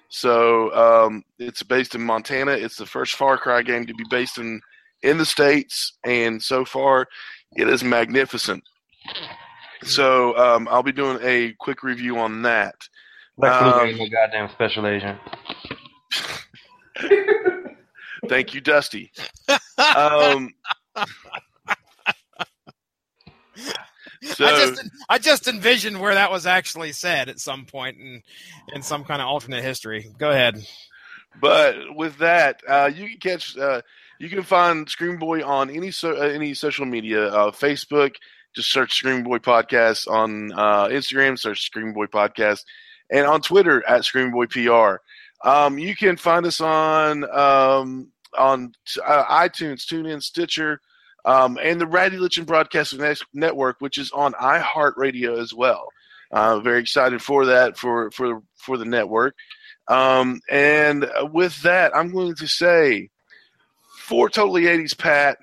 [0.10, 2.52] So um, it's based in Montana.
[2.52, 4.61] It's the first Far Cry game to be based in
[5.03, 7.08] in the states, and so far
[7.56, 8.64] it is magnificent.
[9.83, 12.75] So um, I'll be doing a quick review on that.
[13.38, 15.19] Lex Luger Um, ain't no goddamn special agent.
[18.27, 19.11] Thank you, Dusty.
[19.77, 20.53] Um,
[24.23, 28.23] so I just I just envisioned where that was actually said at some point in
[28.73, 30.09] in some kind of alternate history.
[30.17, 30.59] Go ahead.
[31.39, 33.81] But with that, uh, you can catch, uh,
[34.19, 37.27] you can find Screaming Boy on any so, uh, any social media.
[37.27, 38.15] Uh, Facebook,
[38.56, 40.08] just search Screaming Boy Podcast.
[40.08, 42.64] On uh, Instagram, search Screaming Boy Podcast,
[43.11, 44.98] and on Twitter at Screaming Boy PR.
[45.48, 48.74] Um, you can find us on um, on
[49.06, 50.82] uh, iTunes, TuneIn, Stitcher,
[51.26, 55.88] um, and the Radulich Broadcasting Net- Network, which is on iHeartRadio as well.
[56.32, 59.35] Uh, very excited for that for for for the network.
[59.88, 63.09] Um, and with that, I'm going to say
[64.00, 65.38] for Totally 80s Pat,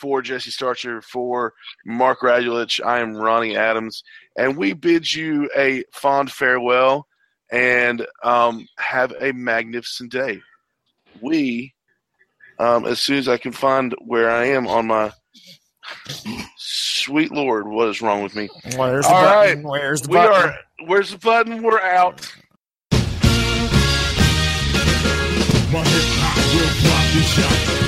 [0.00, 1.52] for Jesse Starcher, for
[1.84, 4.02] Mark Radulich, I am Ronnie Adams,
[4.36, 7.06] and we bid you a fond farewell
[7.52, 10.40] and um, have a magnificent day.
[11.20, 11.74] We,
[12.58, 15.12] um, as soon as I can find where I am on my
[16.56, 18.48] sweet Lord, what is wrong with me?
[18.76, 19.62] Where's the All button?
[19.64, 19.70] right.
[19.70, 20.50] Where's the we button?
[20.50, 20.58] are.
[20.86, 21.62] Where's the button?
[21.62, 22.26] We're out.
[25.72, 27.22] My hip hop will rock the
[27.74, 27.79] shop.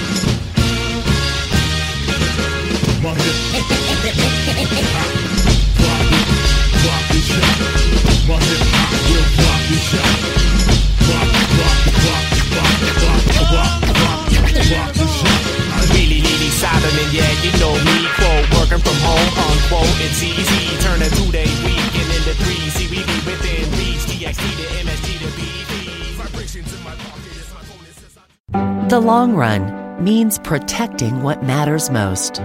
[28.88, 32.40] The long run means protecting what matters most.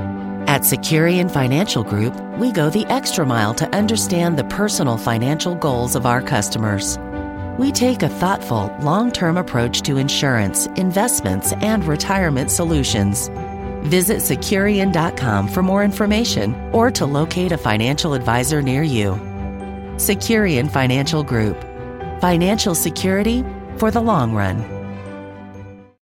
[0.47, 5.93] At Securian Financial Group, we go the extra mile to understand the personal financial goals
[5.93, 6.97] of our customers.
[7.57, 13.27] We take a thoughtful, long term approach to insurance, investments, and retirement solutions.
[13.83, 19.19] Visit Securian.com for more information or to locate a financial advisor near you.
[19.97, 21.61] Securian Financial Group.
[22.21, 23.43] Financial security
[23.75, 24.76] for the long run.